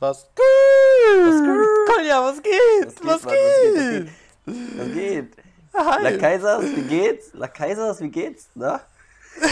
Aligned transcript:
Was 0.00 0.26
Was 0.26 1.42
geht? 1.42 1.96
Kolja, 1.96 2.22
was 2.22 2.42
geht? 2.42 3.04
Was 3.04 3.22
geht? 3.22 4.08
Was 4.46 4.92
geht? 4.94 5.36
Hi. 5.74 6.02
La 6.02 6.16
Kaisers, 6.16 6.64
wie 6.76 6.82
geht's? 6.82 7.32
La 7.34 7.48
Kaisers, 7.48 8.00
wie 8.00 8.08
geht's? 8.08 8.48
Na? 8.54 8.80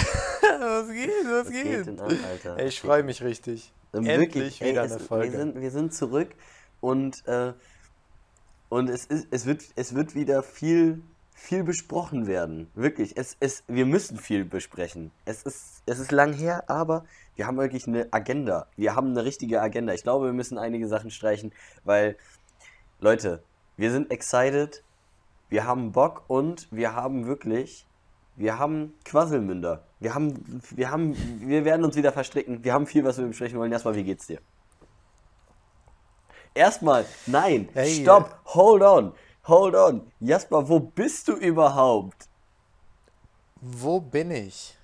Was 0.59 0.89
geht? 0.89 1.11
Was 1.25 1.47
Was 1.47 1.53
geht 1.53 1.87
geht? 1.87 2.01
an? 2.01 2.59
Ey, 2.59 2.69
ich 2.69 2.81
freue 2.81 3.03
mich 3.03 3.23
richtig. 3.23 3.73
Ähm, 3.93 4.07
Endlich 4.07 4.61
ey, 4.61 4.71
wieder 4.71 4.85
es, 4.85 4.93
eine 4.93 5.01
Folge. 5.01 5.33
Wir 5.33 5.39
sind, 5.39 5.61
wir 5.61 5.71
sind 5.71 5.95
zurück 5.95 6.29
und, 6.81 7.27
äh, 7.27 7.53
und 8.69 8.89
es, 8.89 9.07
ist, 9.07 9.29
es, 9.31 9.47
wird, 9.47 9.63
es 9.77 9.95
wird 9.95 10.15
wieder 10.15 10.43
viel, 10.43 11.03
viel 11.35 11.63
besprochen 11.63 12.27
werden. 12.27 12.71
Wirklich. 12.75 13.17
Es, 13.17 13.37
es, 13.41 13.63
wir 13.69 13.87
müssen 13.87 14.17
viel 14.17 14.45
besprechen. 14.45 15.13
Es 15.25 15.43
ist, 15.43 15.83
es 15.87 15.99
ist 15.99 16.11
lang 16.11 16.33
her, 16.33 16.65
aber 16.69 17.05
wir 17.37 17.47
haben 17.47 17.57
wirklich 17.59 17.87
eine 17.87 18.09
Agenda. 18.13 18.67
Wir 18.77 18.95
haben 18.97 19.11
eine 19.11 19.25
richtige 19.25 19.61
Agenda. 19.61 19.93
Ich 19.93 20.03
glaube, 20.03 20.27
wir 20.27 20.33
müssen 20.33 20.59
einige 20.59 20.89
Sachen 20.89 21.11
streichen, 21.11 21.53
weil, 21.85 22.17
Leute, 23.01 23.43
wir 23.77 23.91
sind 23.93 24.11
excited, 24.11 24.83
wir 25.49 25.67
haben 25.67 25.93
Bock 25.93 26.25
und 26.29 26.67
wir 26.71 26.95
haben 26.95 27.27
wirklich, 27.27 27.87
wir 28.37 28.59
haben 28.59 28.95
Quasselmünder. 29.05 29.85
Wir 30.01 30.15
haben, 30.15 30.63
wir 30.71 30.91
haben, 30.91 31.15
wir 31.41 31.65
werden 31.65 31.85
uns 31.85 31.95
wieder 31.97 32.13
verstricken. 32.13 32.65
Wir 32.65 32.73
haben 32.73 32.87
viel, 32.87 33.05
was 33.05 33.19
wir 33.19 33.27
besprechen 33.27 33.59
wollen. 33.59 33.73
Erstmal, 33.73 33.95
wie 33.95 34.05
geht's 34.05 34.27
dir? 34.27 34.41
Erstmal, 36.55 37.05
nein, 37.27 37.69
Hey. 37.75 38.03
stopp, 38.03 38.41
hold 38.47 38.83
on, 38.83 39.13
hold 39.47 39.75
on. 39.75 40.11
Jasper, 40.21 40.69
wo 40.69 40.81
bist 40.81 41.29
du 41.29 41.35
überhaupt? 41.35 42.29
Wo 43.61 44.01
bin 44.01 44.31
ich? 44.31 44.76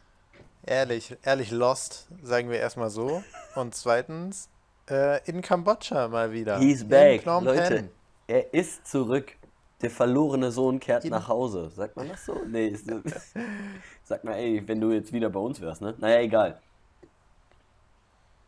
Ehrlich, 0.65 1.17
ehrlich 1.25 1.51
lost, 1.51 2.07
sagen 2.23 2.49
wir 2.51 2.59
erstmal 2.59 2.91
so. 2.91 3.23
Und 3.57 3.75
zweitens, 3.75 4.49
äh, 4.89 5.21
in 5.29 5.43
Kambodscha 5.43 6.09
mal 6.09 6.33
wieder. 6.33 6.59
He's 6.59 6.87
back, 6.89 7.25
Leute. 7.25 7.89
Er 8.29 8.55
ist 8.55 8.87
zurück. 8.87 9.33
Der 9.81 9.91
verlorene 9.91 10.53
Sohn 10.53 10.79
kehrt 10.79 11.05
In- 11.05 11.11
nach 11.11 11.27
Hause. 11.27 11.71
Sagt 11.75 11.97
man 11.97 12.09
das 12.09 12.25
so? 12.25 12.37
Nee, 12.47 12.69
ist, 12.69 12.87
sag 14.05 14.23
mal, 14.23 14.35
ey, 14.35 14.63
wenn 14.67 14.81
du 14.81 14.93
jetzt 14.93 15.13
wieder 15.13 15.29
bei 15.29 15.41
uns 15.41 15.61
wärst, 15.61 15.83
ne? 15.83 15.95
Naja, 15.99 16.21
egal. 16.21 16.61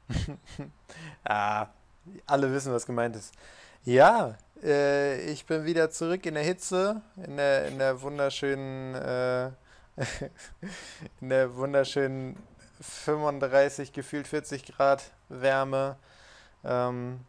Ah, 1.25 1.69
alle 2.27 2.53
wissen, 2.53 2.71
was 2.73 2.85
gemeint 2.85 3.17
ist. 3.17 3.33
Ja, 3.85 4.37
äh, 4.63 5.21
ich 5.31 5.47
bin 5.47 5.65
wieder 5.65 5.91
zurück 5.91 6.27
in 6.27 6.35
der 6.35 6.43
Hitze, 6.43 7.01
in 7.17 7.39
der, 7.39 7.69
in 7.69 7.79
der 7.79 8.01
wunderschönen, 8.03 8.95
äh, 8.95 9.51
in 11.21 11.29
der 11.29 11.57
wunderschönen 11.57 12.37
35, 12.81 13.93
gefühlt 13.93 14.27
40 14.27 14.67
Grad 14.67 15.13
Wärme. 15.29 15.97
Ähm, 16.65 17.21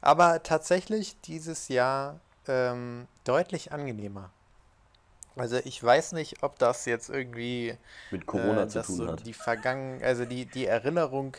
aber 0.00 0.42
tatsächlich 0.42 1.20
dieses 1.20 1.68
Jahr 1.68 2.20
ähm, 2.48 3.06
deutlich 3.24 3.72
angenehmer. 3.72 4.30
Also 5.36 5.58
ich 5.64 5.82
weiß 5.82 6.12
nicht, 6.12 6.42
ob 6.42 6.58
das 6.58 6.84
jetzt 6.86 7.08
irgendwie 7.08 7.76
Mit 8.10 8.26
Corona 8.26 8.64
äh, 8.64 8.68
zu 8.68 8.82
tun 8.82 8.96
so 8.96 9.06
hat. 9.08 9.26
Die 9.26 9.32
Vergangen, 9.32 10.02
also 10.02 10.24
die, 10.24 10.44
die 10.44 10.66
Erinnerung 10.66 11.36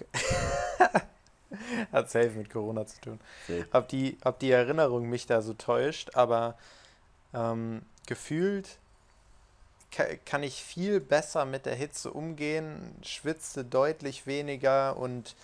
hat 1.92 2.10
safe 2.10 2.32
mit 2.32 2.50
Corona 2.50 2.86
zu 2.86 3.02
tun. 3.02 3.20
Safe. 3.48 3.68
Ob 3.74 3.88
die, 3.90 4.18
ob 4.24 4.40
die 4.40 4.52
Erinnerung 4.52 5.10
mich 5.10 5.26
da 5.26 5.42
so 5.42 5.54
täuscht, 5.54 6.16
aber 6.16 6.58
ähm, 7.34 7.82
gefühlt 8.08 8.80
kann 10.26 10.44
ich 10.44 10.64
viel 10.64 11.00
besser 11.00 11.46
mit 11.46 11.66
der 11.66 11.76
Hitze 11.76 12.12
umgehen, 12.12 12.96
schwitze 13.04 13.66
deutlich 13.66 14.26
weniger 14.28 14.98
und 14.98 15.36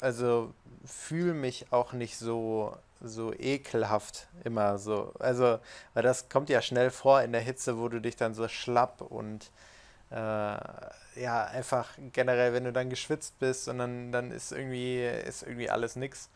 also 0.00 0.52
fühle 0.84 1.34
mich 1.34 1.66
auch 1.72 1.92
nicht 1.92 2.18
so 2.18 2.76
so 3.00 3.32
ekelhaft 3.32 4.26
immer 4.44 4.78
so. 4.78 5.12
Also, 5.18 5.58
weil 5.94 6.02
das 6.02 6.28
kommt 6.28 6.48
ja 6.48 6.62
schnell 6.62 6.90
vor 6.90 7.22
in 7.22 7.32
der 7.32 7.40
Hitze, 7.40 7.78
wo 7.78 7.88
du 7.88 8.00
dich 8.00 8.16
dann 8.16 8.34
so 8.34 8.48
schlapp 8.48 9.00
und 9.02 9.50
äh, 10.10 10.16
ja, 10.16 11.44
einfach 11.52 11.90
generell, 12.12 12.52
wenn 12.54 12.64
du 12.64 12.72
dann 12.72 12.90
geschwitzt 12.90 13.38
bist 13.38 13.68
und 13.68 13.78
dann, 13.78 14.12
dann 14.12 14.30
ist 14.32 14.52
irgendwie, 14.52 15.04
ist 15.04 15.42
irgendwie 15.42 15.70
alles 15.70 15.96
nix. 15.96 16.28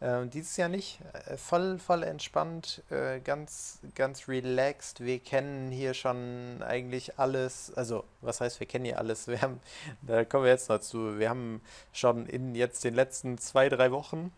Ähm, 0.00 0.28
dieses 0.28 0.56
Jahr 0.58 0.68
nicht. 0.68 1.00
Äh, 1.26 1.36
voll, 1.38 1.78
voll 1.78 2.02
entspannt, 2.02 2.82
äh, 2.90 3.18
ganz, 3.20 3.80
ganz 3.94 4.28
relaxed. 4.28 5.00
Wir 5.00 5.18
kennen 5.20 5.70
hier 5.70 5.94
schon 5.94 6.62
eigentlich 6.62 7.18
alles. 7.18 7.72
Also, 7.74 8.04
was 8.20 8.40
heißt, 8.40 8.60
wir 8.60 8.66
kennen 8.66 8.84
hier 8.84 8.98
alles? 8.98 9.26
Wir 9.26 9.40
haben, 9.40 9.60
da 10.02 10.24
kommen 10.24 10.44
wir 10.44 10.50
jetzt 10.50 10.68
noch 10.68 10.80
zu. 10.80 11.18
Wir 11.18 11.30
haben 11.30 11.62
schon 11.92 12.26
in 12.26 12.54
jetzt 12.54 12.84
den 12.84 12.94
letzten 12.94 13.38
zwei, 13.38 13.70
drei 13.70 13.90
Wochen, 13.90 14.32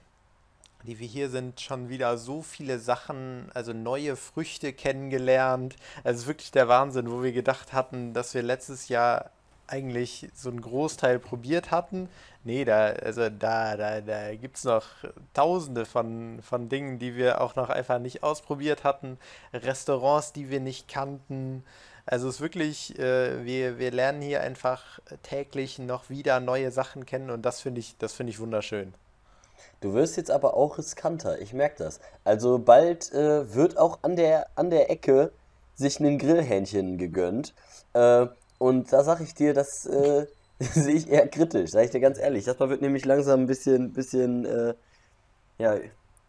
die 0.85 1.01
wir 1.01 1.09
hier 1.09 1.29
sind, 1.29 1.61
schon 1.61 1.89
wieder 1.89 2.19
so 2.19 2.43
viele 2.43 2.79
Sachen, 2.79 3.51
also 3.53 3.73
neue 3.73 4.15
Früchte 4.15 4.73
kennengelernt. 4.73 5.75
Also, 6.05 6.17
es 6.19 6.23
ist 6.23 6.29
wirklich 6.29 6.53
der 6.53 6.69
Wahnsinn, 6.69 7.11
wo 7.11 7.23
wir 7.25 7.33
gedacht 7.33 7.73
hatten, 7.73 8.15
dass 8.15 8.33
wir 8.33 8.43
letztes 8.45 8.89
Jahr 8.89 9.33
eigentlich 9.69 10.29
so 10.35 10.51
einen 10.51 10.61
Großteil 10.61 11.19
probiert 11.19 11.71
hatten. 11.71 12.09
Nee, 12.45 12.65
da, 12.65 12.87
also 12.87 13.29
da, 13.29 13.77
da, 13.77 14.01
da 14.01 14.35
gibt 14.35 14.57
es 14.57 14.65
noch 14.65 14.85
tausende 15.35 15.85
von, 15.85 16.41
von 16.43 16.69
Dingen, 16.69 16.99
die 16.99 17.17
wir 17.17 17.41
auch 17.41 17.57
noch 17.57 17.69
einfach 17.69 17.99
nicht 17.99 18.23
ausprobiert 18.23 18.85
hatten. 18.85 19.19
Restaurants, 19.53 20.33
die 20.33 20.51
wir 20.51 20.61
nicht 20.61 20.89
kannten. 20.89 21.65
Also 22.07 22.29
es 22.29 22.37
ist 22.37 22.41
wirklich, 22.41 22.99
äh, 22.99 23.45
wir, 23.45 23.79
wir 23.79 23.91
lernen 23.91 24.23
hier 24.23 24.41
einfach 24.41 24.99
täglich 25.23 25.79
noch 25.79 26.09
wieder 26.09 26.41
neue 26.41 26.71
Sachen 26.71 27.05
kennen 27.05 27.29
und 27.29 27.43
das 27.43 27.61
finde 27.61 27.81
ich, 27.81 27.97
das 27.99 28.15
finde 28.15 28.31
ich 28.31 28.41
wunderschön. 28.41 28.95
Du 29.81 29.93
wirst 29.93 30.17
jetzt 30.17 30.31
aber 30.31 30.55
auch 30.55 30.79
riskanter, 30.79 31.41
ich 31.41 31.53
merke 31.53 31.85
das. 31.85 32.01
Also 32.25 32.59
bald 32.59 33.13
äh, 33.13 33.55
wird 33.55 33.77
auch 33.77 33.99
an 34.03 34.17
der, 34.17 34.47
an 34.55 34.71
der 34.71 34.91
Ecke 34.91 35.33
sich 35.75 36.01
ein 36.01 36.19
Grillhähnchen 36.19 36.99
gegönnt. 36.99 37.55
Äh, 37.93 38.27
und 38.59 38.93
da 38.93 39.05
sag 39.05 39.21
ich 39.21 39.35
dir, 39.35 39.55
das 39.55 39.87
äh, 39.87 40.27
sehe 40.61 40.95
ich 40.95 41.09
eher 41.09 41.29
kritisch, 41.29 41.71
sag 41.71 41.85
ich 41.85 41.91
dir 41.91 42.01
ganz 42.01 42.19
ehrlich. 42.19 42.45
Das 42.45 42.59
wird 42.59 42.83
nämlich 42.83 43.05
langsam 43.05 43.41
ein 43.41 43.47
bisschen, 43.47 43.93
bisschen, 43.93 44.45
äh, 44.45 44.75
ja, 45.59 45.77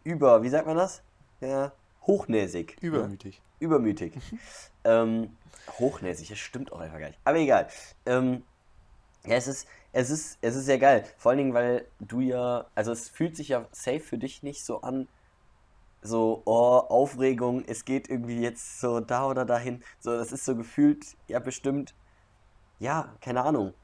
über, 0.04 0.42
wie 0.42 0.48
sagt 0.48 0.66
man 0.66 0.76
das? 0.76 1.02
Ja, 1.40 1.72
hochnäsig. 2.06 2.80
ne? 2.80 2.88
Übermütig. 2.88 3.42
Übermütig. 3.58 4.12
ähm, 4.84 5.36
hochnäsig, 5.78 6.28
das 6.28 6.38
stimmt 6.38 6.72
auch 6.72 6.80
einfach 6.80 6.98
gar 6.98 7.08
nicht. 7.08 7.20
Aber 7.24 7.38
egal. 7.38 7.68
Ähm, 8.06 8.42
ja, 9.26 9.34
es 9.34 9.48
ist, 9.48 9.66
es 9.92 10.10
ist, 10.10 10.38
es 10.40 10.56
ist 10.56 10.64
sehr 10.64 10.78
geil. 10.78 11.04
Vor 11.18 11.30
allen 11.30 11.38
Dingen, 11.38 11.54
weil 11.54 11.86
du 11.98 12.20
ja, 12.20 12.66
also 12.74 12.92
es 12.92 13.08
fühlt 13.08 13.36
sich 13.36 13.48
ja 13.48 13.66
safe 13.72 14.00
für 14.00 14.18
dich 14.18 14.42
nicht 14.42 14.64
so 14.64 14.80
an, 14.82 15.08
so, 16.02 16.42
oh, 16.46 16.78
Aufregung, 16.88 17.64
es 17.66 17.84
geht 17.84 18.08
irgendwie 18.08 18.40
jetzt 18.40 18.80
so 18.80 19.00
da 19.00 19.26
oder 19.26 19.44
dahin. 19.44 19.82
So, 19.98 20.16
das 20.16 20.32
ist 20.32 20.44
so 20.44 20.56
gefühlt, 20.56 21.04
ja, 21.28 21.38
bestimmt, 21.40 21.94
ja, 22.80 23.14
keine 23.20 23.42
Ahnung. 23.44 23.74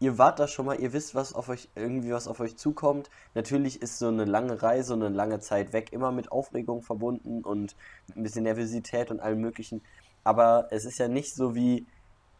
Ihr 0.00 0.18
wart 0.18 0.38
da 0.38 0.48
schon 0.48 0.66
mal, 0.66 0.78
ihr 0.78 0.92
wisst, 0.92 1.14
was 1.14 1.32
auf 1.32 1.48
euch, 1.48 1.68
irgendwie 1.76 2.12
was 2.12 2.28
auf 2.28 2.40
euch 2.40 2.56
zukommt. 2.56 3.08
Natürlich 3.34 3.80
ist 3.80 3.98
so 3.98 4.08
eine 4.08 4.24
lange 4.24 4.60
Reise 4.60 4.92
und 4.92 5.02
eine 5.02 5.14
lange 5.14 5.40
Zeit 5.40 5.72
weg 5.72 5.92
immer 5.92 6.12
mit 6.12 6.30
Aufregung 6.32 6.82
verbunden 6.82 7.42
und 7.42 7.76
ein 8.14 8.22
bisschen 8.22 8.42
Nervosität 8.42 9.10
und 9.10 9.20
allem 9.20 9.40
möglichen. 9.40 9.82
Aber 10.24 10.68
es 10.72 10.84
ist 10.84 10.98
ja 10.98 11.08
nicht 11.08 11.34
so 11.34 11.54
wie, 11.54 11.86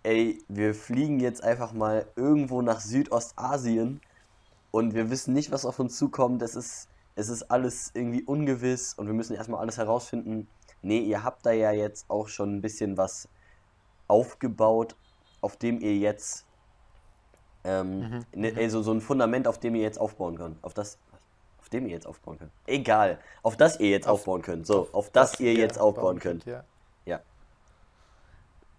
ey, 0.02 0.42
wir 0.48 0.74
fliegen 0.74 1.20
jetzt 1.20 1.44
einfach 1.44 1.72
mal 1.72 2.06
irgendwo 2.16 2.60
nach 2.60 2.80
Südostasien 2.80 4.00
und 4.72 4.94
wir 4.94 5.10
wissen 5.10 5.32
nicht, 5.32 5.52
was 5.52 5.64
auf 5.64 5.78
uns 5.78 5.96
zukommt. 5.96 6.42
Es 6.42 6.56
ist, 6.56 6.88
es 7.14 7.28
ist 7.28 7.50
alles 7.50 7.92
irgendwie 7.94 8.24
ungewiss 8.24 8.94
und 8.94 9.06
wir 9.06 9.14
müssen 9.14 9.36
erstmal 9.36 9.60
alles 9.60 9.78
herausfinden. 9.78 10.48
Nee, 10.82 11.00
ihr 11.00 11.22
habt 11.22 11.46
da 11.46 11.52
ja 11.52 11.70
jetzt 11.70 12.10
auch 12.10 12.28
schon 12.28 12.56
ein 12.56 12.60
bisschen 12.60 12.96
was 12.96 13.28
aufgebaut, 14.08 14.96
auf 15.44 15.56
dem 15.56 15.80
ihr 15.80 15.96
jetzt, 15.96 16.44
ähm, 17.64 18.24
ne, 18.34 18.52
also 18.56 18.82
so 18.82 18.92
ein 18.92 19.00
Fundament, 19.00 19.46
auf 19.46 19.58
dem 19.58 19.74
ihr 19.74 19.82
jetzt 19.82 19.98
aufbauen 20.00 20.36
könnt. 20.38 20.62
Auf 20.64 20.74
das, 20.74 20.98
auf 21.60 21.68
dem 21.68 21.86
ihr 21.86 21.92
jetzt 21.92 22.06
aufbauen 22.06 22.38
könnt. 22.38 22.50
Egal, 22.66 23.18
auf 23.42 23.56
das 23.56 23.78
ihr 23.78 23.90
jetzt 23.90 24.06
Auf- 24.08 24.20
aufbauen 24.20 24.42
könnt. 24.42 24.66
So, 24.66 24.88
auf, 24.92 25.10
das 25.10 25.38
ihr 25.40 25.52
ihr 25.52 25.58
jetzt 25.60 25.78
aufbauen 25.78 26.04
bauen 26.04 26.18
könnt. 26.20 26.46
Ja. 26.46 26.64
Ja. 27.04 27.20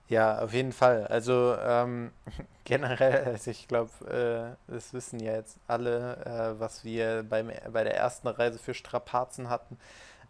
Ja, 0.08 0.40
auf 0.40 0.54
jeden 0.54 0.72
Fall. 0.72 1.08
Also 1.08 1.56
ähm, 1.60 2.12
generell, 2.64 3.26
also 3.26 3.52
ich 3.52 3.68
glaube, 3.68 3.92
äh, 4.70 4.72
das 4.72 4.94
wissen 4.94 5.20
ja 5.20 5.34
jetzt 5.34 5.58
alle, 5.68 6.18
äh, 6.26 6.60
was 6.60 6.84
wir 6.84 7.24
beim, 7.24 7.52
bei 7.72 7.84
der 7.84 7.96
ersten 7.96 8.28
Reise 8.28 8.60
für 8.60 8.74
Strapazen 8.74 9.50
hatten. 9.50 9.78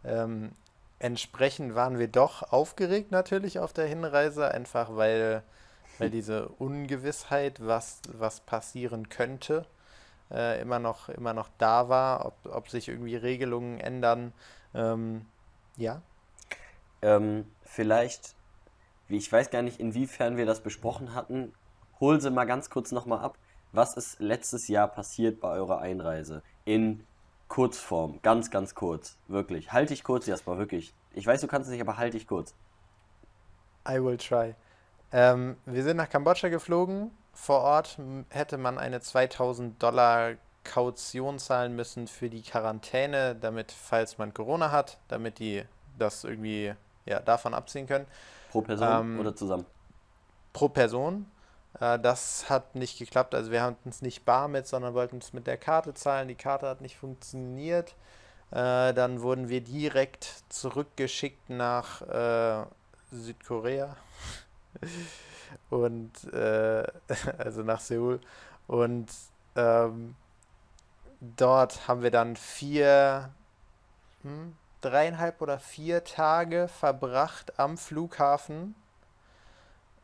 Ähm, 0.06 0.52
entsprechend 1.00 1.76
waren 1.76 2.00
wir 2.00 2.08
doch 2.08 2.52
aufgeregt 2.54 3.12
natürlich 3.12 3.60
auf 3.60 3.74
der 3.74 3.86
Hinreise, 3.86 4.50
einfach 4.50 4.96
weil, 4.96 5.44
weil 5.98 6.10
diese 6.10 6.50
Ungewissheit, 6.50 7.66
was, 7.66 8.02
was 8.12 8.42
passieren 8.42 9.10
könnte, 9.10 9.66
äh, 10.32 10.62
immer 10.62 10.80
noch, 10.80 11.10
immer 11.10 11.34
noch 11.34 11.50
da 11.58 11.90
war, 11.90 12.26
ob, 12.26 12.46
ob 12.46 12.70
sich 12.70 12.88
irgendwie 12.90 13.16
Regelungen 13.16 13.80
ändern. 13.80 14.34
Ähm, 14.74 15.26
ja, 15.78 16.04
Ähm, 17.02 17.46
vielleicht, 17.64 18.36
wie 19.08 19.18
ich 19.18 19.32
weiß 19.32 19.50
gar 19.52 19.62
nicht, 19.62 19.80
inwiefern 19.80 20.38
wir 20.38 20.46
das 20.46 20.62
besprochen 20.64 21.14
hatten, 21.14 21.54
hol 22.00 22.20
sie 22.22 22.32
mal 22.32 22.46
ganz 22.46 22.70
kurz 22.70 22.92
nochmal 22.92 23.20
ab. 23.20 23.38
Was 23.72 23.96
ist 23.98 24.20
letztes 24.20 24.68
Jahr 24.68 24.88
passiert 24.88 25.40
bei 25.40 25.50
eurer 25.52 25.80
Einreise? 25.80 26.44
In 26.66 27.08
Kurzform, 27.48 28.22
ganz, 28.22 28.52
ganz 28.52 28.76
kurz, 28.76 29.18
wirklich. 29.28 29.72
Halt 29.74 29.90
dich 29.92 30.04
kurz 30.04 30.28
erstmal, 30.28 30.58
wirklich. 30.58 30.96
Ich 31.12 31.28
weiß, 31.28 31.42
du 31.42 31.48
kannst 31.48 31.68
es 31.68 31.72
nicht, 31.74 31.82
aber 31.82 31.98
halt 31.98 32.14
dich 32.14 32.28
kurz. 32.28 32.56
I 33.88 34.00
will 34.00 34.18
try. 34.18 34.56
Ähm, 35.12 35.58
wir 35.66 35.84
sind 35.84 35.98
nach 35.98 36.10
Kambodscha 36.10 36.50
geflogen. 36.50 37.12
Vor 37.34 37.62
Ort 37.62 37.98
hätte 38.30 38.58
man 38.58 38.78
eine 38.78 39.02
2000 39.02 39.82
Dollar 39.82 40.36
Kaution 40.64 41.40
zahlen 41.40 41.76
müssen 41.76 42.08
für 42.08 42.30
die 42.30 42.42
Quarantäne, 42.42 43.36
damit, 43.36 43.72
falls 43.72 44.18
man 44.18 44.34
Corona 44.34 44.72
hat, 44.72 44.98
damit 45.08 45.40
die 45.40 45.64
das 45.98 46.24
irgendwie 46.24 46.74
ja, 47.06 47.20
davon 47.20 47.54
abziehen 47.54 47.88
können. 47.88 48.08
Pro 48.52 48.62
Person 48.62 48.88
ähm, 48.90 49.20
oder 49.20 49.36
zusammen? 49.36 49.66
Pro 50.54 50.70
Person. 50.70 51.28
Äh, 51.80 52.00
das 52.00 52.50
hat 52.50 52.76
nicht 52.76 52.98
geklappt. 52.98 53.36
Also 53.36 53.52
wir 53.52 53.62
hatten 53.62 53.90
es 53.90 54.02
nicht 54.02 54.26
bar 54.26 54.48
mit, 54.48 54.68
sondern 54.68 54.94
wollten 54.94 55.20
es 55.20 55.34
mit 55.34 55.48
der 55.48 55.58
Karte 55.58 55.94
zahlen. 55.94 56.28
Die 56.28 56.36
Karte 56.36 56.68
hat 56.68 56.82
nicht 56.82 56.98
funktioniert. 56.98 57.96
Äh, 58.52 58.94
dann 58.94 59.22
wurden 59.22 59.50
wir 59.50 59.62
direkt 59.62 60.44
zurückgeschickt 60.50 61.50
nach 61.50 62.02
äh, 62.02 62.66
Südkorea 63.12 63.96
und 65.70 66.12
äh, 66.34 66.84
also 67.38 67.64
nach 67.64 67.80
Seoul 67.80 68.20
und 68.68 69.08
ähm, 69.56 70.16
dort 71.20 71.88
haben 71.88 72.02
wir 72.02 72.12
dann 72.12 72.36
vier, 72.36 73.30
hm, 74.24 74.56
dreieinhalb 74.82 75.42
oder 75.42 75.60
vier 75.60 76.04
Tage 76.04 76.68
verbracht 76.68 77.60
am 77.60 77.78
Flughafen 77.78 78.76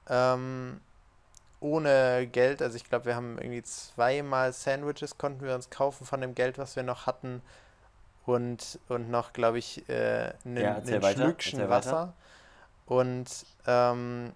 ähm, 0.09 0.81
ohne 1.59 2.27
Geld. 2.27 2.61
Also 2.61 2.75
ich 2.75 2.83
glaube, 2.83 3.05
wir 3.05 3.15
haben 3.15 3.37
irgendwie 3.37 3.63
zweimal 3.63 4.53
Sandwiches 4.53 5.17
konnten 5.17 5.45
wir 5.45 5.55
uns 5.55 5.69
kaufen 5.69 6.05
von 6.05 6.21
dem 6.21 6.35
Geld, 6.35 6.57
was 6.57 6.75
wir 6.75 6.83
noch 6.83 7.05
hatten 7.05 7.41
und, 8.25 8.79
und 8.89 9.09
noch, 9.09 9.33
glaube 9.33 9.59
ich, 9.59 9.87
äh, 9.89 10.33
einen, 10.45 10.57
ja, 10.57 10.75
einen 10.75 11.01
Schlückchen 11.01 11.69
Wasser. 11.69 12.13
Und 12.85 13.45
ähm, 13.67 14.33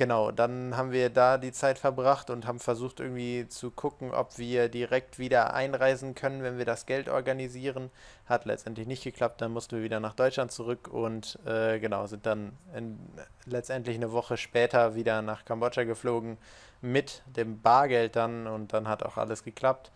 genau, 0.00 0.30
dann 0.30 0.78
haben 0.78 0.92
wir 0.92 1.10
da 1.10 1.36
die 1.36 1.52
Zeit 1.52 1.78
verbracht 1.78 2.30
und 2.30 2.46
haben 2.46 2.58
versucht 2.58 3.00
irgendwie 3.00 3.46
zu 3.48 3.70
gucken, 3.70 4.14
ob 4.14 4.38
wir 4.38 4.70
direkt 4.70 5.18
wieder 5.18 5.52
einreisen 5.52 6.14
können, 6.14 6.42
wenn 6.42 6.56
wir 6.56 6.64
das 6.64 6.86
Geld 6.86 7.10
organisieren. 7.10 7.90
Hat 8.24 8.46
letztendlich 8.46 8.86
nicht 8.86 9.04
geklappt, 9.04 9.42
dann 9.42 9.52
mussten 9.52 9.76
wir 9.76 9.82
wieder 9.82 10.00
nach 10.00 10.14
Deutschland 10.14 10.52
zurück 10.52 10.88
und 10.88 11.38
äh, 11.44 11.78
genau, 11.80 12.06
sind 12.06 12.24
dann 12.24 12.56
in, 12.74 12.98
letztendlich 13.44 13.94
eine 13.96 14.10
Woche 14.10 14.38
später 14.38 14.94
wieder 14.94 15.20
nach 15.20 15.44
Kambodscha 15.44 15.84
geflogen 15.84 16.38
mit 16.80 17.22
dem 17.26 17.60
Bargeld 17.60 18.16
dann 18.16 18.46
und 18.46 18.72
dann 18.72 18.88
hat 18.88 19.02
auch 19.02 19.18
alles 19.18 19.44
geklappt. 19.44 19.92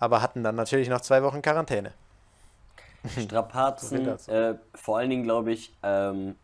Aber 0.00 0.20
hatten 0.20 0.42
dann 0.42 0.56
natürlich 0.56 0.88
noch 0.88 1.00
zwei 1.00 1.22
Wochen 1.22 1.42
Quarantäne. 1.42 1.92
Strapazen, 3.22 4.04
äh, 4.26 4.56
vor 4.74 4.98
allen 4.98 5.10
Dingen 5.10 5.22
glaube 5.22 5.52
ich, 5.52 5.72
ähm, 5.84 6.34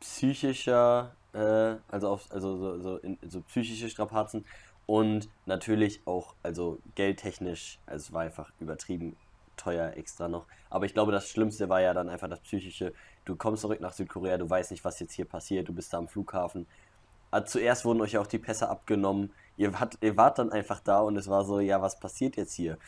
psychischer, 0.00 1.12
äh, 1.36 1.76
also 1.88 2.08
auf, 2.08 2.26
also 2.30 2.56
so, 2.56 2.80
so, 2.80 2.96
in, 2.98 3.18
so 3.28 3.40
psychische 3.42 3.88
Strapazen 3.88 4.44
und 4.86 5.28
natürlich 5.44 6.00
auch, 6.06 6.34
also 6.42 6.78
geldtechnisch, 6.94 7.78
also 7.86 8.04
es 8.04 8.12
war 8.12 8.22
einfach 8.22 8.52
übertrieben 8.60 9.16
teuer 9.56 9.92
extra 9.96 10.28
noch. 10.28 10.46
Aber 10.70 10.86
ich 10.86 10.94
glaube, 10.94 11.12
das 11.12 11.28
Schlimmste 11.28 11.68
war 11.68 11.80
ja 11.80 11.94
dann 11.94 12.08
einfach 12.08 12.28
das 12.28 12.40
Psychische. 12.40 12.92
Du 13.24 13.36
kommst 13.36 13.62
zurück 13.62 13.80
nach 13.80 13.92
Südkorea, 13.92 14.38
du 14.38 14.48
weißt 14.48 14.70
nicht, 14.70 14.84
was 14.84 15.00
jetzt 15.00 15.12
hier 15.12 15.24
passiert, 15.24 15.68
du 15.68 15.72
bist 15.72 15.92
da 15.92 15.98
am 15.98 16.08
Flughafen. 16.08 16.66
Also 17.30 17.58
zuerst 17.58 17.84
wurden 17.84 18.00
euch 18.00 18.18
auch 18.18 18.26
die 18.26 18.38
Pässe 18.38 18.68
abgenommen. 18.68 19.32
Ihr 19.56 19.72
wart, 19.72 19.98
ihr 20.00 20.16
wart 20.16 20.38
dann 20.38 20.52
einfach 20.52 20.80
da 20.80 21.00
und 21.00 21.16
es 21.16 21.28
war 21.28 21.44
so, 21.44 21.60
ja, 21.60 21.82
was 21.82 21.98
passiert 21.98 22.36
jetzt 22.36 22.54
hier? 22.54 22.78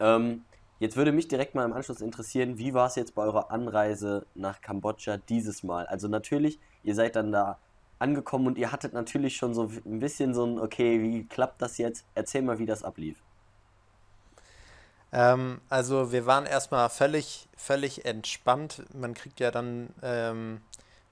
Ähm, 0.00 0.44
Jetzt 0.78 0.96
würde 0.96 1.10
mich 1.10 1.26
direkt 1.26 1.54
mal 1.54 1.64
im 1.64 1.72
Anschluss 1.72 2.02
interessieren, 2.02 2.58
wie 2.58 2.74
war 2.74 2.86
es 2.86 2.96
jetzt 2.96 3.14
bei 3.14 3.22
eurer 3.22 3.50
Anreise 3.50 4.26
nach 4.34 4.60
Kambodscha 4.60 5.16
dieses 5.16 5.62
Mal? 5.62 5.86
Also 5.86 6.06
natürlich, 6.06 6.60
ihr 6.82 6.94
seid 6.94 7.16
dann 7.16 7.32
da 7.32 7.58
angekommen 7.98 8.46
und 8.46 8.58
ihr 8.58 8.72
hattet 8.72 8.92
natürlich 8.92 9.36
schon 9.36 9.54
so 9.54 9.70
ein 9.84 10.00
bisschen 10.00 10.34
so 10.34 10.44
ein, 10.44 10.58
okay, 10.58 11.02
wie 11.02 11.24
klappt 11.24 11.62
das 11.62 11.78
jetzt? 11.78 12.04
Erzähl 12.14 12.42
mal, 12.42 12.58
wie 12.58 12.66
das 12.66 12.82
ablief. 12.82 13.16
Ähm, 15.12 15.60
also 15.68 16.12
wir 16.12 16.26
waren 16.26 16.46
erstmal 16.46 16.90
völlig, 16.90 17.48
völlig 17.56 18.04
entspannt. 18.04 18.82
Man 18.94 19.14
kriegt 19.14 19.40
ja 19.40 19.50
dann 19.50 19.90
ähm, 20.02 20.60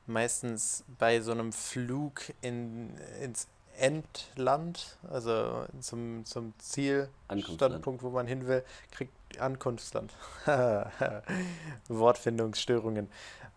meistens 0.06 0.84
bei 0.98 1.20
so 1.20 1.32
einem 1.32 1.52
Flug 1.52 2.20
in, 2.42 2.94
ins 3.22 3.48
Endland, 3.78 4.98
also 5.10 5.64
zum, 5.80 6.24
zum 6.24 6.52
Zielstandpunkt, 6.58 8.02
wo 8.02 8.10
man 8.10 8.26
hin 8.26 8.46
will, 8.46 8.64
kriegt 8.90 9.12
Ankunftsland. 9.40 10.12
Wortfindungsstörungen. 11.88 13.08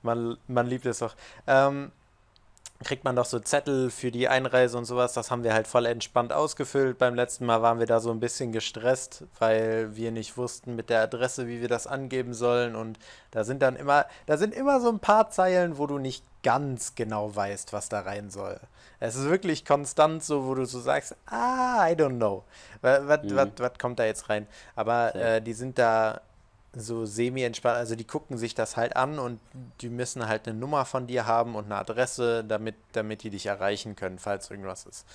Man, 0.02 0.38
man 0.48 0.68
liebt 0.68 0.86
es 0.86 1.00
doch. 1.00 1.16
Ähm, 1.46 1.92
kriegt 2.84 3.04
man 3.04 3.16
doch 3.16 3.26
so 3.26 3.40
Zettel 3.40 3.90
für 3.90 4.12
die 4.12 4.28
Einreise 4.28 4.78
und 4.78 4.86
sowas. 4.86 5.14
Das 5.14 5.32
haben 5.32 5.44
wir 5.44 5.54
halt 5.54 5.68
voll 5.68 5.86
entspannt 5.86 6.32
ausgefüllt. 6.32 6.98
Beim 6.98 7.16
letzten 7.16 7.46
Mal 7.46 7.62
waren 7.62 7.80
wir 7.80 7.88
da 7.88 8.00
so 8.00 8.12
ein 8.12 8.20
bisschen 8.20 8.52
gestresst, 8.52 9.24
weil 9.40 9.96
wir 9.96 10.12
nicht 10.12 10.38
wussten 10.38 10.76
mit 10.76 10.90
der 10.90 11.02
Adresse, 11.02 11.48
wie 11.48 11.62
wir 11.62 11.68
das 11.68 11.88
angeben 11.88 12.34
sollen. 12.34 12.76
Und 12.76 13.00
da 13.32 13.44
sind 13.44 13.62
dann 13.62 13.76
immer, 13.76 14.06
da 14.28 14.38
sind 14.38 14.54
immer 14.54 14.80
so 14.80 14.90
ein 14.90 15.00
paar 15.00 15.30
Zeilen, 15.30 15.78
wo 15.78 15.88
du 15.88 15.98
nicht 15.98 16.24
ganz 16.44 16.96
genau 16.96 17.36
weißt, 17.36 17.74
was 17.74 17.90
da 17.90 18.02
rein 18.02 18.30
soll. 18.30 18.60
Es 19.00 19.16
ist 19.16 19.30
wirklich 19.30 19.66
konstant 19.66 20.24
so, 20.24 20.46
wo 20.46 20.56
du 20.56 20.66
so 20.66 20.80
sagst, 20.80 21.16
ah, 21.26 21.88
I 21.90 21.94
don't 21.94 22.18
know. 22.18 22.44
Was, 22.82 23.24
mhm. 23.24 23.52
kommt 23.80 24.00
da 24.00 24.06
jetzt 24.06 24.30
rein? 24.30 24.48
Aber 24.76 25.16
äh, 25.16 25.42
die 25.42 25.54
sind 25.54 25.78
da 25.78 26.22
so 26.80 27.06
semi-entspannt, 27.06 27.78
also 27.78 27.96
die 27.96 28.04
gucken 28.04 28.38
sich 28.38 28.56
das 28.56 28.78
halt 28.78 28.96
an 28.96 29.20
und 29.20 29.40
die 29.82 29.90
müssen 29.90 30.28
halt 30.28 30.48
eine 30.48 30.58
Nummer 30.58 30.86
von 30.86 31.08
dir 31.08 31.26
haben 31.26 31.56
und 31.56 31.66
eine 31.66 31.76
Adresse, 31.76 32.44
damit, 32.44 32.76
damit 32.94 33.24
die 33.24 33.30
dich 33.30 33.46
erreichen 33.46 33.96
können, 33.96 34.20
falls 34.20 34.50
irgendwas 34.50 34.86
ist. 34.86 35.06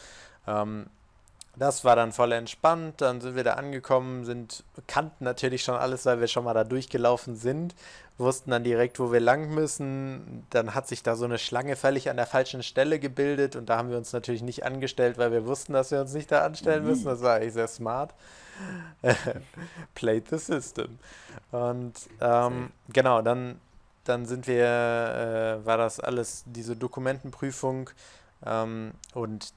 Ähm, 0.47 0.87
das 1.57 1.85
war 1.85 1.97
dann 1.97 2.13
voll 2.13 2.33
entspannt, 2.33 3.03
dann 3.03 3.21
sind 3.21 3.37
wir 3.37 3.45
da 3.45 3.55
angekommen, 3.55 4.25
sind, 4.25 4.65
kannten 4.87 5.25
natürlich 5.25 5.63
schon 5.63 5.75
alles, 5.75 6.07
weil 6.07 6.19
wir 6.19 6.27
schon 6.27 6.45
mal 6.45 6.55
da 6.55 6.65
durchgelaufen 6.65 7.37
sind, 7.37 7.75
wussten 8.17 8.51
dann 8.51 8.65
direkt, 8.65 8.99
wo 8.99 9.13
wir 9.13 9.21
lang 9.21 9.51
müssen. 9.51 10.47
Dann 10.49 10.75
hat 10.75 10.89
sich 10.89 11.03
da 11.03 11.15
so 11.15 11.27
eine 11.27 11.39
Schlange 11.39 11.77
völlig 11.77 12.09
an 12.09 12.17
der 12.17 12.27
falschen 12.27 12.63
Stelle 12.63 12.99
gebildet 12.99 13.57
und 13.57 13.69
da 13.69 13.77
haben 13.77 13.91
wir 13.91 13.99
uns 13.99 14.15
natürlich 14.15 14.43
nicht 14.43 14.65
angestellt, 14.65 15.19
weil 15.19 15.31
wir 15.31 15.47
wussten, 15.47 15.75
dass 15.75 15.91
wir 15.91 16.01
uns 16.01 16.15
nicht 16.15 16.33
da 16.33 16.45
anstellen 16.45 16.85
müssen. 16.85 17.05
Das 17.05 17.21
war 17.21 17.37
eigentlich 17.37 17.53
sehr 17.53 17.69
smart. 17.69 18.15
Played 19.95 20.29
the 20.29 20.39
system. 20.39 20.99
Und 21.51 21.95
ähm, 22.21 22.71
genau, 22.93 23.23
dann, 23.23 23.61
dann 24.05 24.27
sind 24.27 24.47
wir, 24.47 24.65
äh, 25.63 25.67
war 25.67 25.77
das 25.77 26.01
alles 26.01 26.45
diese 26.47 26.77
Dokumentenprüfung 26.77 27.91
ähm, 28.45 28.93
und 29.15 29.53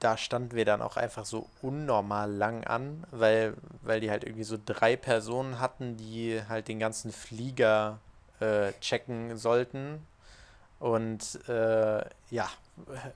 da 0.00 0.18
standen 0.18 0.54
wir 0.54 0.66
dann 0.66 0.82
auch 0.82 0.98
einfach 0.98 1.24
so 1.24 1.48
unnormal 1.62 2.30
lang 2.30 2.64
an, 2.64 3.04
weil, 3.10 3.54
weil 3.82 4.00
die 4.00 4.10
halt 4.10 4.24
irgendwie 4.24 4.44
so 4.44 4.58
drei 4.62 4.96
Personen 4.96 5.60
hatten, 5.60 5.96
die 5.96 6.42
halt 6.46 6.68
den 6.68 6.78
ganzen 6.78 7.10
Flieger 7.10 7.98
äh, 8.40 8.72
checken 8.80 9.38
sollten. 9.38 10.06
Und 10.78 11.48
äh, 11.48 12.04
ja, 12.30 12.50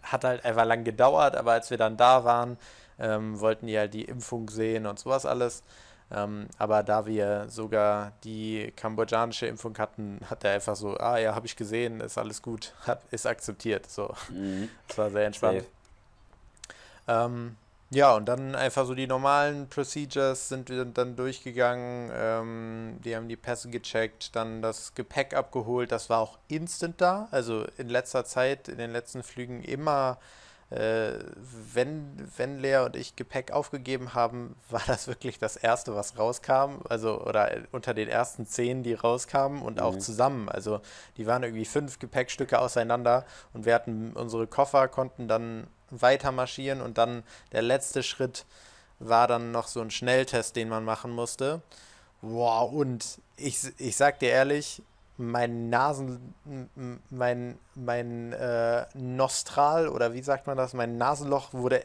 hat 0.02 0.24
halt 0.24 0.44
einfach 0.46 0.64
lang 0.64 0.84
gedauert, 0.84 1.36
aber 1.36 1.52
als 1.52 1.68
wir 1.68 1.76
dann 1.76 1.98
da 1.98 2.24
waren, 2.24 2.56
ähm, 2.98 3.40
wollten 3.40 3.66
die 3.66 3.78
halt 3.78 3.94
die 3.94 4.04
Impfung 4.04 4.48
sehen 4.50 4.86
und 4.86 4.98
sowas 4.98 5.26
alles. 5.26 5.62
Ähm, 6.10 6.46
aber 6.56 6.82
da 6.82 7.04
wir 7.04 7.46
sogar 7.48 8.12
die 8.24 8.72
kambodschanische 8.76 9.46
Impfung 9.46 9.76
hatten, 9.76 10.20
hat 10.30 10.42
er 10.42 10.54
einfach 10.54 10.74
so, 10.74 10.96
ah 10.96 11.18
ja, 11.18 11.34
habe 11.34 11.46
ich 11.46 11.54
gesehen, 11.54 12.00
ist 12.00 12.16
alles 12.16 12.40
gut, 12.40 12.74
hab, 12.86 13.02
ist 13.12 13.26
akzeptiert. 13.26 13.90
So, 13.90 14.14
mhm. 14.30 14.70
das 14.86 14.98
war 14.98 15.10
sehr 15.10 15.26
entspannt. 15.26 15.64
Ähm, 17.06 17.56
ja, 17.90 18.14
und 18.14 18.26
dann 18.26 18.54
einfach 18.54 18.84
so 18.86 18.94
die 18.94 19.06
normalen 19.06 19.68
Procedures 19.68 20.50
sind 20.50 20.68
wir 20.68 20.84
dann 20.84 21.16
durchgegangen. 21.16 22.10
Ähm, 22.14 23.00
die 23.02 23.16
haben 23.16 23.28
die 23.28 23.36
Pässe 23.36 23.70
gecheckt, 23.70 24.36
dann 24.36 24.60
das 24.60 24.94
Gepäck 24.94 25.34
abgeholt. 25.34 25.90
Das 25.90 26.10
war 26.10 26.20
auch 26.20 26.38
instant 26.48 27.00
da. 27.00 27.28
Also 27.30 27.64
in 27.78 27.88
letzter 27.88 28.26
Zeit, 28.26 28.68
in 28.68 28.76
den 28.76 28.92
letzten 28.92 29.22
Flügen 29.22 29.62
immer, 29.62 30.18
wenn, 30.70 32.30
wenn 32.36 32.58
Lea 32.58 32.84
und 32.84 32.94
ich 32.94 33.16
Gepäck 33.16 33.52
aufgegeben 33.52 34.12
haben, 34.14 34.54
war 34.70 34.82
das 34.86 35.08
wirklich 35.08 35.38
das 35.38 35.56
Erste, 35.56 35.94
was 35.94 36.18
rauskam. 36.18 36.82
Also, 36.88 37.20
oder 37.22 37.50
unter 37.72 37.94
den 37.94 38.08
ersten 38.08 38.46
zehn, 38.46 38.82
die 38.82 38.94
rauskamen 38.94 39.62
und 39.62 39.76
mhm. 39.76 39.82
auch 39.82 39.98
zusammen. 39.98 40.48
Also, 40.48 40.80
die 41.16 41.26
waren 41.26 41.42
irgendwie 41.42 41.64
fünf 41.64 41.98
Gepäckstücke 41.98 42.58
auseinander 42.58 43.24
und 43.54 43.64
wir 43.64 43.74
hatten 43.74 44.12
unsere 44.12 44.46
Koffer, 44.46 44.88
konnten 44.88 45.26
dann 45.28 45.68
weiter 45.90 46.32
marschieren 46.32 46.82
und 46.82 46.98
dann 46.98 47.22
der 47.52 47.62
letzte 47.62 48.02
Schritt 48.02 48.44
war 48.98 49.26
dann 49.26 49.52
noch 49.52 49.68
so 49.68 49.80
ein 49.80 49.90
Schnelltest, 49.90 50.56
den 50.56 50.68
man 50.68 50.84
machen 50.84 51.10
musste. 51.10 51.62
Wow, 52.20 52.72
und 52.72 53.20
ich, 53.36 53.58
ich 53.78 53.96
sag 53.96 54.18
dir 54.18 54.30
ehrlich, 54.30 54.82
mein 55.18 55.68
Nasen, 55.68 56.34
mein, 57.10 57.58
mein 57.74 58.32
äh, 58.32 58.86
Nostral 58.94 59.88
oder 59.88 60.14
wie 60.14 60.22
sagt 60.22 60.46
man 60.46 60.56
das, 60.56 60.74
mein 60.74 60.96
Nasenloch 60.96 61.52
wurde 61.52 61.84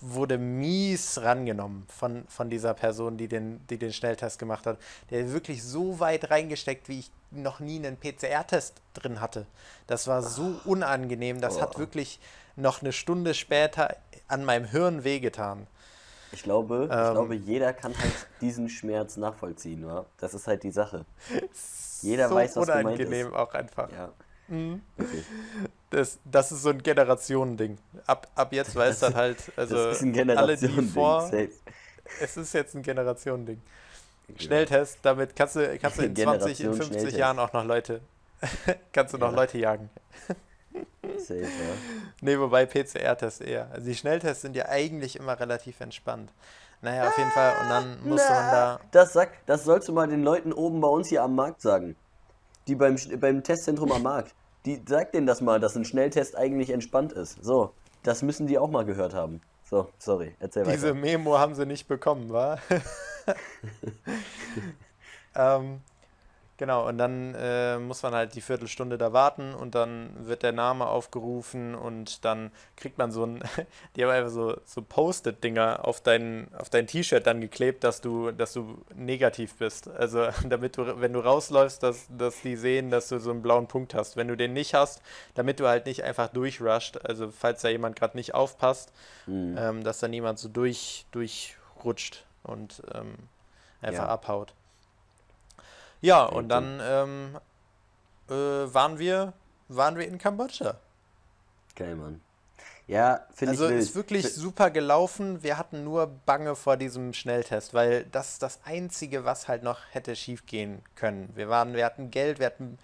wurde 0.00 0.38
mies 0.38 1.20
rangenommen 1.22 1.86
von, 1.88 2.24
von 2.28 2.48
dieser 2.48 2.72
Person, 2.74 3.16
die 3.16 3.26
den, 3.26 3.66
die 3.68 3.78
den 3.78 3.92
Schnelltest 3.92 4.38
gemacht 4.38 4.66
hat. 4.66 4.78
Der 5.10 5.32
wirklich 5.32 5.64
so 5.64 5.98
weit 5.98 6.30
reingesteckt, 6.30 6.88
wie 6.88 7.00
ich 7.00 7.10
noch 7.32 7.58
nie 7.58 7.76
einen 7.76 7.96
PCR-Test 7.96 8.74
drin 8.94 9.20
hatte. 9.20 9.46
Das 9.88 10.06
war 10.06 10.22
so 10.22 10.60
unangenehm. 10.64 11.40
Das 11.40 11.60
hat 11.60 11.78
wirklich 11.78 12.20
noch 12.54 12.80
eine 12.80 12.92
Stunde 12.92 13.34
später 13.34 13.96
an 14.28 14.44
meinem 14.44 14.66
Hirn 14.66 15.02
wehgetan. 15.02 15.66
Ich 16.32 16.42
glaube, 16.42 16.88
ähm, 16.90 17.06
ich 17.06 17.10
glaube, 17.12 17.34
jeder 17.34 17.72
kann 17.72 17.96
halt 17.98 18.12
diesen 18.40 18.68
Schmerz 18.68 19.16
nachvollziehen, 19.16 19.84
oder? 19.84 20.06
Das 20.18 20.34
ist 20.34 20.46
halt 20.46 20.62
die 20.62 20.70
Sache. 20.70 21.04
Jeder 22.02 22.28
so 22.28 22.34
weiß, 22.34 22.56
was 22.56 22.68
unangenehm 22.68 22.98
gemeint 22.98 23.28
ist. 23.28 23.34
auch 23.34 23.54
einfach. 23.54 23.90
Ja. 23.92 24.12
Mhm. 24.48 24.82
Okay. 24.98 25.22
Das, 25.90 26.18
das 26.24 26.52
ist 26.52 26.62
so 26.62 26.70
ein 26.70 26.82
Generationending. 26.82 27.78
Ab, 28.06 28.28
ab 28.34 28.52
jetzt 28.52 28.74
weiß 28.74 29.00
das, 29.00 29.14
halt, 29.14 29.38
also 29.56 29.76
das 29.76 30.02
ist 30.02 30.02
ein 30.02 30.30
alle, 30.30 30.56
die 30.56 30.68
vor. 30.82 31.22
Safe. 31.22 31.50
Es 32.20 32.36
ist 32.36 32.52
jetzt 32.52 32.74
ein 32.74 32.82
Generationending. 32.82 33.60
Schnelltest, 34.38 34.98
damit 35.02 35.36
kannst 35.36 35.56
du, 35.56 35.78
kannst 35.78 35.98
du 35.98 36.02
in 36.02 36.16
20, 36.16 36.60
in 36.60 36.74
50 36.74 37.16
Jahren 37.16 37.38
auch 37.38 37.52
noch 37.52 37.64
Leute, 37.64 38.00
kannst 38.92 39.14
du 39.14 39.18
noch 39.18 39.30
ja. 39.30 39.36
Leute 39.36 39.58
jagen. 39.58 39.88
Safe, 41.16 41.42
ja. 41.42 41.48
Nee, 42.20 42.38
wobei 42.38 42.66
PCR-Test 42.66 43.40
eher. 43.40 43.70
Also 43.72 43.86
die 43.86 43.94
Schnelltests 43.94 44.42
sind 44.42 44.56
ja 44.56 44.68
eigentlich 44.68 45.16
immer 45.16 45.38
relativ 45.38 45.80
entspannt. 45.80 46.32
Naja, 46.82 47.08
auf 47.08 47.18
jeden 47.18 47.30
Fall. 47.30 47.54
Und 47.62 47.68
dann 47.68 47.98
muss 48.04 48.22
Na, 48.28 48.34
man 48.34 48.50
da. 48.50 48.80
Das, 48.90 49.12
sag, 49.12 49.46
das 49.46 49.64
sollst 49.64 49.88
du 49.88 49.92
mal 49.92 50.08
den 50.08 50.22
Leuten 50.22 50.52
oben 50.52 50.80
bei 50.80 50.88
uns 50.88 51.08
hier 51.08 51.22
am 51.22 51.34
Markt 51.34 51.60
sagen. 51.60 51.96
Die 52.68 52.74
beim, 52.74 52.96
beim 53.18 53.42
Testzentrum 53.42 53.92
am 53.92 54.02
Markt. 54.02 54.34
Die, 54.64 54.82
sag 54.86 55.12
denen 55.12 55.26
das 55.26 55.40
mal, 55.40 55.60
dass 55.60 55.76
ein 55.76 55.84
Schnelltest 55.84 56.36
eigentlich 56.36 56.70
entspannt 56.70 57.12
ist. 57.12 57.42
So, 57.42 57.72
das 58.02 58.22
müssen 58.22 58.46
die 58.46 58.58
auch 58.58 58.70
mal 58.70 58.84
gehört 58.84 59.14
haben. 59.14 59.40
So, 59.64 59.88
sorry, 59.98 60.34
erzähl 60.38 60.62
weiter. 60.62 60.72
Diese 60.72 60.94
Memo 60.94 61.38
haben 61.38 61.54
sie 61.54 61.66
nicht 61.66 61.88
bekommen, 61.88 62.32
wa? 62.32 62.58
ähm, 65.34 65.80
Genau, 66.58 66.88
und 66.88 66.96
dann 66.96 67.34
äh, 67.34 67.78
muss 67.78 68.02
man 68.02 68.14
halt 68.14 68.34
die 68.34 68.40
Viertelstunde 68.40 68.96
da 68.96 69.12
warten 69.12 69.52
und 69.52 69.74
dann 69.74 70.10
wird 70.26 70.42
der 70.42 70.52
Name 70.52 70.86
aufgerufen 70.86 71.74
und 71.74 72.24
dann 72.24 72.50
kriegt 72.76 72.96
man 72.96 73.12
so 73.12 73.26
ein, 73.26 73.42
die 73.96 74.02
haben 74.02 74.10
einfach 74.10 74.30
so, 74.30 74.56
so 74.64 74.80
Post-it-Dinger 74.80 75.86
auf 75.86 76.00
dein, 76.00 76.48
auf 76.56 76.70
dein 76.70 76.86
T-Shirt 76.86 77.26
dann 77.26 77.42
geklebt, 77.42 77.84
dass 77.84 78.00
du, 78.00 78.30
dass 78.30 78.54
du 78.54 78.78
negativ 78.94 79.56
bist. 79.56 79.88
Also 79.88 80.28
damit 80.48 80.78
du, 80.78 80.98
wenn 80.98 81.12
du 81.12 81.20
rausläufst, 81.20 81.82
dass, 81.82 82.06
dass 82.16 82.40
die 82.40 82.56
sehen, 82.56 82.90
dass 82.90 83.08
du 83.08 83.18
so 83.18 83.32
einen 83.32 83.42
blauen 83.42 83.66
Punkt 83.66 83.92
hast. 83.92 84.16
Wenn 84.16 84.28
du 84.28 84.36
den 84.36 84.54
nicht 84.54 84.72
hast, 84.72 85.02
damit 85.34 85.60
du 85.60 85.68
halt 85.68 85.84
nicht 85.84 86.04
einfach 86.04 86.28
durchrusht, 86.28 87.04
also 87.04 87.30
falls 87.30 87.60
da 87.60 87.68
jemand 87.68 87.96
gerade 87.96 88.16
nicht 88.16 88.34
aufpasst, 88.34 88.92
mhm. 89.26 89.56
ähm, 89.58 89.84
dass 89.84 90.00
da 90.00 90.08
niemand 90.08 90.38
so 90.38 90.48
durch, 90.48 91.04
durchrutscht 91.10 92.24
und 92.44 92.82
ähm, 92.94 93.14
einfach 93.82 94.04
ja. 94.04 94.08
abhaut. 94.08 94.54
Ja, 96.00 96.24
und 96.24 96.48
dann 96.48 96.80
ähm, 96.82 97.38
äh, 98.28 98.32
waren 98.74 98.98
wir 98.98 99.32
waren 99.68 99.96
wir 99.96 100.06
in 100.06 100.18
Kambodscha. 100.18 100.76
Geil, 101.74 101.96
Mann. 101.96 102.20
Ja, 102.86 103.26
finde 103.34 103.52
also 103.52 103.64
ich 103.64 103.72
Also 103.72 103.82
ist 103.82 103.94
wirklich 103.96 104.32
super 104.32 104.70
gelaufen. 104.70 105.42
Wir 105.42 105.58
hatten 105.58 105.82
nur 105.82 106.06
Bange 106.06 106.54
vor 106.54 106.76
diesem 106.76 107.12
Schnelltest, 107.12 107.74
weil 107.74 108.04
das 108.04 108.34
ist 108.34 108.42
das 108.42 108.60
Einzige, 108.64 109.24
was 109.24 109.48
halt 109.48 109.64
noch 109.64 109.80
hätte 109.90 110.14
schief 110.14 110.46
gehen 110.46 110.82
können. 110.94 111.30
Wir 111.34 111.48
waren, 111.48 111.74
wir 111.74 111.84
hatten 111.84 112.10
Geld, 112.10 112.38
wir 112.38 112.46
hatten 112.46 112.78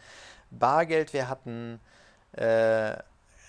Bargeld, 0.51 1.13
wir 1.13 1.29
hatten 1.29 1.79
äh, 2.33 2.97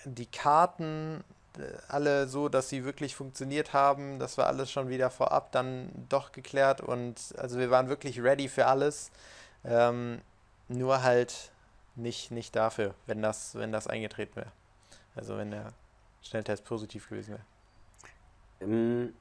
die 0.04 0.26
Karten 0.26 1.24
äh, 1.58 1.62
alle 1.88 2.28
so, 2.28 2.48
dass 2.48 2.68
sie 2.68 2.84
wirklich 2.84 3.16
funktioniert 3.16 3.72
haben. 3.72 4.20
Das 4.20 4.38
war 4.38 4.46
alles 4.46 4.70
schon 4.70 4.88
wieder 4.88 5.10
vorab 5.10 5.50
dann 5.50 5.90
doch 6.08 6.30
geklärt 6.30 6.80
und 6.80 7.34
also 7.36 7.58
wir 7.58 7.70
waren 7.70 7.88
wirklich 7.88 8.22
ready 8.22 8.48
für 8.48 8.66
alles. 8.66 9.10
Ähm, 9.64 10.20
nur 10.68 11.02
halt 11.02 11.52
nicht, 11.96 12.30
nicht 12.30 12.56
dafür, 12.56 12.94
wenn 13.06 13.22
das, 13.22 13.54
wenn 13.54 13.72
das 13.72 13.86
eingetreten 13.86 14.36
wäre. 14.36 14.52
Also 15.14 15.36
wenn 15.36 15.50
der 15.50 15.72
Schnelltest 16.22 16.64
positiv 16.64 17.08
gewesen 17.08 17.32
wäre. 17.32 17.44
Ähm, 18.60 19.14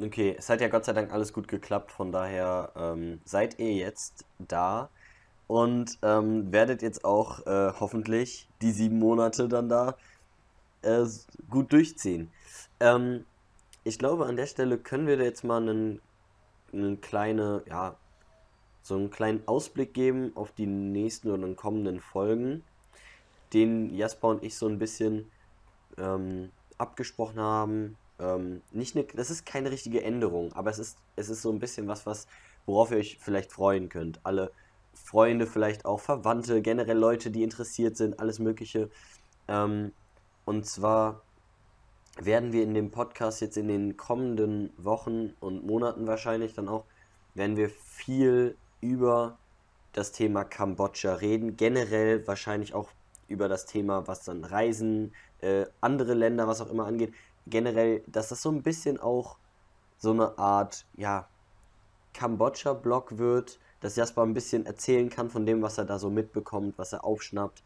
okay, 0.00 0.34
es 0.38 0.48
hat 0.48 0.60
ja 0.60 0.68
Gott 0.68 0.84
sei 0.84 0.92
Dank 0.92 1.12
alles 1.12 1.32
gut 1.32 1.48
geklappt, 1.48 1.92
von 1.92 2.12
daher 2.12 2.72
ähm, 2.76 3.20
seid 3.24 3.58
ihr 3.58 3.72
jetzt 3.72 4.24
da 4.38 4.88
und 5.46 5.98
ähm, 6.02 6.52
werdet 6.52 6.82
jetzt 6.82 7.04
auch 7.04 7.46
äh, 7.46 7.72
hoffentlich 7.78 8.48
die 8.62 8.72
sieben 8.72 8.98
Monate 8.98 9.48
dann 9.48 9.68
da 9.68 9.96
äh, 10.82 11.04
gut 11.50 11.72
durchziehen. 11.72 12.32
Ähm, 12.80 13.26
ich 13.82 13.98
glaube, 13.98 14.26
an 14.26 14.36
der 14.36 14.46
Stelle 14.46 14.78
können 14.78 15.06
wir 15.06 15.18
jetzt 15.18 15.44
mal 15.44 15.60
eine 16.72 16.96
kleine, 16.96 17.62
ja, 17.66 17.96
so 18.84 18.96
einen 18.96 19.10
kleinen 19.10 19.48
Ausblick 19.48 19.94
geben 19.94 20.32
auf 20.34 20.52
die 20.52 20.66
nächsten 20.66 21.30
oder 21.30 21.52
kommenden 21.54 22.00
Folgen, 22.00 22.62
den 23.54 23.94
Jasper 23.94 24.28
und 24.28 24.44
ich 24.44 24.56
so 24.56 24.68
ein 24.68 24.78
bisschen 24.78 25.30
ähm, 25.96 26.50
abgesprochen 26.76 27.40
haben. 27.40 27.96
Ähm, 28.18 28.60
nicht 28.72 28.94
eine, 28.94 29.06
das 29.06 29.30
ist 29.30 29.46
keine 29.46 29.70
richtige 29.70 30.04
Änderung, 30.04 30.52
aber 30.52 30.70
es 30.70 30.78
ist, 30.78 30.98
es 31.16 31.30
ist 31.30 31.40
so 31.40 31.50
ein 31.50 31.60
bisschen 31.60 31.88
was, 31.88 32.04
was, 32.04 32.26
worauf 32.66 32.90
ihr 32.90 32.98
euch 32.98 33.16
vielleicht 33.18 33.52
freuen 33.52 33.88
könnt. 33.88 34.20
Alle 34.22 34.52
Freunde, 34.92 35.46
vielleicht 35.46 35.86
auch 35.86 36.00
Verwandte, 36.00 36.60
generell 36.60 36.98
Leute, 36.98 37.30
die 37.30 37.42
interessiert 37.42 37.96
sind, 37.96 38.20
alles 38.20 38.38
Mögliche. 38.38 38.90
Ähm, 39.48 39.92
und 40.44 40.66
zwar 40.66 41.22
werden 42.20 42.52
wir 42.52 42.62
in 42.62 42.74
dem 42.74 42.90
Podcast 42.90 43.40
jetzt 43.40 43.56
in 43.56 43.68
den 43.68 43.96
kommenden 43.96 44.74
Wochen 44.76 45.32
und 45.40 45.66
Monaten 45.66 46.06
wahrscheinlich 46.06 46.52
dann 46.52 46.68
auch, 46.68 46.84
werden 47.34 47.56
wir 47.56 47.70
viel 47.70 48.56
über 48.84 49.38
das 49.94 50.12
Thema 50.12 50.44
Kambodscha 50.44 51.14
reden. 51.14 51.56
Generell 51.56 52.26
wahrscheinlich 52.26 52.74
auch 52.74 52.90
über 53.28 53.48
das 53.48 53.64
Thema, 53.64 54.06
was 54.06 54.24
dann 54.24 54.44
Reisen, 54.44 55.14
äh, 55.40 55.64
andere 55.80 56.12
Länder, 56.12 56.46
was 56.46 56.60
auch 56.60 56.70
immer 56.70 56.86
angeht. 56.86 57.14
Generell, 57.46 58.02
dass 58.06 58.28
das 58.28 58.42
so 58.42 58.50
ein 58.50 58.62
bisschen 58.62 59.00
auch 59.00 59.38
so 59.96 60.10
eine 60.10 60.38
Art, 60.38 60.84
ja, 60.96 61.26
Kambodscha-Blog 62.12 63.16
wird, 63.18 63.58
dass 63.80 63.96
Jasper 63.96 64.22
ein 64.22 64.34
bisschen 64.34 64.66
erzählen 64.66 65.08
kann 65.08 65.30
von 65.30 65.46
dem, 65.46 65.62
was 65.62 65.78
er 65.78 65.84
da 65.86 65.98
so 65.98 66.10
mitbekommt, 66.10 66.76
was 66.76 66.92
er 66.92 67.04
aufschnappt. 67.04 67.62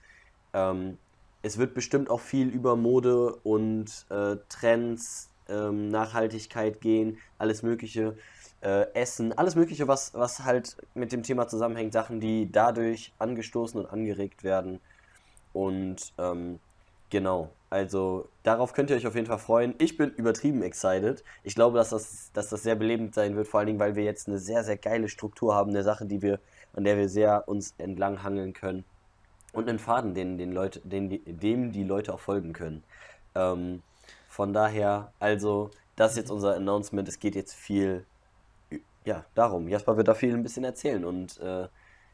Ähm, 0.53 0.99
es 1.43 1.59
wird 1.59 1.75
bestimmt 1.75 2.11
auch 2.11 2.21
viel 2.21 2.49
über 2.49 2.77
Mode 2.77 3.35
und 3.43 4.07
äh, 4.11 4.37
Trends, 4.49 5.31
ähm, 5.49 5.89
Nachhaltigkeit 5.89 6.81
gehen, 6.81 7.19
alles 7.39 7.63
Mögliche 7.63 8.17
äh, 8.61 8.93
Essen, 8.95 9.33
alles 9.37 9.55
Mögliche, 9.55 9.89
was, 9.89 10.15
was 10.15 10.45
halt 10.45 10.77
mit 10.95 11.13
dem 11.13 11.23
Thema 11.23 11.49
zusammenhängt, 11.49 11.93
Sachen, 11.93 12.21
die 12.21 12.51
dadurch 12.51 13.13
angestoßen 13.19 13.81
und 13.81 13.87
angeregt 13.87 14.45
werden. 14.45 14.81
Und 15.53 16.13
ähm, 16.19 16.59
genau, 17.11 17.51
also 17.71 18.29
darauf 18.43 18.73
könnt 18.73 18.91
ihr 18.91 18.97
euch 18.97 19.07
auf 19.07 19.15
jeden 19.15 19.27
Fall 19.27 19.39
freuen. 19.39 19.75
Ich 19.79 19.97
bin 19.97 20.11
übertrieben 20.11 20.63
excited. 20.63 21.23
Ich 21.45 21.55
glaube, 21.55 21.79
dass 21.79 21.91
das, 21.91 22.31
dass 22.33 22.49
das 22.49 22.63
sehr 22.63 22.75
belebend 22.75 23.15
sein 23.15 23.37
wird, 23.37 23.49
vor 23.49 23.61
allen 23.61 23.69
Dingen, 23.69 23.79
weil 23.79 23.95
wir 23.95 24.05
jetzt 24.05 24.29
eine 24.29 24.39
sehr, 24.39 24.65
sehr 24.65 24.77
geile 24.77 25.09
Struktur 25.09 25.55
haben, 25.55 25.71
eine 25.71 25.83
Sache, 25.83 26.07
die 26.07 26.23
wir, 26.23 26.41
an 26.75 26.85
der 26.85 26.97
wir 26.97 27.09
sehr 27.09 27.49
uns 27.49 27.75
entlang 27.79 28.23
hangeln 28.23 28.53
können. 28.55 28.85
Und 29.53 29.69
einen 29.69 29.79
Faden, 29.79 30.15
den, 30.15 30.37
den 30.39 30.53
Leute, 30.53 30.81
den, 30.81 31.21
dem 31.25 31.73
die 31.73 31.85
Leute 31.85 32.13
auch 32.13 32.21
folgen 32.21 32.53
können. 32.53 32.83
Ähm, 33.35 33.83
von 34.29 34.53
daher, 34.53 35.13
also, 35.19 35.71
das 35.97 36.13
ist 36.13 36.19
jetzt 36.19 36.31
unser 36.31 36.55
Announcement. 36.55 37.09
Es 37.09 37.19
geht 37.19 37.35
jetzt 37.35 37.55
viel 37.55 38.05
ja, 39.09 39.25
darum. 39.35 39.69
Jasper 39.69 39.97
wird 39.97 40.07
da 40.07 40.15
viel 40.15 40.35
ein 40.35 40.43
bisschen 40.43 40.65
erzählen 40.65 41.03
und 41.03 41.41
äh, 41.41 41.67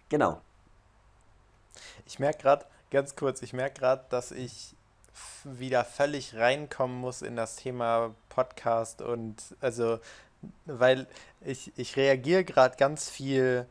genau. 0.08 0.40
Ich 2.06 2.20
merke 2.20 2.38
gerade, 2.42 2.66
ganz 2.90 3.16
kurz, 3.16 3.42
ich 3.42 3.52
merke 3.52 3.80
gerade, 3.80 4.04
dass 4.10 4.30
ich 4.30 4.76
wieder 5.42 5.84
völlig 5.84 6.36
reinkommen 6.36 6.96
muss 6.96 7.22
in 7.22 7.34
das 7.34 7.56
Thema 7.56 8.14
Podcast 8.28 9.02
und 9.02 9.42
also, 9.60 9.98
weil 10.66 11.08
ich, 11.40 11.72
ich 11.76 11.96
reagiere 11.96 12.44
gerade 12.44 12.76
ganz 12.76 13.10
viel 13.10 13.66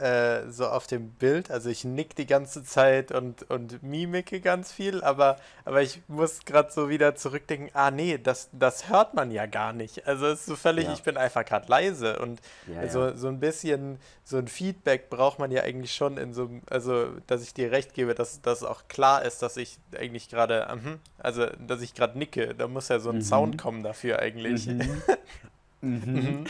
äh, 0.00 0.50
so 0.50 0.66
auf 0.68 0.86
dem 0.86 1.10
Bild. 1.10 1.50
Also 1.50 1.70
ich 1.70 1.84
nick 1.84 2.14
die 2.14 2.26
ganze 2.26 2.62
Zeit 2.62 3.10
und, 3.12 3.48
und 3.50 3.82
mimike 3.82 4.40
ganz 4.40 4.70
viel, 4.70 5.02
aber, 5.02 5.36
aber 5.64 5.82
ich 5.82 6.02
muss 6.08 6.44
gerade 6.44 6.70
so 6.70 6.88
wieder 6.88 7.16
zurückdenken, 7.16 7.70
ah 7.74 7.90
nee, 7.90 8.18
das, 8.18 8.48
das 8.52 8.88
hört 8.88 9.14
man 9.14 9.30
ja 9.30 9.46
gar 9.46 9.72
nicht. 9.72 10.06
Also 10.06 10.26
es 10.26 10.40
ist 10.40 10.46
so 10.46 10.56
völlig, 10.56 10.86
ja. 10.86 10.92
ich 10.92 11.02
bin 11.02 11.16
einfach 11.16 11.44
gerade 11.44 11.68
leise 11.68 12.18
und 12.20 12.40
ja, 12.72 12.80
also 12.80 13.06
ja. 13.06 13.16
so 13.16 13.28
ein 13.28 13.40
bisschen, 13.40 13.98
so 14.24 14.36
ein 14.38 14.46
Feedback 14.46 15.10
braucht 15.10 15.38
man 15.38 15.50
ja 15.50 15.62
eigentlich 15.62 15.94
schon 15.94 16.16
in 16.16 16.32
so 16.32 16.48
also 16.70 17.08
dass 17.26 17.42
ich 17.42 17.54
dir 17.54 17.72
recht 17.72 17.94
gebe, 17.94 18.14
dass 18.14 18.40
das 18.40 18.62
auch 18.62 18.88
klar 18.88 19.24
ist, 19.24 19.42
dass 19.42 19.56
ich 19.56 19.78
eigentlich 19.96 20.28
gerade, 20.28 20.68
uh, 20.72 20.96
also 21.18 21.46
dass 21.66 21.80
ich 21.80 21.94
gerade 21.94 22.18
nicke, 22.18 22.54
da 22.54 22.68
muss 22.68 22.88
ja 22.88 23.00
so 23.00 23.10
ein 23.10 23.16
mhm. 23.16 23.22
Sound 23.22 23.58
kommen 23.58 23.82
dafür 23.82 24.20
eigentlich. 24.20 24.66
Mhm. 24.66 25.02
mhm. 25.80 26.02
mhm. 26.04 26.46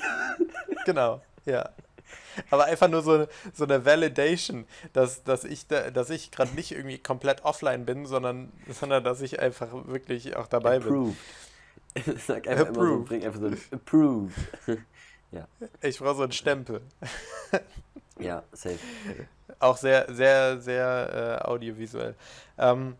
genau, 0.85 1.23
ja. 1.47 1.71
Aber 2.51 2.65
einfach 2.65 2.89
nur 2.89 3.03
so, 3.03 3.27
so 3.53 3.65
eine 3.65 3.85
Validation, 3.85 4.67
dass, 4.93 5.25
dass 5.25 5.45
ich, 5.45 5.67
da, 5.67 5.91
dass 5.91 6.11
ich 6.11 6.31
gerade 6.31 6.55
nicht 6.55 6.73
irgendwie 6.73 6.99
komplett 6.99 7.45
offline 7.45 7.85
bin, 7.85 8.07
sondern, 8.07 8.53
sondern 8.69 9.05
dass 9.05 9.21
ich 9.21 9.41
einfach 9.41 9.69
wirklich 9.87 10.37
auch 10.37 10.47
dabei 10.47 10.77
Approve. 10.77 11.15
bin. 11.95 12.19
Sag 12.27 12.47
einfach 12.49 12.69
immer 12.69 12.87
so, 12.87 13.05
bring 13.05 13.25
einfach 13.25 13.41
so 13.41 13.47
ein 13.47 13.61
Approve. 13.73 14.33
ja. 15.33 15.47
Ich 15.83 15.99
brauche 15.99 16.17
so 16.17 16.23
einen 16.23 16.33
Stempel. 16.33 16.81
ja, 18.19 18.43
safe. 18.53 18.79
Auch 19.59 19.77
sehr, 19.77 20.13
sehr, 20.13 20.61
sehr 20.61 21.41
äh, 21.43 21.49
audiovisuell. 21.49 22.15
Ähm, 22.59 22.97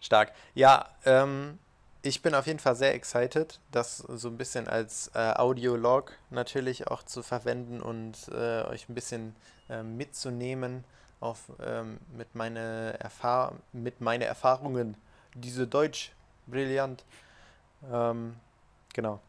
stark. 0.00 0.32
Ja, 0.54 0.88
ähm, 1.04 1.58
ich 2.02 2.22
bin 2.22 2.34
auf 2.34 2.46
jeden 2.46 2.58
Fall 2.58 2.76
sehr 2.76 2.94
excited, 2.94 3.58
das 3.72 3.98
so 3.98 4.28
ein 4.28 4.36
bisschen 4.36 4.68
als 4.68 5.10
äh, 5.14 5.32
Audiolog 5.34 6.12
natürlich 6.30 6.86
auch 6.88 7.02
zu 7.02 7.22
verwenden 7.22 7.80
und 7.80 8.28
äh, 8.32 8.62
euch 8.64 8.88
ein 8.88 8.94
bisschen 8.94 9.34
äh, 9.68 9.82
mitzunehmen 9.82 10.84
auf, 11.20 11.50
ähm, 11.60 11.98
mit, 12.16 12.34
meine 12.34 12.98
Erfahr 13.00 13.54
mit 13.72 14.00
meine 14.00 14.24
Erfahrungen. 14.24 14.96
Diese 15.34 15.66
Deutsch, 15.66 16.12
brillant. 16.46 17.04
Ähm, 17.90 18.36
genau. 18.94 19.20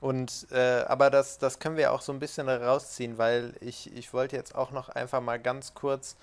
Und 0.00 0.46
äh, 0.50 0.84
aber 0.88 1.10
das, 1.10 1.38
das 1.38 1.58
können 1.58 1.76
wir 1.76 1.92
auch 1.92 2.00
so 2.00 2.12
ein 2.12 2.18
bisschen 2.18 2.48
rausziehen, 2.48 3.18
weil 3.18 3.54
ich, 3.60 3.94
ich 3.94 4.12
wollte 4.12 4.34
jetzt 4.34 4.54
auch 4.54 4.70
noch 4.70 4.88
einfach 4.88 5.20
mal 5.20 5.38
ganz 5.38 5.74
kurz 5.74 6.16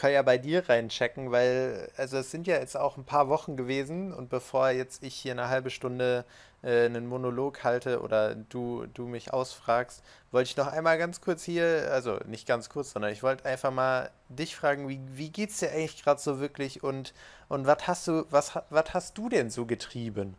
kann 0.00 0.12
ja 0.12 0.22
bei 0.22 0.38
dir 0.38 0.66
reinchecken, 0.66 1.30
weil 1.30 1.90
also 1.98 2.16
es 2.16 2.30
sind 2.30 2.46
ja 2.46 2.56
jetzt 2.56 2.74
auch 2.74 2.96
ein 2.96 3.04
paar 3.04 3.28
Wochen 3.28 3.56
gewesen 3.58 4.14
und 4.14 4.30
bevor 4.30 4.70
jetzt 4.70 5.02
ich 5.02 5.14
hier 5.14 5.32
eine 5.32 5.48
halbe 5.50 5.68
Stunde 5.68 6.24
äh, 6.62 6.86
einen 6.86 7.06
Monolog 7.06 7.64
halte 7.64 8.00
oder 8.00 8.34
du, 8.34 8.86
du 8.94 9.06
mich 9.06 9.34
ausfragst, 9.34 10.02
wollte 10.32 10.48
ich 10.48 10.56
noch 10.56 10.68
einmal 10.68 10.96
ganz 10.96 11.20
kurz 11.20 11.42
hier, 11.44 11.90
also 11.92 12.18
nicht 12.26 12.48
ganz 12.48 12.70
kurz, 12.70 12.92
sondern 12.92 13.12
ich 13.12 13.22
wollte 13.22 13.44
einfach 13.44 13.70
mal 13.72 14.10
dich 14.30 14.56
fragen, 14.56 14.88
wie, 14.88 15.00
wie 15.12 15.28
geht's 15.28 15.58
dir 15.58 15.70
eigentlich 15.70 16.02
gerade 16.02 16.20
so 16.20 16.40
wirklich 16.40 16.82
und, 16.82 17.12
und 17.50 17.66
was 17.66 17.86
hast 17.86 18.08
du, 18.08 18.24
was, 18.30 18.58
was 18.70 18.94
hast 18.94 19.18
du 19.18 19.28
denn 19.28 19.50
so 19.50 19.66
getrieben? 19.66 20.34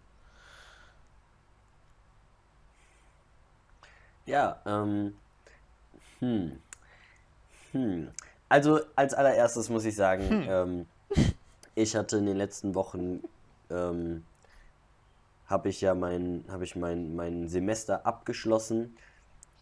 Ja, 4.25 4.59
ähm, 4.65 5.15
hm, 6.19 6.59
hm. 7.73 8.11
Also 8.51 8.81
als 8.97 9.13
allererstes 9.13 9.69
muss 9.69 9.85
ich 9.85 9.95
sagen, 9.95 10.29
hm. 10.29 10.45
ähm, 10.49 10.85
ich 11.73 11.95
hatte 11.95 12.17
in 12.17 12.25
den 12.25 12.35
letzten 12.35 12.75
Wochen 12.75 13.23
ähm, 13.69 14.25
habe 15.47 15.69
ich 15.69 15.79
ja 15.79 15.95
mein, 15.95 16.43
habe 16.49 16.65
ich 16.65 16.75
mein, 16.75 17.15
mein 17.15 17.47
Semester 17.47 18.05
abgeschlossen 18.05 18.97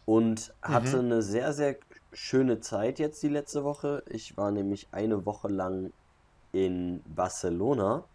und 0.05 0.55
hatte 0.63 0.97
mhm. 0.97 1.11
eine 1.11 1.21
sehr, 1.21 1.53
sehr 1.53 1.75
schöne 2.13 2.61
Zeit 2.61 2.97
jetzt 2.97 3.21
die 3.21 3.27
letzte 3.29 3.63
Woche. 3.63 4.01
Ich 4.07 4.37
war 4.37 4.49
nämlich 4.49 4.87
eine 4.91 5.23
Woche 5.23 5.49
lang 5.49 5.93
in 6.51 7.03
Barcelona. 7.05 8.05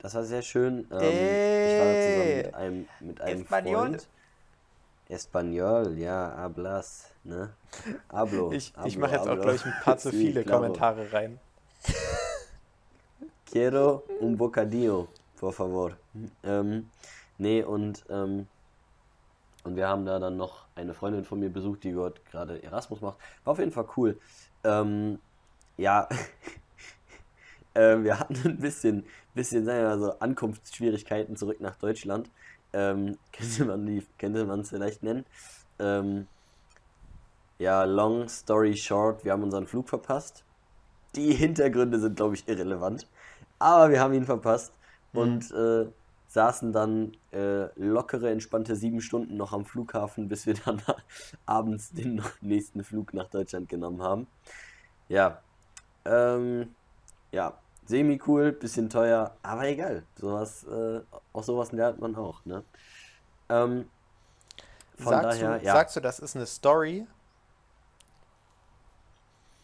Das 0.00 0.14
war 0.14 0.24
sehr 0.24 0.42
schön. 0.42 0.86
Ähm, 0.90 1.00
ich 1.00 1.80
war 1.80 1.94
zusammen 2.02 2.36
mit 2.36 2.54
einem, 2.54 2.88
mit 3.00 3.20
einem 3.22 3.46
Freund. 3.46 4.06
Espanol, 5.08 5.98
ja, 5.98 6.34
hablas, 6.36 7.10
ne? 7.24 7.56
Hablo. 8.08 8.50
Ich, 8.52 8.72
ich 8.84 8.96
mache 8.98 9.12
jetzt 9.12 9.26
hablo. 9.26 9.40
auch 9.40 9.42
gleich 9.42 9.64
ein 9.66 9.74
paar 9.82 9.96
zu 9.98 10.10
viele 10.10 10.42
sí, 10.42 10.48
Kommentare 10.48 11.12
rein. 11.12 11.38
Quiero 13.46 14.04
un 14.20 14.36
bocadillo, 14.36 15.08
por 15.36 15.52
favor. 15.52 15.96
Ähm, 16.42 16.90
nee, 17.38 17.62
und, 17.62 18.04
ähm, 18.08 18.46
und 19.64 19.76
wir 19.76 19.88
haben 19.88 20.04
da 20.04 20.18
dann 20.18 20.36
noch 20.36 20.66
eine 20.74 20.94
Freundin 20.94 21.24
von 21.24 21.38
mir 21.40 21.50
besucht, 21.50 21.84
die 21.84 21.92
dort 21.92 22.24
gerade 22.26 22.62
Erasmus 22.62 23.00
macht. 23.00 23.18
War 23.44 23.52
auf 23.52 23.58
jeden 23.58 23.72
Fall 23.72 23.86
cool. 23.96 24.18
Ähm, 24.64 25.18
ja, 25.76 26.08
äh, 27.74 28.02
wir 28.02 28.18
hatten 28.18 28.36
ein 28.44 28.58
bisschen, 28.58 29.06
bisschen, 29.34 29.64
sagen 29.64 29.78
wir 29.78 29.88
mal 29.88 29.98
so, 29.98 30.18
Ankunftsschwierigkeiten 30.18 31.36
zurück 31.36 31.60
nach 31.60 31.76
Deutschland 31.76 32.30
ähm, 32.74 33.16
könnte 33.32 33.64
man 33.64 33.86
die, 33.86 34.06
könnte 34.18 34.44
man 34.44 34.60
es 34.60 34.68
vielleicht 34.68 35.02
nennen. 35.02 35.24
Ähm, 35.78 36.26
ja, 37.58 37.84
long 37.84 38.28
story 38.28 38.76
short, 38.76 39.24
wir 39.24 39.32
haben 39.32 39.42
unseren 39.42 39.66
Flug 39.66 39.88
verpasst. 39.88 40.44
Die 41.14 41.32
Hintergründe 41.32 42.00
sind, 42.00 42.16
glaube 42.16 42.34
ich, 42.34 42.46
irrelevant. 42.48 43.06
Aber 43.58 43.90
wir 43.90 44.00
haben 44.00 44.12
ihn 44.12 44.24
verpasst 44.24 44.72
mhm. 45.12 45.20
und 45.20 45.50
äh, 45.52 45.86
saßen 46.26 46.72
dann 46.72 47.12
äh, 47.32 47.66
lockere, 47.76 48.30
entspannte 48.30 48.74
sieben 48.74 49.00
Stunden 49.00 49.36
noch 49.36 49.52
am 49.52 49.64
Flughafen, 49.64 50.28
bis 50.28 50.46
wir 50.46 50.54
dann 50.64 50.82
abends 51.46 51.92
den 51.92 52.22
nächsten 52.40 52.82
Flug 52.82 53.14
nach 53.14 53.30
Deutschland 53.30 53.68
genommen 53.68 54.02
haben. 54.02 54.26
Ja, 55.08 55.40
ähm, 56.04 56.74
ja, 57.30 57.56
semi-cool, 57.86 58.52
bisschen 58.52 58.88
teuer, 58.88 59.36
aber 59.42 59.68
egal. 59.68 60.04
Sowas, 60.16 60.64
äh, 60.64 61.00
auch 61.32 61.42
sowas 61.42 61.72
lernt 61.72 62.00
man 62.00 62.16
auch, 62.16 62.44
ne? 62.44 62.64
Ähm, 63.48 63.88
von 64.96 65.12
sagst, 65.12 65.42
daher, 65.42 65.58
du, 65.58 65.64
ja. 65.64 65.72
sagst 65.72 65.96
du, 65.96 66.00
das 66.00 66.18
ist 66.18 66.36
eine 66.36 66.46
Story? 66.46 67.06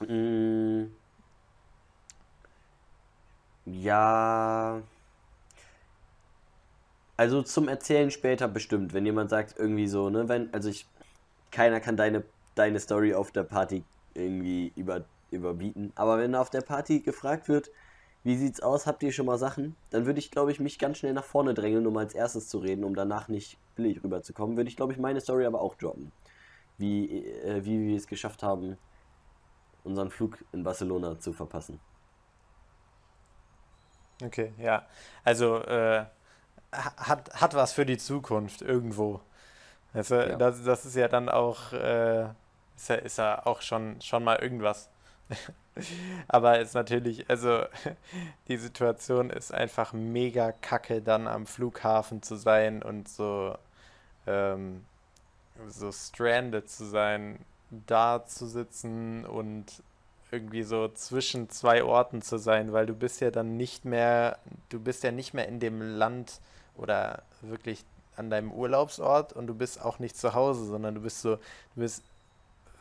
Mm, 0.01 0.87
ja. 3.67 4.83
Also 7.17 7.43
zum 7.43 7.69
Erzählen 7.69 8.11
später 8.11 8.49
bestimmt, 8.49 8.95
wenn 8.95 9.05
jemand 9.05 9.31
sagt, 9.31 9.59
irgendwie 9.59 9.87
so, 9.87 10.09
ne, 10.11 10.29
wenn, 10.29 10.53
also 10.55 10.71
ich, 10.71 10.87
keiner 11.51 11.81
kann 11.81 11.97
deine, 11.97 12.25
deine 12.55 12.81
Story 12.81 13.15
auf 13.15 13.31
der 13.31 13.43
Party 13.43 13.85
irgendwie 14.15 14.73
über, 14.75 15.05
überbieten. 15.31 15.93
Aber 15.97 16.19
wenn 16.19 16.35
auf 16.35 16.51
der 16.51 16.63
Party 16.63 17.01
gefragt 17.01 17.49
wird, 17.49 17.71
wie 18.23 18.37
sieht's 18.37 18.61
aus? 18.61 18.87
Habt 18.87 19.03
ihr 19.03 19.13
schon 19.13 19.27
mal 19.27 19.39
Sachen? 19.39 19.77
Dann 19.91 20.05
würde 20.07 20.19
ich, 20.19 20.31
glaube 20.31 20.53
ich, 20.53 20.61
mich 20.61 20.79
ganz 20.79 20.99
schnell 20.99 21.15
nach 21.15 21.25
vorne 21.25 21.55
drängeln, 21.55 21.87
um 21.87 21.97
als 21.97 22.15
erstes 22.15 22.49
zu 22.49 22.59
reden, 22.59 22.85
um 22.85 22.95
danach 22.95 23.29
nicht 23.29 23.59
billig 23.77 24.03
rüberzukommen. 24.05 24.57
Würde 24.57 24.69
ich, 24.69 24.77
glaube 24.77 24.93
ich, 24.93 24.99
meine 24.99 25.21
Story 25.21 25.47
aber 25.47 25.61
auch 25.61 25.75
droppen. 25.75 26.13
Wie, 26.77 27.25
äh, 27.25 27.65
wie 27.65 27.87
wir 27.87 27.97
es 27.97 28.07
geschafft 28.07 28.43
haben, 28.43 28.77
unseren 29.85 30.11
Flug 30.11 30.39
in 30.53 30.63
Barcelona 30.63 31.19
zu 31.19 31.33
verpassen. 31.33 31.81
Okay, 34.23 34.53
ja. 34.59 34.87
Also 35.25 35.57
äh, 35.57 36.05
hat, 36.73 37.33
hat 37.41 37.55
was 37.55 37.73
für 37.73 37.87
die 37.87 37.99
Zukunft 37.99 38.63
irgendwo. 38.63 39.21
Also, 39.93 40.17
ja. 40.17 40.37
das, 40.37 40.63
das 40.63 40.85
ist 40.85 40.95
ja 40.95 41.09
dann 41.09 41.29
auch, 41.29 41.73
äh, 41.73 42.25
ist, 42.77 42.89
ja, 42.89 42.95
ist 42.97 43.19
ja 43.19 43.47
auch 43.47 43.63
schon, 43.63 44.01
schon 44.01 44.23
mal 44.25 44.37
irgendwas. 44.37 44.91
Aber 46.29 46.59
es 46.59 46.69
ist 46.69 46.75
natürlich, 46.75 47.29
also 47.31 47.65
die 48.49 48.57
Situation 48.57 49.31
ist 49.31 49.53
einfach 49.53 49.93
mega 49.93 50.53
kacke, 50.53 51.01
dann 51.01 51.27
am 51.27 51.47
Flughafen 51.47 52.23
zu 52.23 52.37
sein 52.37 52.83
und 52.83 53.09
so, 53.09 53.57
ähm, 54.27 54.85
so 55.69 55.93
stranded 55.93 56.69
zu 56.69 56.85
sein, 56.85 57.39
da 57.87 58.25
zu 58.27 58.47
sitzen 58.47 59.25
und 59.25 59.83
irgendwie 60.33 60.63
so 60.63 60.89
zwischen 60.89 61.51
zwei 61.51 61.83
Orten 61.83 62.23
zu 62.23 62.39
sein, 62.39 62.73
weil 62.73 62.87
du 62.87 62.95
bist 62.95 63.21
ja 63.21 63.31
dann 63.31 63.57
nicht 63.57 63.85
mehr, 63.85 64.39
du 64.69 64.79
bist 64.79 65.03
ja 65.03 65.11
nicht 65.11 65.35
mehr 65.35 65.49
in 65.49 65.61
dem 65.61 65.81
Land 65.81 66.41
oder 66.77 67.23
wirklich 67.43 67.85
an 68.17 68.31
deinem 68.31 68.53
Urlaubsort 68.53 69.33
und 69.33 69.47
du 69.47 69.55
bist 69.55 69.81
auch 69.81 69.99
nicht 69.99 70.17
zu 70.17 70.35
Hause, 70.35 70.67
sondern 70.67 70.95
du 70.95 71.01
bist 71.01 71.23
so, 71.23 71.37
du 71.37 71.81
bist 71.81 72.05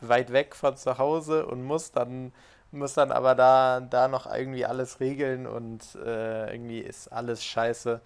weit 0.00 0.32
weg 0.32 0.54
von 0.54 0.76
zu 0.76 0.98
Hause 0.98 1.46
und 1.46 1.62
musst 1.62 1.96
dann 1.96 2.32
muss 2.72 2.94
dann 2.94 3.12
aber 3.12 3.34
da, 3.34 3.80
da 3.80 4.08
noch 4.08 4.32
irgendwie 4.32 4.64
alles 4.64 5.00
regeln 5.00 5.46
und 5.46 5.94
äh, 5.96 6.52
irgendwie 6.52 6.80
ist 6.80 7.08
alles 7.08 7.44
scheiße. 7.44 8.00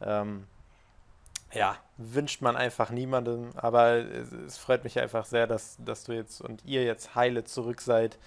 Ähm, 0.00 0.46
ja, 1.52 1.76
wünscht 1.96 2.42
man 2.42 2.56
einfach 2.56 2.90
niemandem, 2.90 3.50
aber 3.56 3.96
es, 3.96 4.32
es, 4.32 4.58
freut 4.58 4.84
mich 4.84 4.98
einfach 4.98 5.24
sehr, 5.24 5.46
dass, 5.46 5.76
dass 5.84 6.04
du 6.04 6.12
jetzt 6.12 6.40
und 6.40 6.64
ihr 6.64 6.84
jetzt 6.84 7.14
heile 7.14 7.44
zurück 7.44 7.80
seid 7.80 8.18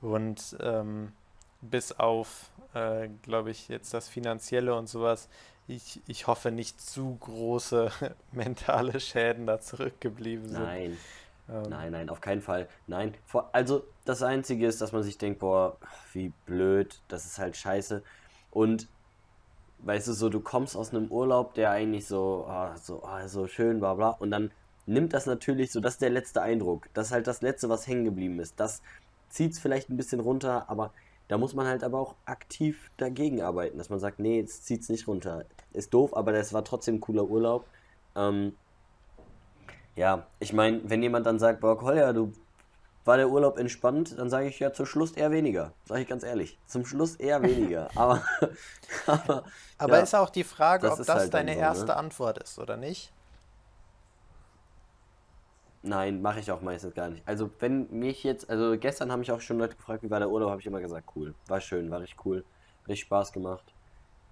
und 0.00 0.56
ähm, 0.60 1.12
bis 1.60 1.92
auf, 1.92 2.50
äh, 2.74 3.08
glaube 3.22 3.50
ich, 3.50 3.68
jetzt 3.68 3.94
das 3.94 4.08
Finanzielle 4.08 4.74
und 4.74 4.88
sowas, 4.88 5.28
ich, 5.68 6.00
ich 6.08 6.26
hoffe 6.26 6.50
nicht 6.50 6.80
zu 6.80 7.16
große 7.20 7.90
mentale 8.32 8.98
Schäden 8.98 9.46
da 9.46 9.60
zurückgeblieben 9.60 10.48
sind. 10.48 10.62
Nein. 10.62 10.98
Ähm, 11.52 11.62
nein, 11.68 11.92
nein, 11.92 12.08
auf 12.08 12.20
keinen 12.20 12.40
Fall. 12.40 12.68
Nein. 12.86 13.14
Also 13.52 13.84
das 14.04 14.22
Einzige 14.22 14.66
ist, 14.66 14.80
dass 14.80 14.92
man 14.92 15.02
sich 15.02 15.18
denkt, 15.18 15.40
boah, 15.40 15.76
wie 16.12 16.32
blöd, 16.46 17.00
das 17.08 17.26
ist 17.26 17.38
halt 17.38 17.56
scheiße. 17.56 18.02
Und 18.50 18.88
weißt 19.80 20.08
du, 20.08 20.12
so, 20.14 20.28
du 20.28 20.40
kommst 20.40 20.76
aus 20.76 20.94
einem 20.94 21.10
Urlaub, 21.10 21.54
der 21.54 21.70
eigentlich 21.70 22.06
so, 22.06 22.46
oh, 22.48 22.68
so, 22.76 23.02
oh, 23.04 23.26
so 23.28 23.46
schön, 23.46 23.80
bla 23.80 23.94
bla. 23.94 24.10
Und 24.10 24.30
dann 24.30 24.50
nimmt 24.86 25.12
das 25.12 25.26
natürlich 25.26 25.72
so, 25.72 25.80
das 25.80 25.94
ist 25.94 26.02
der 26.02 26.10
letzte 26.10 26.42
Eindruck. 26.42 26.88
Das 26.94 27.08
ist 27.08 27.12
halt 27.12 27.26
das 27.26 27.42
Letzte, 27.42 27.68
was 27.68 27.86
hängen 27.86 28.04
geblieben 28.04 28.40
ist. 28.40 28.58
Das 28.58 28.82
zieht 29.28 29.52
es 29.52 29.58
vielleicht 29.58 29.90
ein 29.90 29.96
bisschen 29.96 30.20
runter, 30.20 30.68
aber 30.68 30.92
da 31.28 31.38
muss 31.38 31.54
man 31.54 31.66
halt 31.66 31.84
aber 31.84 31.98
auch 31.98 32.14
aktiv 32.24 32.90
dagegen 32.96 33.42
arbeiten, 33.42 33.78
dass 33.78 33.90
man 33.90 33.98
sagt, 33.98 34.18
nee, 34.18 34.38
jetzt 34.38 34.66
zieht 34.66 34.82
es 34.82 34.88
nicht 34.88 35.06
runter. 35.08 35.44
Ist 35.72 35.94
doof, 35.94 36.16
aber 36.16 36.32
das 36.32 36.52
war 36.52 36.64
trotzdem 36.64 36.96
ein 36.96 37.00
cooler 37.00 37.24
Urlaub. 37.24 37.66
Ähm, 38.14 38.54
ja, 39.96 40.26
ich 40.40 40.52
meine, 40.52 40.80
wenn 40.84 41.02
jemand 41.02 41.26
dann 41.26 41.38
sagt, 41.38 41.60
boah, 41.60 41.78
Kolja, 41.78 42.12
du 42.12 42.32
war 43.04 43.16
der 43.16 43.28
Urlaub 43.28 43.58
entspannt, 43.58 44.16
dann 44.16 44.30
sage 44.30 44.46
ich 44.46 44.60
ja 44.60 44.72
zum 44.72 44.86
Schluss 44.86 45.12
eher 45.12 45.30
weniger. 45.32 45.72
Sage 45.84 46.02
ich 46.02 46.08
ganz 46.08 46.22
ehrlich. 46.22 46.58
Zum 46.66 46.86
Schluss 46.86 47.16
eher 47.16 47.42
weniger. 47.42 47.90
aber 47.96 48.22
aber, 49.06 49.44
aber 49.78 49.96
ja, 49.96 50.02
ist 50.02 50.14
auch 50.14 50.30
die 50.30 50.44
Frage, 50.44 50.88
das 50.88 51.00
ob 51.00 51.06
das 51.06 51.16
halt 51.16 51.34
deine 51.34 51.54
so, 51.54 51.60
erste 51.60 51.86
ne? 51.86 51.96
Antwort 51.96 52.38
ist 52.38 52.58
oder 52.58 52.76
nicht. 52.76 53.12
Nein, 55.82 56.22
mache 56.22 56.38
ich 56.38 56.50
auch 56.52 56.60
meistens 56.60 56.94
gar 56.94 57.08
nicht. 57.08 57.26
Also 57.26 57.50
wenn 57.58 57.88
mich 57.90 58.22
jetzt, 58.22 58.48
also 58.48 58.78
gestern 58.78 59.10
haben 59.10 59.18
mich 59.18 59.32
auch 59.32 59.40
schon 59.40 59.58
Leute 59.58 59.74
gefragt, 59.74 60.04
wie 60.04 60.10
war 60.10 60.20
der 60.20 60.30
Urlaub, 60.30 60.50
habe 60.50 60.60
ich 60.60 60.66
immer 60.66 60.80
gesagt, 60.80 61.08
cool. 61.16 61.34
War 61.48 61.60
schön, 61.60 61.90
war 61.90 62.00
richtig 62.00 62.24
cool. 62.24 62.44
Richtig 62.86 63.06
Spaß 63.06 63.32
gemacht. 63.32 63.64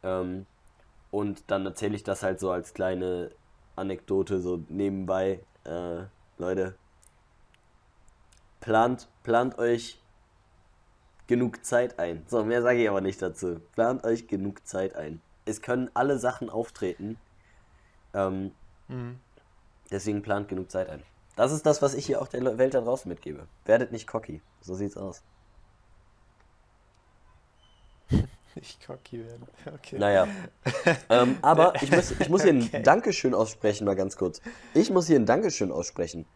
Ähm, 0.05 0.47
und 1.11 1.51
dann 1.51 1.67
erzähle 1.67 1.97
ich 1.97 2.05
das 2.05 2.23
halt 2.23 2.39
so 2.39 2.53
als 2.53 2.73
kleine 2.73 3.33
Anekdote 3.75 4.41
so 4.41 4.63
nebenbei. 4.69 5.41
Äh, 5.71 6.07
Leute, 6.39 6.75
plant, 8.61 9.09
plant 9.23 9.57
euch 9.59 10.01
genug 11.29 11.65
Zeit 11.65 12.01
ein. 12.01 12.25
So, 12.27 12.45
mehr 12.45 12.61
sage 12.61 12.83
ich 12.83 12.89
aber 12.89 13.01
nicht 13.01 13.23
dazu. 13.23 13.61
Plant 13.75 14.03
euch 14.03 14.27
genug 14.27 14.67
Zeit 14.67 14.97
ein. 14.97 15.21
Es 15.45 15.63
können 15.63 15.89
alle 15.95 16.19
Sachen 16.19 16.51
auftreten. 16.51 17.19
Ähm, 18.15 18.51
Mhm. 18.89 19.21
deswegen 19.93 20.23
plant 20.23 20.49
genug 20.49 20.71
Zeit 20.73 20.89
ein. 20.89 21.05
Das 21.37 21.53
ist 21.53 21.65
das, 21.65 21.81
was 21.81 21.95
ich 21.95 22.05
hier 22.05 22.21
auch 22.21 22.27
der 22.27 22.59
Welt 22.59 22.75
da 22.75 22.81
draußen 22.81 23.09
mitgebe. 23.09 23.47
Werdet 23.65 23.93
nicht 23.93 24.09
cocky. 24.09 24.43
So 24.61 24.75
sieht's 24.75 24.97
aus. 24.97 25.23
Nicht 28.55 28.87
cocky 28.87 29.25
werden. 29.25 29.47
Okay. 29.67 29.99
Naja. 29.99 30.29
ähm, 31.09 31.39
aber 31.43 31.75
ich 31.83 31.91
muss, 31.91 32.13
ich 32.13 32.29
muss 32.29 32.43
hier 32.43 32.55
Okay. 32.63 32.77
ein 32.77 32.83
Dankeschön 32.83 33.35
aussprechen, 33.35 33.85
mal 33.85 33.97
ganz 33.97 34.17
kurz. 34.17 34.41
Ich 34.75 34.91
muss 34.91 35.07
hier 35.07 35.17
ein 35.17 35.27
Dankeschön 35.27 35.71
aussprechen 35.71 36.27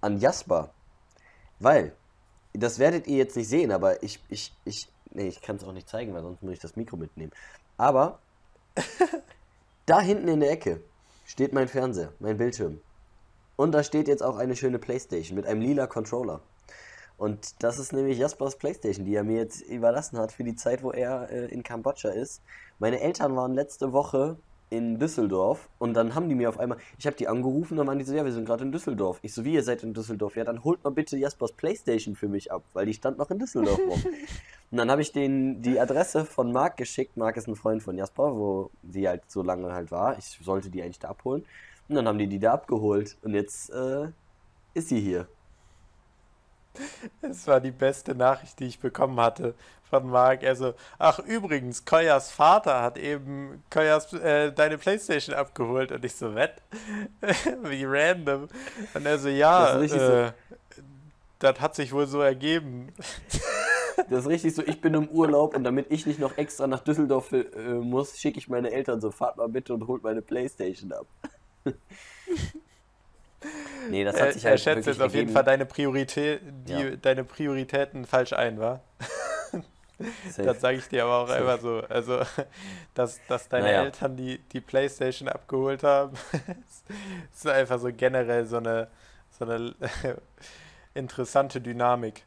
an 0.00 0.18
Jasper. 0.18 0.72
Weil, 1.58 1.92
das 2.52 2.78
werdet 2.78 3.06
ihr 3.06 3.18
jetzt 3.18 3.36
nicht 3.36 3.48
sehen, 3.48 3.70
aber 3.70 4.02
ich, 4.02 4.20
ich, 4.28 4.52
ich, 4.64 4.88
nee, 5.10 5.28
ich 5.28 5.40
kann 5.40 5.56
es 5.56 5.64
auch 5.64 5.72
nicht 5.72 5.88
zeigen, 5.88 6.12
weil 6.12 6.22
sonst 6.22 6.42
muss 6.42 6.54
ich 6.54 6.58
das 6.58 6.76
Mikro 6.76 6.96
mitnehmen. 6.96 7.32
Aber 7.76 8.18
da 9.86 10.00
hinten 10.00 10.28
in 10.28 10.40
der 10.40 10.50
Ecke 10.50 10.80
steht 11.26 11.52
mein 11.52 11.68
Fernseher, 11.68 12.12
mein 12.18 12.36
Bildschirm. 12.36 12.80
Und 13.56 13.72
da 13.72 13.82
steht 13.82 14.08
jetzt 14.08 14.22
auch 14.22 14.38
eine 14.38 14.56
schöne 14.56 14.78
Playstation 14.78 15.36
mit 15.36 15.46
einem 15.46 15.60
lila 15.60 15.86
Controller. 15.86 16.40
Und 17.22 17.62
das 17.62 17.78
ist 17.78 17.92
nämlich 17.92 18.18
Jaspers 18.18 18.56
Playstation, 18.56 19.06
die 19.06 19.14
er 19.14 19.22
mir 19.22 19.36
jetzt 19.36 19.60
überlassen 19.60 20.18
hat 20.18 20.32
für 20.32 20.42
die 20.42 20.56
Zeit, 20.56 20.82
wo 20.82 20.90
er 20.90 21.30
äh, 21.30 21.44
in 21.54 21.62
Kambodscha 21.62 22.08
ist. 22.08 22.42
Meine 22.80 23.00
Eltern 23.00 23.36
waren 23.36 23.54
letzte 23.54 23.92
Woche 23.92 24.38
in 24.70 24.98
Düsseldorf 24.98 25.68
und 25.78 25.94
dann 25.94 26.16
haben 26.16 26.28
die 26.28 26.34
mir 26.34 26.48
auf 26.48 26.58
einmal, 26.58 26.78
ich 26.98 27.06
habe 27.06 27.14
die 27.14 27.28
angerufen, 27.28 27.76
dann 27.76 27.86
waren 27.86 28.00
die 28.00 28.04
so, 28.04 28.12
ja, 28.12 28.24
wir 28.24 28.32
sind 28.32 28.44
gerade 28.44 28.64
in 28.64 28.72
Düsseldorf. 28.72 29.20
Ich 29.22 29.34
so, 29.34 29.44
wie, 29.44 29.52
ihr 29.52 29.62
seid 29.62 29.84
in 29.84 29.94
Düsseldorf? 29.94 30.34
Ja, 30.34 30.42
dann 30.42 30.64
holt 30.64 30.82
mal 30.82 30.90
bitte 30.90 31.16
Jaspers 31.16 31.52
Playstation 31.52 32.16
für 32.16 32.26
mich 32.26 32.50
ab, 32.50 32.64
weil 32.72 32.86
die 32.86 32.94
stand 32.94 33.18
noch 33.18 33.30
in 33.30 33.38
Düsseldorf 33.38 33.78
rum. 33.78 34.02
und 34.72 34.76
dann 34.76 34.90
habe 34.90 35.02
ich 35.02 35.12
denen 35.12 35.62
die 35.62 35.78
Adresse 35.78 36.24
von 36.24 36.50
Marc 36.50 36.76
geschickt. 36.76 37.16
Marc 37.16 37.36
ist 37.36 37.46
ein 37.46 37.54
Freund 37.54 37.84
von 37.84 37.96
Jasper, 37.96 38.34
wo 38.34 38.72
sie 38.90 39.06
halt 39.06 39.22
so 39.28 39.44
lange 39.44 39.72
halt 39.72 39.92
war. 39.92 40.18
Ich 40.18 40.40
sollte 40.42 40.70
die 40.70 40.82
eigentlich 40.82 40.98
da 40.98 41.10
abholen. 41.10 41.44
Und 41.88 41.94
dann 41.94 42.08
haben 42.08 42.18
die 42.18 42.26
die 42.26 42.40
da 42.40 42.54
abgeholt 42.54 43.16
und 43.22 43.34
jetzt 43.34 43.70
äh, 43.70 44.08
ist 44.74 44.88
sie 44.88 44.98
hier. 44.98 45.28
Es 47.20 47.46
war 47.46 47.60
die 47.60 47.70
beste 47.70 48.14
Nachricht, 48.14 48.58
die 48.60 48.66
ich 48.66 48.78
bekommen 48.80 49.20
hatte 49.20 49.54
von 49.88 50.08
Marc. 50.08 50.42
Er 50.42 50.56
so, 50.56 50.74
ach 50.98 51.18
übrigens, 51.18 51.84
Koyas 51.84 52.30
Vater 52.30 52.82
hat 52.82 52.96
eben 52.96 53.62
Koyas 53.70 54.12
äh, 54.14 54.52
deine 54.52 54.78
Playstation 54.78 55.34
abgeholt. 55.36 55.92
Und 55.92 56.04
ich 56.04 56.14
so, 56.14 56.34
wett? 56.34 56.62
Wie 57.62 57.84
random. 57.84 58.48
Und 58.94 59.06
er 59.06 59.18
so, 59.18 59.28
Das 59.28 59.36
ja, 59.36 59.66
ist 59.68 59.80
richtig 59.80 60.00
so. 60.00 60.12
äh, 60.12 60.32
das 61.40 61.60
hat 61.60 61.74
sich 61.74 61.92
wohl 61.92 62.06
so 62.06 62.20
ergeben. 62.20 62.92
Das 64.08 64.20
ist 64.20 64.28
richtig 64.28 64.54
so, 64.54 64.62
ich 64.62 64.80
bin 64.80 64.94
im 64.94 65.06
Urlaub 65.08 65.54
und 65.54 65.64
damit 65.64 65.86
ich 65.90 66.06
nicht 66.06 66.18
noch 66.18 66.38
extra 66.38 66.66
nach 66.66 66.80
Düsseldorf 66.80 67.30
äh, 67.32 67.44
muss, 67.74 68.18
schicke 68.18 68.38
ich 68.38 68.48
meine 68.48 68.70
Eltern 68.70 69.02
so, 69.02 69.10
fahrt 69.10 69.36
mal 69.36 69.48
bitte 69.48 69.74
und 69.74 69.86
holt 69.86 70.02
meine 70.02 70.22
Playstation 70.22 70.92
ab. 70.92 71.06
nee, 73.90 74.04
das 74.04 74.14
hat 74.16 74.28
Er, 74.28 74.32
sich 74.32 74.44
er 74.44 74.50
halt 74.50 74.60
schätzt 74.60 74.76
wirklich 74.86 74.96
jetzt 74.98 75.02
auf 75.06 75.14
jeden. 75.14 75.32
Fall 75.32 75.44
deine, 75.44 75.66
Priorität, 75.66 76.40
die, 76.66 76.72
Ja. 76.72 76.96
deine 76.96 77.24
Prioritäten 77.24 78.04
falsch 78.06 78.32
ein, 78.32 78.58
wa? 78.60 78.80
Safe. 80.28 80.42
Das 80.42 80.60
sage 80.60 80.78
ich 80.78 80.88
dir 80.88 81.04
aber 81.04 81.18
auch 81.18 81.28
Safe. 81.28 81.40
einfach 81.40 81.60
so. 81.60 81.80
Also, 81.88 82.22
dass, 82.94 83.20
dass 83.28 83.48
deine 83.48 83.66
Naja. 83.66 83.82
Eltern 83.84 84.16
die, 84.16 84.38
die 84.38 84.60
Playstation 84.60 85.28
abgeholt 85.28 85.84
haben, 85.84 86.16
ist 87.32 87.46
einfach 87.46 87.78
so 87.78 87.92
generell 87.92 88.44
so 88.46 88.56
eine, 88.56 88.88
so 89.38 89.44
eine 89.44 89.74
interessante 90.94 91.60
Dynamik. 91.60 92.24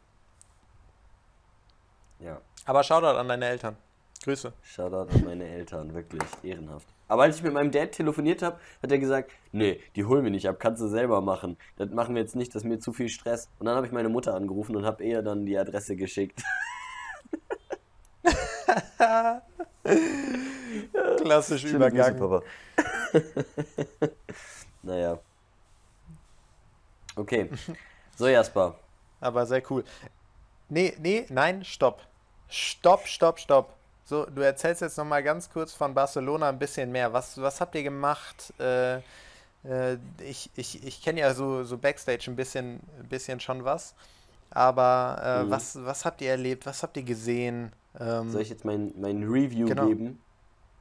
Ja, 2.19 2.39
Aber 2.65 2.81
Shoutout 2.83 3.17
an 3.17 3.27
deine 3.27 3.45
Eltern. 3.47 3.75
Grüße. 4.23 4.53
Shoutout 4.63 5.11
an 5.13 5.23
meine 5.25 5.45
Eltern, 5.45 5.93
wirklich 5.93 6.23
ehrenhaft. 6.43 6.87
Aber 7.07 7.23
als 7.23 7.37
ich 7.37 7.43
mit 7.43 7.53
meinem 7.53 7.71
Dad 7.71 7.91
telefoniert 7.91 8.41
habe, 8.41 8.59
hat 8.81 8.91
er 8.91 8.97
gesagt, 8.97 9.31
nee, 9.51 9.79
die 9.95 10.05
holen 10.05 10.23
wir 10.23 10.31
nicht 10.31 10.47
ab, 10.47 10.59
kannst 10.59 10.81
du 10.81 10.87
selber 10.87 11.21
machen. 11.21 11.57
Das 11.77 11.89
machen 11.91 12.15
wir 12.15 12.21
jetzt 12.21 12.35
nicht, 12.35 12.55
das 12.55 12.63
ist 12.63 12.67
mir 12.67 12.79
zu 12.79 12.93
viel 12.93 13.09
Stress. 13.09 13.49
Und 13.59 13.67
dann 13.67 13.75
habe 13.75 13.85
ich 13.85 13.91
meine 13.91 14.09
Mutter 14.09 14.33
angerufen 14.33 14.75
und 14.75 14.85
habe 14.85 15.03
ihr 15.03 15.21
dann 15.21 15.45
die 15.45 15.57
Adresse 15.57 15.95
geschickt. 15.95 16.41
Klassisch 21.17 21.61
Schöne 21.61 21.91
Grüße, 21.91 22.11
Übergang. 22.11 22.17
Papa. 22.17 22.41
naja. 24.83 25.19
Okay. 27.15 27.49
So, 28.15 28.27
Jasper. 28.27 28.79
Aber 29.21 29.45
sehr 29.45 29.61
cool. 29.71 29.83
Nee, 30.69 30.95
nee, 30.99 31.25
nein, 31.29 31.63
stopp. 31.63 32.01
Stopp, 32.47 33.07
stopp, 33.07 33.39
stopp. 33.39 33.75
So, 34.05 34.25
du 34.25 34.41
erzählst 34.41 34.81
jetzt 34.81 34.97
noch 34.97 35.05
mal 35.05 35.23
ganz 35.23 35.49
kurz 35.49 35.73
von 35.73 35.93
Barcelona 35.93 36.49
ein 36.49 36.59
bisschen 36.59 36.91
mehr. 36.91 37.11
Was, 37.13 37.41
was 37.41 37.59
habt 37.59 37.73
ihr 37.75 37.83
gemacht? 37.83 38.53
Äh, 38.59 38.97
äh, 39.63 39.97
ich 40.23 40.51
ich, 40.55 40.83
ich 40.85 41.01
kenne 41.01 41.21
ja 41.21 41.33
so, 41.33 41.63
so 41.63 41.77
Backstage 41.77 42.25
ein 42.29 42.35
bisschen, 42.35 42.79
bisschen 43.09 43.39
schon 43.39 43.63
was. 43.65 43.95
Aber 44.51 45.21
äh, 45.23 45.45
Mhm. 45.45 45.51
was, 45.51 45.83
was 45.85 46.05
habt 46.05 46.21
ihr 46.21 46.31
erlebt? 46.31 46.65
Was 46.65 46.83
habt 46.83 46.97
ihr 46.97 47.03
gesehen? 47.03 47.71
Ähm, 47.99 48.29
Soll 48.29 48.41
ich 48.41 48.49
jetzt 48.49 48.63
mein, 48.65 48.93
mein 48.97 49.23
Review 49.23 49.67
Genau. 49.67 49.87
geben 49.87 50.21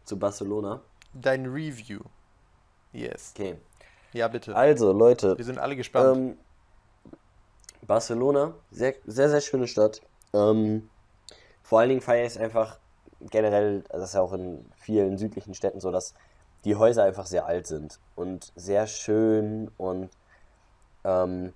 zu 0.04 0.18
Barcelona? 0.18 0.82
dein 1.14 1.46
Review. 1.46 2.00
Yes. 2.92 3.32
Okay. 3.34 3.56
Ja, 4.12 4.28
bitte. 4.28 4.54
Also, 4.54 4.92
Leute, 4.92 5.36
Wir 5.38 5.44
sind 5.44 5.58
alle 5.58 5.76
gespannt. 5.76 6.16
ähm, 6.16 6.38
Barcelona, 7.82 8.54
sehr, 8.70 8.94
sehr, 9.06 9.28
sehr 9.28 9.40
schöne 9.40 9.68
Stadt. 9.68 10.00
Ähm, 10.32 10.88
vor 11.62 11.80
allen 11.80 11.88
Dingen 11.90 12.00
feiere 12.00 12.26
ich 12.26 12.32
es 12.32 12.38
einfach 12.38 12.78
generell, 13.30 13.82
das 13.88 14.10
ist 14.10 14.14
ja 14.14 14.20
auch 14.20 14.32
in 14.32 14.64
vielen 14.76 15.18
südlichen 15.18 15.54
Städten 15.54 15.80
so, 15.80 15.90
dass 15.90 16.14
die 16.64 16.76
Häuser 16.76 17.04
einfach 17.04 17.26
sehr 17.26 17.46
alt 17.46 17.66
sind 17.66 18.00
und 18.14 18.52
sehr 18.56 18.86
schön 18.86 19.70
und 19.76 20.10
ähm, 21.04 21.52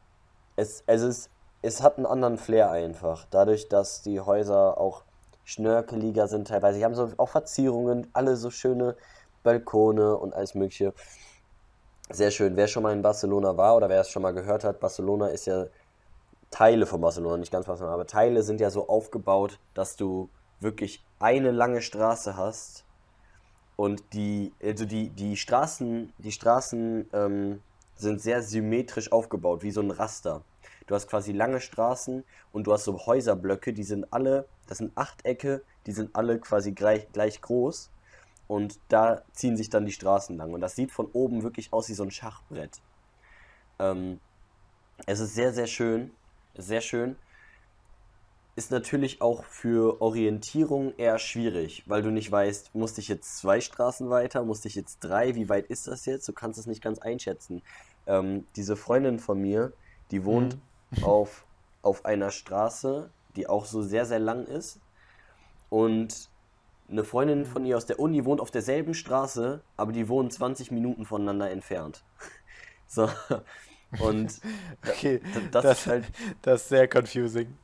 es, 0.57 0.83
es, 0.87 1.03
ist, 1.03 1.31
es 1.63 1.83
hat 1.83 1.97
einen 1.97 2.07
anderen 2.07 2.37
Flair 2.37 2.71
einfach. 2.71 3.27
Dadurch, 3.31 3.69
dass 3.69 4.03
die 4.03 4.21
Häuser 4.21 4.79
auch 4.79 5.05
schnörkeliger 5.45 6.29
sind 6.29 6.49
teilweise. 6.49 6.79
Die 6.79 6.85
haben 6.85 6.95
so 6.95 7.11
auch 7.17 7.31
Verzierungen, 7.31 8.09
alle 8.13 8.37
so 8.37 8.51
schöne 8.51 8.97
Balkone 9.43 10.17
und 10.17 10.35
alles 10.35 10.55
Mögliche. 10.55 10.93
Sehr 12.11 12.31
schön. 12.31 12.57
Wer 12.57 12.69
schon 12.69 12.83
mal 12.83 12.93
in 12.93 13.03
Barcelona 13.03 13.57
war 13.57 13.77
oder 13.77 13.89
wer 13.89 14.01
es 14.01 14.11
schon 14.11 14.23
mal 14.23 14.35
gehört 14.35 14.65
hat, 14.65 14.81
Barcelona 14.81 15.29
ist 15.29 15.47
ja 15.47 15.67
Teile 16.51 16.87
von 16.87 17.01
Barcelona, 17.01 17.37
nicht 17.37 17.53
ganz 17.53 17.67
Barcelona, 17.67 17.95
aber 17.95 18.07
Teile 18.07 18.43
sind 18.43 18.61
ja 18.61 18.71
so 18.71 18.89
aufgebaut, 18.89 19.59
dass 19.75 19.97
du 19.97 20.29
wirklich 20.61 21.05
eine 21.21 21.51
lange 21.51 21.83
Straße 21.83 22.37
hast 22.37 22.85
und 23.77 24.03
die, 24.13 24.53
also 24.63 24.85
die, 24.85 25.11
die 25.11 25.37
Straßen, 25.37 26.13
die 26.19 26.33
Straßen 26.33 27.09
ähm, 27.13 27.63
sind 27.97 28.21
sehr 28.21 28.43
symmetrisch 28.43 29.13
aufgebaut, 29.13 29.63
wie 29.63 29.71
so 29.71 29.81
ein 29.81 29.91
Raster. 29.91 30.43
Du 30.87 30.95
hast 30.95 31.09
quasi 31.09 31.33
lange 31.33 31.61
Straßen 31.61 32.25
und 32.53 32.67
du 32.67 32.73
hast 32.73 32.85
so 32.85 33.07
Häuserblöcke, 33.07 33.73
die 33.73 33.83
sind 33.83 34.13
alle, 34.13 34.47
das 34.67 34.79
sind 34.79 34.97
Achtecke, 34.97 35.63
die 35.87 35.93
sind 35.93 36.15
alle 36.17 36.39
quasi 36.39 36.73
gleich, 36.73 37.11
gleich 37.13 37.41
groß 37.41 37.91
und 38.49 38.79
da 38.89 39.23
ziehen 39.33 39.57
sich 39.57 39.71
dann 39.71 39.87
die 39.87 39.93
Straßen 39.93 40.37
lang 40.37 40.53
und 40.53 40.61
das 40.61 40.75
sieht 40.75 40.91
von 40.91 41.07
oben 41.13 41.43
wirklich 41.43 41.73
aus 41.73 41.89
wie 41.89 41.95
so 41.95 42.03
ein 42.03 42.11
Schachbrett. 42.11 42.81
Ähm, 43.79 44.19
es 45.07 45.21
ist 45.21 45.35
sehr, 45.35 45.53
sehr 45.53 45.67
schön, 45.67 46.11
sehr 46.57 46.81
schön. 46.81 47.17
Ist 48.59 48.73
natürlich 48.73 49.23
auch 49.23 49.45
für 49.45 50.03
Orientierung 50.03 50.93
eher 50.97 51.21
schwierig, 51.21 51.85
weil 51.87 52.03
du 52.03 52.11
nicht 52.11 52.33
weißt, 52.33 52.75
musste 52.75 53.01
ich 53.01 53.07
jetzt 53.07 53.39
zwei 53.39 53.61
Straßen 53.61 54.11
weiter, 54.11 54.43
musste 54.43 54.67
ich 54.67 54.75
jetzt 54.75 54.99
drei, 54.99 55.37
wie 55.37 55.49
weit 55.49 55.67
ist 55.67 55.87
das 55.87 56.07
jetzt? 56.07 56.27
Du 56.27 56.33
kannst 56.33 56.59
es 56.59 56.67
nicht 56.67 56.83
ganz 56.83 56.99
einschätzen. 56.99 57.63
Ähm, 58.09 58.49
diese 58.57 58.75
Freundin 58.75 59.21
von 59.21 59.41
mir, 59.41 59.73
die 60.11 60.25
wohnt 60.25 60.59
auf, 61.03 61.47
auf 61.83 62.05
einer 62.05 62.33
Straße, 62.33 63.11
die 63.37 63.47
auch 63.47 63.65
so 63.65 63.81
sehr, 63.81 64.07
sehr 64.07 64.19
lang 64.19 64.45
ist. 64.45 64.81
Und 65.71 66.29
eine 66.91 67.05
Freundin 67.05 67.47
von 67.47 67.65
ihr 67.65 67.77
aus 67.77 67.87
der 67.87 68.01
Uni 68.01 68.25
wohnt 68.25 68.41
auf 68.41 68.51
derselben 68.51 68.95
Straße, 68.95 69.61
aber 69.77 69.93
die 69.93 70.09
wohnen 70.09 70.33
20 70.33 70.73
Minuten 70.73 71.05
voneinander 71.05 71.49
entfernt. 71.49 72.03
So. 72.89 73.09
Und 74.01 74.41
Okay, 74.89 75.21
das, 75.53 75.63
das, 75.63 75.79
ist 75.79 75.87
halt, 75.87 76.05
das 76.43 76.63
ist 76.63 76.69
sehr 76.71 76.89
confusing. 76.89 77.55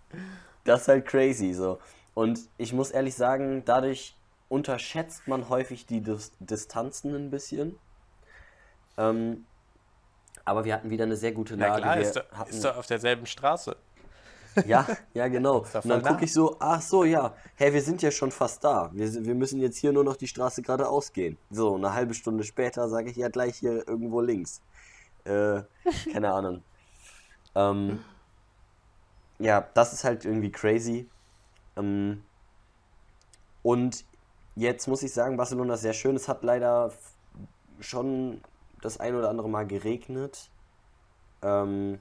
Das 0.64 0.82
ist 0.82 0.88
halt 0.88 1.06
crazy 1.06 1.52
so. 1.52 1.78
Und 2.14 2.40
ich 2.58 2.72
muss 2.72 2.90
ehrlich 2.90 3.14
sagen, 3.14 3.62
dadurch 3.64 4.16
unterschätzt 4.48 5.26
man 5.26 5.48
häufig 5.48 5.86
die 5.86 6.00
Dis 6.00 6.32
Distanzen 6.38 7.14
ein 7.14 7.30
bisschen. 7.30 7.78
Ähm, 8.96 9.46
aber 10.44 10.64
wir 10.64 10.74
hatten 10.74 10.90
wieder 10.90 11.04
eine 11.04 11.16
sehr 11.16 11.32
gute 11.32 11.56
Na 11.56 11.68
Lage. 11.68 11.82
klar, 11.82 11.96
wir 11.96 12.02
ist 12.02 12.16
doch, 12.16 12.32
hatten, 12.32 12.50
ist 12.50 12.64
doch 12.64 12.76
auf 12.76 12.86
derselben 12.86 13.26
Straße. 13.26 13.76
Ja, 14.66 14.86
ja, 15.14 15.26
genau. 15.28 15.64
Und 15.82 15.88
dann 15.88 16.02
gucke 16.02 16.24
ich 16.24 16.32
so, 16.32 16.56
ach 16.60 16.80
so, 16.80 17.04
ja, 17.04 17.34
hey, 17.56 17.72
wir 17.72 17.82
sind 17.82 18.02
ja 18.02 18.10
schon 18.10 18.30
fast 18.30 18.62
da. 18.62 18.90
Wir, 18.92 19.12
wir 19.24 19.34
müssen 19.34 19.60
jetzt 19.60 19.78
hier 19.78 19.92
nur 19.92 20.04
noch 20.04 20.16
die 20.16 20.28
Straße 20.28 20.62
geradeaus 20.62 21.12
gehen. 21.12 21.38
So, 21.50 21.74
eine 21.74 21.92
halbe 21.92 22.14
Stunde 22.14 22.44
später 22.44 22.88
sage 22.88 23.10
ich 23.10 23.16
ja 23.16 23.28
gleich 23.28 23.56
hier 23.56 23.88
irgendwo 23.88 24.20
links. 24.20 24.60
Äh, 25.24 25.62
keine 26.12 26.32
Ahnung. 26.32 26.62
Ähm, 27.54 28.04
ja, 29.38 29.66
das 29.74 29.92
ist 29.92 30.04
halt 30.04 30.24
irgendwie 30.24 30.50
crazy. 30.52 31.08
Ähm, 31.76 32.22
und 33.62 34.04
jetzt 34.56 34.86
muss 34.86 35.02
ich 35.02 35.12
sagen, 35.12 35.36
Barcelona 35.36 35.74
ist 35.74 35.82
sehr 35.82 35.92
schön. 35.92 36.16
Es 36.16 36.28
hat 36.28 36.42
leider 36.42 36.92
schon 37.80 38.40
das 38.80 39.00
ein 39.00 39.14
oder 39.14 39.30
andere 39.30 39.48
Mal 39.48 39.66
geregnet. 39.66 40.50
Ähm, 41.42 41.98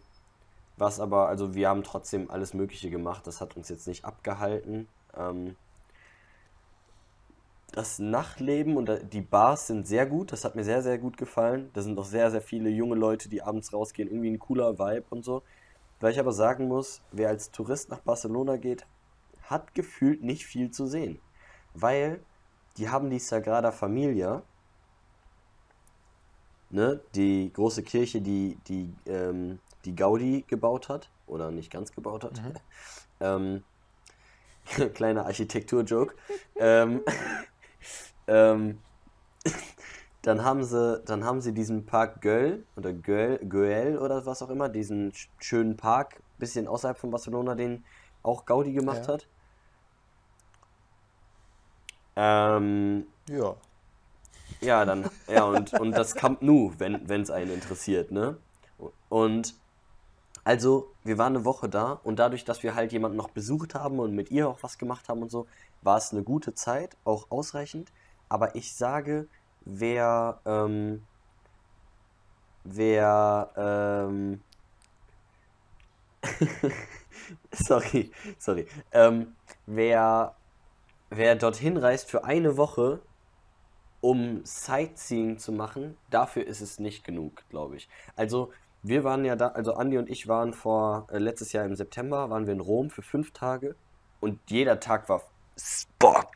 was 0.78 1.00
aber, 1.00 1.28
also 1.28 1.56
wir 1.56 1.69
haben 1.69 1.84
trotzdem 1.84 2.30
alles 2.30 2.54
Mögliche 2.54 2.89
gemacht. 2.89 3.28
Das 3.28 3.41
hat 3.41 3.56
uns 3.56 3.69
jetzt 3.69 3.88
nicht 3.88 4.06
abgehalten. 4.06 4.88
Ähm, 5.15 5.56
das 7.72 7.98
Nachtleben 7.98 8.78
und 8.78 8.91
die 9.13 9.22
Bars 9.22 9.67
sind 9.67 9.88
sehr 9.88 10.06
gut. 10.06 10.32
Das 10.32 10.46
hat 10.46 10.56
mir 10.56 10.63
sehr, 10.63 10.84
sehr 10.84 11.00
gut 11.00 11.17
gefallen. 11.17 11.72
Da 11.74 11.82
sind 11.82 11.98
auch 11.98 12.06
sehr, 12.06 12.30
sehr 12.30 12.41
viele 12.41 12.69
junge 12.69 12.96
Leute, 12.96 13.30
die 13.30 13.41
abends 13.41 13.74
rausgehen. 13.74 14.10
Irgendwie 14.10 14.30
ein 14.30 14.39
cooler 14.39 14.78
Vibe 14.78 15.06
und 15.10 15.26
so. 15.26 15.41
Weil 16.04 16.12
ich 16.12 16.20
aber 16.20 16.34
sagen 16.34 16.68
muss, 16.68 17.02
wer 17.13 17.30
als 17.30 17.50
Tourist 17.52 17.88
nach 17.88 18.02
Barcelona 18.02 18.58
geht, 18.58 18.86
hat 19.44 19.74
gefühlt 19.74 20.22
nicht 20.22 20.46
viel 20.46 20.70
zu 20.70 20.86
sehen. 20.86 21.22
Weil 21.76 22.20
die 22.76 22.89
haben 22.89 23.10
die 23.10 23.20
Sagrada 23.20 23.72
Familia, 23.72 24.44
ne, 26.70 27.00
die 27.16 27.54
große 27.54 27.84
Kirche, 27.84 28.20
die, 28.20 28.58
die, 28.68 28.94
ähm, 29.06 29.60
die 29.86 29.96
Gaudi 29.96 30.44
gebaut 30.46 30.89
hat, 30.89 31.10
oder 31.26 31.52
nicht 31.52 31.72
ganz 31.72 31.94
gebaut 31.94 32.26
hat. 32.26 32.34
Ähm, 33.22 33.63
kleiner 34.96 35.26
Architektur-Joke. 35.26 36.16
ähm, 36.58 37.02
ähm, 38.28 38.80
dann 40.24 40.44
haben 40.44 40.64
sie, 40.64 41.02
dann 41.06 41.24
haben 41.26 41.42
sie 41.42 41.54
diesen 41.54 41.86
Park 41.86 42.22
Göll 42.22 42.68
oder 42.76 42.94
Göll, 42.94 43.40
Göll 43.48 43.98
oder 44.00 44.26
was 44.26 44.42
auch 44.44 44.50
immer, 44.50 44.70
diesen 44.70 45.12
sch- 45.14 45.30
schönen 45.40 45.78
Park, 45.78 46.24
bisschen 46.38 46.68
außerhalb 46.68 46.98
von 46.98 47.12
Barcelona, 47.12 47.56
den 47.56 47.86
auch 48.24 48.46
Gaudi 48.46 48.74
gemacht 48.74 49.08
Ja. 49.08 49.14
hat. 49.14 49.28
Ähm, 52.16 53.08
Ja. 53.30 53.56
ja, 54.62 54.86
dann, 54.86 55.10
ja, 55.28 55.44
und, 55.46 55.74
und 55.80 55.98
das 55.98 56.16
Camp 56.16 56.42
Nou, 56.42 56.74
wenn 56.78 57.10
es 57.22 57.30
einen 57.32 57.52
interessiert, 57.52 58.12
ne? 58.12 58.38
Und 59.10 59.56
also, 60.46 60.96
wir 61.04 61.18
waren 61.18 61.36
eine 61.36 61.46
Woche 61.46 61.70
da 61.70 61.94
und 61.94 62.20
dadurch, 62.20 62.46
dass 62.46 62.64
wir 62.64 62.76
halt 62.76 62.92
jemanden 62.94 63.18
noch 63.18 63.30
besucht 63.30 63.76
haben 63.76 64.00
und 64.00 64.14
mit 64.16 64.32
ihr 64.32 64.50
auch 64.50 64.64
was 64.64 64.78
gemacht 64.78 65.10
haben 65.10 65.22
und 65.24 65.32
so, 65.32 65.48
war 65.82 65.98
es 65.98 66.12
eine 66.14 66.24
gute 66.24 66.54
Zeit, 66.56 66.98
auch 67.06 67.32
ausreichend. 67.32 67.92
Aber 68.30 68.56
ich 68.56 68.76
sage, 68.76 69.30
wer, 69.65 70.39
ähm, 70.45 71.06
wer, 72.63 73.52
ähm, 73.56 74.41
sorry, 77.52 78.12
sorry, 78.39 78.67
ähm, 78.91 79.36
wer, 79.65 80.36
wer 81.10 81.36
dorthin 81.36 81.78
reist 81.78 82.10
für 82.10 82.23
eine 82.23 82.58
Woche, 82.58 83.02
um 84.02 84.41
Sightseeing 84.43 85.38
zu 85.38 85.52
machen, 85.52 85.97
dafür 86.10 86.45
ist 86.45 86.62
es 86.62 86.80
nicht 86.80 87.04
genug, 87.04 87.43
glaube 87.49 87.78
ich. 87.78 87.88
Also, 88.15 88.52
wir 88.82 89.06
waren 89.06 89.23
ja 89.23 89.38
da, 89.38 89.47
also 89.47 89.76
Andi 89.76 89.97
und 89.97 90.10
ich 90.10 90.28
waren 90.28 90.54
vor, 90.54 91.08
äh, 91.10 91.17
letztes 91.17 91.54
Jahr 91.54 91.65
im 91.65 91.76
September, 91.76 92.30
waren 92.30 92.45
wir 92.45 92.54
in 92.54 92.60
Rom 92.60 92.89
für 92.89 93.02
fünf 93.02 93.32
Tage 93.32 93.76
und 94.19 94.39
jeder 94.49 94.82
Tag 94.82 95.08
war, 95.08 95.23
boah, 95.99 96.30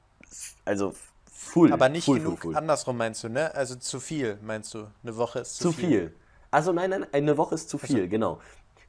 also 0.63 0.93
full, 1.37 1.71
Aber 1.71 1.87
nicht 1.89 2.05
full, 2.05 2.17
genug, 2.19 2.39
full, 2.39 2.51
full. 2.53 2.57
andersrum 2.57 2.97
meinst 2.97 3.23
du, 3.23 3.29
ne? 3.29 3.53
Also 3.53 3.75
zu 3.75 3.99
viel, 3.99 4.37
meinst 4.41 4.73
du? 4.73 4.87
Eine 5.03 5.15
Woche 5.17 5.39
ist 5.39 5.55
zu, 5.57 5.65
Zu 5.65 5.71
viel. 5.73 6.13
Also 6.49 6.71
nein, 6.73 6.89
nein, 6.89 7.05
eine 7.11 7.37
Woche 7.37 7.55
ist 7.55 7.69
zu 7.69 7.77
viel, 7.77 8.07
genau. 8.07 8.39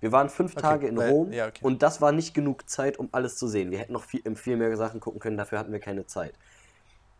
Wir 0.01 0.13
waren 0.13 0.29
fünf 0.31 0.55
Tage 0.55 0.87
in 0.87 0.97
weil- 0.97 1.11
Rom 1.11 1.33
ja, 1.33 1.49
okay. 1.49 1.61
und 1.63 1.83
das 1.83 2.01
war 2.01 2.13
nicht 2.13 2.33
genug 2.33 2.69
Zeit, 2.71 2.99
um 2.99 3.09
alles 3.13 3.37
zu 3.37 3.49
sehen. 3.49 3.71
Wir 3.71 3.79
hätten 3.81 3.93
noch 3.93 4.05
viel, 4.05 4.23
viel 4.37 4.57
mehr 4.57 4.75
Sachen 4.77 5.01
gucken 5.01 5.21
können, 5.21 5.37
dafür 5.37 5.59
hatten 5.59 5.73
wir 5.73 5.81
keine 5.81 6.07
Zeit. 6.07 6.35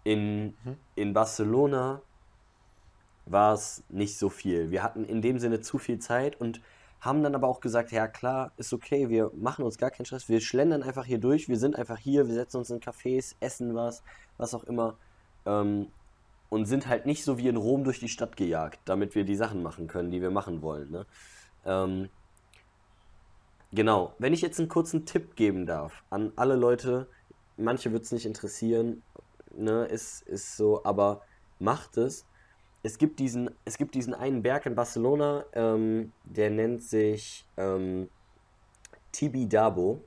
In, 0.05 0.55
Mhm. 0.65 0.77
in 0.95 1.13
Barcelona 1.13 2.01
war 3.27 3.53
es 3.53 3.83
nicht 3.89 4.17
so 4.19 4.31
viel. 4.31 4.71
Wir 4.71 4.83
hatten 4.83 5.05
in 5.05 5.21
dem 5.21 5.39
Sinne 5.39 5.61
zu 5.61 5.77
viel 5.79 5.99
Zeit 5.99 6.41
und 6.41 6.61
haben 7.01 7.23
dann 7.23 7.35
aber 7.35 7.47
auch 7.49 7.61
gesagt, 7.61 7.93
ja 7.93 8.09
klar, 8.09 8.53
ist 8.57 8.73
okay, 8.73 9.09
wir 9.09 9.31
machen 9.35 9.65
uns 9.65 9.77
gar 9.77 9.91
keinen 9.91 10.07
Stress, 10.07 10.29
wir 10.29 10.41
schlendern 10.41 10.83
einfach 10.83 11.05
hier 11.05 11.19
durch, 11.19 11.49
wir 11.49 11.59
sind 11.59 11.77
einfach 11.77 11.99
hier, 11.99 12.27
wir 12.27 12.35
setzen 12.35 12.57
uns 12.57 12.71
in 12.71 12.81
Cafés, 12.81 13.35
essen 13.41 13.75
was, 13.75 14.03
was 14.37 14.55
auch 14.55 14.65
immer. 14.65 14.97
Ähm, 15.49 15.89
und 16.51 16.65
sind 16.65 16.87
halt 16.87 17.07
nicht 17.07 17.25
so 17.25 17.39
wie 17.39 17.49
in 17.49 17.57
Rom 17.57 17.85
durch 17.85 18.01
die 18.01 18.09
Stadt 18.09 18.37
gejagt, 18.37 18.81
damit 18.85 19.15
wir 19.15 19.25
die 19.25 19.37
Sachen 19.37 19.63
machen 19.63 19.87
können, 19.87 20.11
die 20.11 20.23
wir 20.23 20.31
machen 20.31 20.63
wollen. 20.63 20.91
Ne? 20.91 21.07
Ähm, 21.67 22.09
genau, 23.73 24.15
wenn 24.19 24.33
ich 24.33 24.41
jetzt 24.41 24.59
einen 24.59 24.69
kurzen 24.69 25.05
Tipp 25.05 25.37
geben 25.37 25.67
darf 25.67 26.05
an 26.11 26.33
alle 26.37 26.57
Leute, 26.57 27.09
manche 27.57 27.93
wird 27.93 28.05
es 28.05 28.13
nicht 28.13 28.25
interessieren, 28.25 29.03
ne, 29.55 29.85
ist, 29.87 30.23
ist 30.23 30.57
so, 30.57 30.85
aber 30.85 31.23
macht 31.59 31.97
es. 31.97 32.25
Es 32.83 32.97
gibt 32.99 33.19
diesen, 33.19 33.51
es 33.65 33.77
gibt 33.77 33.95
diesen 33.95 34.15
einen 34.15 34.43
Berg 34.43 34.67
in 34.67 34.75
Barcelona, 34.75 35.45
ähm, 35.53 36.13
der 36.25 36.51
nennt 36.51 36.83
sich 36.83 37.45
ähm, 37.57 38.09
Tibidabo. 39.13 40.03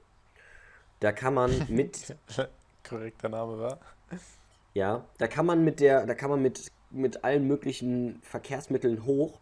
Da 0.99 1.11
kann 1.11 1.33
man 1.33 1.51
mit 1.69 2.15
Korrekter 2.87 3.29
Name 3.29 3.59
war. 3.59 3.79
Ja, 4.73 5.05
da 5.17 5.27
kann 5.27 5.45
man 5.45 5.63
mit 5.63 5.79
der, 5.79 6.05
da 6.05 6.15
kann 6.15 6.29
man 6.29 6.41
mit, 6.41 6.71
mit 6.89 7.23
allen 7.23 7.45
möglichen 7.47 8.21
Verkehrsmitteln 8.23 9.05
hoch. 9.05 9.39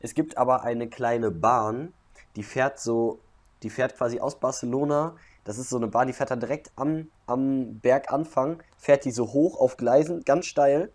Es 0.00 0.14
gibt 0.14 0.36
aber 0.36 0.62
eine 0.62 0.88
kleine 0.88 1.30
Bahn, 1.30 1.92
die 2.36 2.42
fährt 2.42 2.80
so, 2.80 3.20
die 3.62 3.70
fährt 3.70 3.96
quasi 3.96 4.20
aus 4.20 4.40
Barcelona. 4.40 5.16
Das 5.44 5.58
ist 5.58 5.70
so 5.70 5.76
eine 5.76 5.88
Bahn, 5.88 6.06
die 6.06 6.12
fährt 6.12 6.30
dann 6.30 6.40
direkt 6.40 6.72
am, 6.76 7.08
am 7.26 7.78
Berganfang, 7.80 8.62
fährt 8.76 9.04
die 9.04 9.12
so 9.12 9.32
hoch 9.32 9.58
auf 9.60 9.76
Gleisen, 9.76 10.24
ganz 10.24 10.46
steil. 10.46 10.90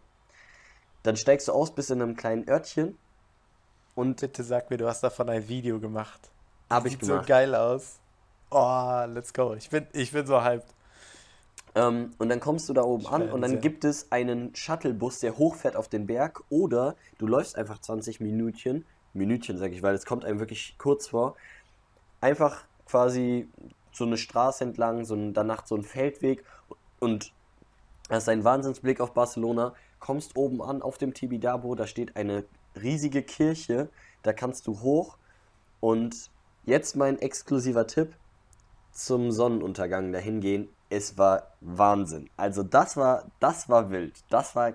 Dann 1.04 1.16
steigst 1.16 1.48
du 1.48 1.54
aus 1.54 1.74
bis 1.74 1.90
in 1.90 2.02
einem 2.02 2.16
kleinen 2.16 2.48
Örtchen 2.50 2.98
und 3.96 4.20
Bitte 4.22 4.44
sag 4.44 4.70
mir, 4.70 4.78
du 4.78 4.88
hast 4.88 5.02
davon 5.02 5.30
ein 5.30 5.48
Video 5.48 5.80
gemacht. 5.80 6.30
habe 6.70 6.88
ich 6.88 6.94
Sieht 6.94 7.02
gemacht. 7.02 7.24
so 7.24 7.28
geil 7.28 7.56
aus. 7.56 8.00
Oh, 8.52 9.04
let's 9.08 9.34
go. 9.34 9.54
Ich 9.56 9.70
bin, 9.70 9.88
ich 9.94 10.12
bin 10.12 10.26
so 10.26 10.44
hyped. 10.44 10.68
Ähm, 11.78 12.14
und 12.18 12.30
dann 12.30 12.40
kommst 12.40 12.68
du 12.70 12.74
da 12.74 12.82
oben 12.82 13.06
an 13.06 13.30
und 13.30 13.42
dann 13.42 13.62
gibt 13.62 13.86
es 13.86 14.12
einen 14.12 14.56
Shuttlebus, 14.56 15.20
der 15.20 15.38
hochfährt 15.38 15.76
auf 15.76 15.88
den 15.88 16.08
Berg 16.08 16.44
oder 16.50 16.96
du 17.20 17.28
läufst 17.28 17.56
einfach 17.56 17.80
20 17.80 18.20
Minütchen, 18.20 18.84
Minütchen 19.14 19.60
sage 19.60 19.76
ich, 19.76 19.84
weil 19.84 19.94
es 19.94 20.04
kommt 20.04 20.26
einem 20.26 20.40
wirklich 20.40 20.76
kurz 20.80 21.10
vor, 21.10 21.36
einfach 22.20 22.66
quasi 22.88 23.48
so 23.92 24.06
eine 24.06 24.18
Straße 24.18 24.64
entlang, 24.64 25.06
so 25.06 25.14
ein, 25.14 25.36
danach 25.36 25.68
so 25.68 25.76
ein 25.76 25.84
Feldweg 25.84 26.44
und 27.00 27.32
hast 28.10 28.28
einen 28.28 28.44
Wahnsinnsblick 28.44 29.00
auf 29.00 29.14
Barcelona, 29.14 29.76
kommst 30.00 30.36
oben 30.36 30.64
an 30.64 30.82
auf 30.82 30.98
dem 30.98 31.14
Tibidabo, 31.14 31.76
da 31.76 31.86
steht 31.86 32.16
eine 32.16 32.44
riesige 32.82 33.22
Kirche, 33.22 33.90
da 34.24 34.34
kannst 34.34 34.66
du 34.66 34.82
hoch 34.82 35.20
und 35.80 36.32
jetzt 36.66 36.96
mein 36.96 37.20
exklusiver 37.20 37.86
Tipp, 37.86 38.16
zum 38.94 39.32
Sonnenuntergang 39.32 40.12
dahin 40.12 40.42
gehen. 40.42 40.70
Es 40.90 41.18
war 41.18 41.52
Wahnsinn. 41.62 42.30
Also 42.38 42.64
das 42.64 42.96
war, 42.96 43.26
das 43.40 43.68
war 43.70 43.90
wild. 43.90 44.24
Das 44.30 44.56
war 44.56 44.74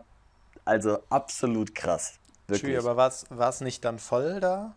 also 0.65 0.99
absolut 1.09 1.75
krass. 1.75 2.19
Tschü, 2.47 2.67
Wirklich. 2.67 2.79
aber 2.79 2.97
war 2.97 3.49
es 3.49 3.61
nicht 3.61 3.85
dann 3.85 3.99
voll 3.99 4.41
da? 4.41 4.75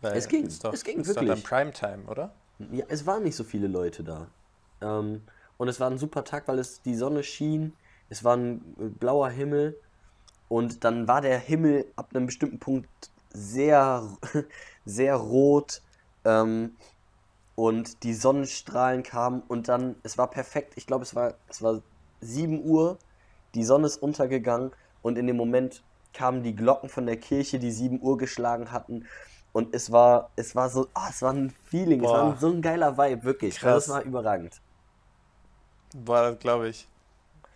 Weil 0.00 0.16
Es 0.16 0.28
ging, 0.28 0.46
ist 0.46 0.64
doch, 0.64 0.72
es 0.72 0.84
ging 0.84 1.00
ist 1.00 1.10
Doch 1.10 1.22
wirklich. 1.22 1.42
dann 1.42 1.72
Primetime, 1.72 2.04
oder? 2.06 2.32
Ja, 2.72 2.84
es 2.88 3.06
waren 3.06 3.22
nicht 3.22 3.36
so 3.36 3.44
viele 3.44 3.66
Leute 3.66 4.04
da. 4.04 4.28
Ähm, 4.80 5.22
und 5.56 5.68
es 5.68 5.80
war 5.80 5.90
ein 5.90 5.98
super 5.98 6.24
Tag, 6.24 6.46
weil 6.46 6.58
es 6.58 6.82
die 6.82 6.94
Sonne 6.94 7.22
schien. 7.22 7.72
Es 8.08 8.22
war 8.22 8.36
ein 8.36 8.58
äh, 8.78 8.84
blauer 8.88 9.30
Himmel. 9.30 9.76
Und 10.48 10.84
dann 10.84 11.08
war 11.08 11.20
der 11.20 11.38
Himmel 11.38 11.86
ab 11.96 12.10
einem 12.14 12.26
bestimmten 12.26 12.58
Punkt 12.58 12.88
sehr, 13.32 14.06
sehr 14.84 15.16
rot. 15.16 15.80
Ähm, 16.24 16.76
und 17.56 18.02
die 18.02 18.14
Sonnenstrahlen 18.14 19.02
kamen 19.02 19.42
und 19.46 19.68
dann, 19.68 19.96
es 20.02 20.18
war 20.18 20.28
perfekt. 20.30 20.74
Ich 20.76 20.86
glaube, 20.86 21.04
es 21.04 21.14
war, 21.14 21.34
es 21.48 21.62
war 21.62 21.80
7 22.20 22.64
Uhr. 22.64 22.98
Die 23.54 23.64
Sonne 23.64 23.86
ist 23.86 24.02
untergegangen 24.02 24.72
und 25.02 25.16
in 25.16 25.26
dem 25.26 25.36
Moment 25.36 25.82
kamen 26.12 26.42
die 26.42 26.56
Glocken 26.56 26.88
von 26.88 27.06
der 27.06 27.16
Kirche, 27.16 27.58
die 27.58 27.70
7 27.70 28.00
Uhr 28.00 28.18
geschlagen 28.18 28.72
hatten. 28.72 29.06
Und 29.52 29.72
es 29.72 29.92
war, 29.92 30.30
es 30.34 30.56
war 30.56 30.68
so, 30.68 30.88
oh, 30.94 31.08
es 31.08 31.22
war 31.22 31.32
ein 31.32 31.54
Feeling, 31.66 32.00
Boah. 32.00 32.08
es 32.08 32.12
war 32.12 32.36
so 32.38 32.48
ein 32.48 32.60
geiler 32.60 32.98
Vibe, 32.98 33.22
wirklich. 33.22 33.56
Krass. 33.56 33.86
Das 33.86 33.94
war 33.94 34.02
überragend. 34.02 34.60
Boah, 35.94 36.30
das 36.30 36.40
glaube 36.40 36.68
ich. 36.68 36.88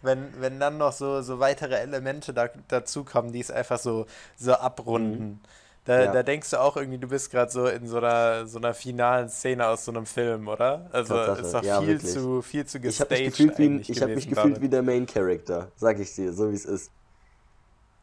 Wenn, 0.00 0.40
wenn 0.40 0.61
dann 0.61 0.78
noch 0.78 0.92
so, 0.92 1.22
so 1.22 1.40
weitere 1.40 1.74
Elemente 1.74 2.32
da, 2.32 2.48
dazukommen, 2.68 3.32
die 3.32 3.40
es 3.40 3.50
einfach 3.50 3.80
so, 3.80 4.06
so 4.37 4.52
abrunden. 4.54 5.28
Mhm. 5.28 5.40
Da, 5.88 6.05
ja. 6.05 6.12
da 6.12 6.22
denkst 6.22 6.51
du 6.51 6.61
auch 6.61 6.77
irgendwie, 6.77 6.98
du 6.98 7.09
bist 7.09 7.31
gerade 7.31 7.51
so 7.51 7.66
in 7.66 7.87
so 7.88 7.96
einer, 7.96 8.46
so 8.46 8.59
einer 8.59 8.74
finalen 8.74 9.31
Szene 9.31 9.66
aus 9.66 9.87
so 9.87 9.90
einem 9.90 10.05
Film, 10.05 10.46
oder? 10.46 10.87
Also 10.92 11.14
Tatsache. 11.14 11.40
ist 11.40 11.55
doch 11.55 11.62
ja, 11.62 11.81
viel, 11.81 11.98
zu, 11.98 12.42
viel 12.42 12.66
zu 12.66 12.79
gestaged 12.79 13.12
Ich 13.12 13.16
habe 13.16 13.24
mich 13.24 13.35
gefühlt, 13.35 13.59
wie, 13.59 13.92
ich 13.92 14.03
hab 14.03 14.11
mich 14.11 14.29
gefühlt 14.29 14.61
wie 14.61 14.68
der 14.68 14.83
Main 14.83 15.07
Character, 15.07 15.72
sag 15.77 15.98
ich 15.98 16.14
dir, 16.14 16.35
so 16.35 16.51
wie 16.51 16.57
es 16.57 16.66
ist. 16.66 16.90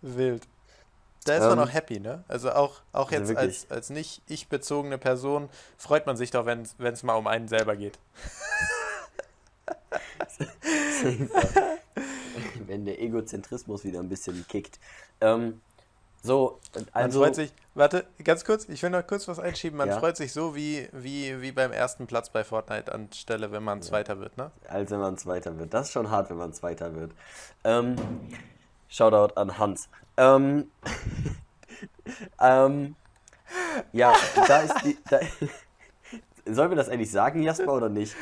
Wild. 0.01 0.47
Da 1.25 1.35
ist 1.35 1.43
ähm, 1.43 1.49
man 1.49 1.59
auch 1.59 1.71
happy, 1.71 1.99
ne? 1.99 2.23
Also 2.27 2.53
auch, 2.53 2.81
auch 2.91 3.11
also 3.11 3.33
jetzt 3.33 3.37
als, 3.37 3.69
als 3.69 3.91
nicht 3.91 4.23
ich-bezogene 4.29 4.97
Person 4.97 5.47
freut 5.77 6.07
man 6.07 6.17
sich 6.17 6.31
doch, 6.31 6.47
wenn 6.47 6.63
es 6.79 7.03
mal 7.03 7.13
um 7.13 7.27
einen 7.27 7.47
selber 7.47 7.75
geht. 7.75 7.99
wenn 12.65 12.83
der 12.85 12.99
Egozentrismus 12.99 13.83
wieder 13.83 13.99
ein 13.99 14.09
bisschen 14.09 14.43
kickt. 14.47 14.79
Ähm, 15.21 15.61
so, 16.25 16.59
also. 16.91 17.19
Man 17.19 17.27
freut 17.27 17.35
sich, 17.35 17.53
warte, 17.75 18.05
ganz 18.23 18.43
kurz, 18.43 18.67
ich 18.67 18.81
will 18.81 18.89
noch 18.89 19.05
kurz 19.05 19.27
was 19.27 19.39
einschieben. 19.39 19.77
Man 19.77 19.89
ja. 19.89 19.99
freut 19.99 20.17
sich 20.17 20.33
so 20.33 20.55
wie, 20.55 20.89
wie, 20.91 21.39
wie 21.41 21.51
beim 21.51 21.71
ersten 21.71 22.07
Platz 22.07 22.29
bei 22.31 22.43
Fortnite 22.43 22.91
anstelle, 22.91 23.51
wenn 23.51 23.63
man 23.63 23.79
ja. 23.79 23.83
Zweiter 23.83 24.19
wird, 24.19 24.35
ne? 24.35 24.51
Als 24.67 24.89
wenn 24.89 24.99
man 24.99 25.17
Zweiter 25.17 25.59
wird. 25.59 25.73
Das 25.73 25.87
ist 25.87 25.93
schon 25.93 26.09
hart, 26.09 26.31
wenn 26.31 26.37
man 26.37 26.51
Zweiter 26.53 26.95
wird. 26.95 27.11
Ähm, 27.63 27.95
Shoutout 28.87 29.35
an 29.35 29.57
Hans. 29.59 29.87
Ähm, 30.17 30.71
ähm, 32.41 32.95
ja, 33.93 34.13
da 34.47 34.61
ist 34.61 34.83
die. 34.83 34.97
Da, 35.09 35.19
Sollen 36.47 36.69
wir 36.69 36.77
das 36.77 36.89
eigentlich 36.89 37.11
sagen, 37.11 37.41
Jasper, 37.41 37.73
oder 37.73 37.89
nicht? 37.89 38.15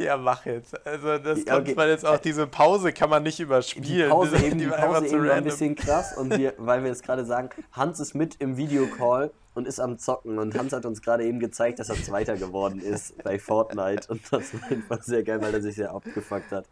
Ja, 0.00 0.16
mach 0.16 0.46
jetzt. 0.46 0.86
Also 0.86 1.18
das 1.18 1.40
okay. 1.40 1.44
kann 1.44 1.74
man 1.74 1.88
jetzt 1.88 2.06
auch 2.06 2.18
diese 2.18 2.46
Pause 2.46 2.92
kann 2.92 3.10
man 3.10 3.22
nicht 3.22 3.40
überspielen. 3.40 3.84
Die 3.84 4.08
Pause 4.08 4.36
eben, 4.36 4.58
die, 4.58 4.64
die 4.64 4.70
Pause 4.70 5.06
eben 5.06 5.26
war 5.26 5.34
ein 5.34 5.44
bisschen 5.44 5.74
krass 5.74 6.16
und 6.16 6.36
wir, 6.36 6.54
weil 6.58 6.82
wir 6.82 6.90
jetzt 6.90 7.04
gerade 7.04 7.24
sagen, 7.24 7.50
Hans 7.72 8.00
ist 8.00 8.14
mit 8.14 8.36
im 8.36 8.56
Videocall 8.56 9.30
und 9.54 9.66
ist 9.66 9.80
am 9.80 9.98
Zocken 9.98 10.38
und 10.38 10.56
Hans 10.56 10.72
hat 10.72 10.86
uns 10.86 11.02
gerade 11.02 11.24
eben 11.24 11.40
gezeigt, 11.40 11.78
dass 11.78 11.88
er 11.88 11.96
Zweiter 11.96 12.36
geworden 12.36 12.80
ist 12.80 13.22
bei 13.22 13.38
Fortnite 13.38 14.10
und 14.10 14.22
das 14.30 14.54
war 14.54 14.70
einfach 14.70 15.02
sehr 15.02 15.22
geil, 15.22 15.42
weil 15.42 15.52
er 15.52 15.60
sich 15.60 15.74
sehr 15.74 15.90
abgefuckt 15.90 16.50
hat. 16.52 16.64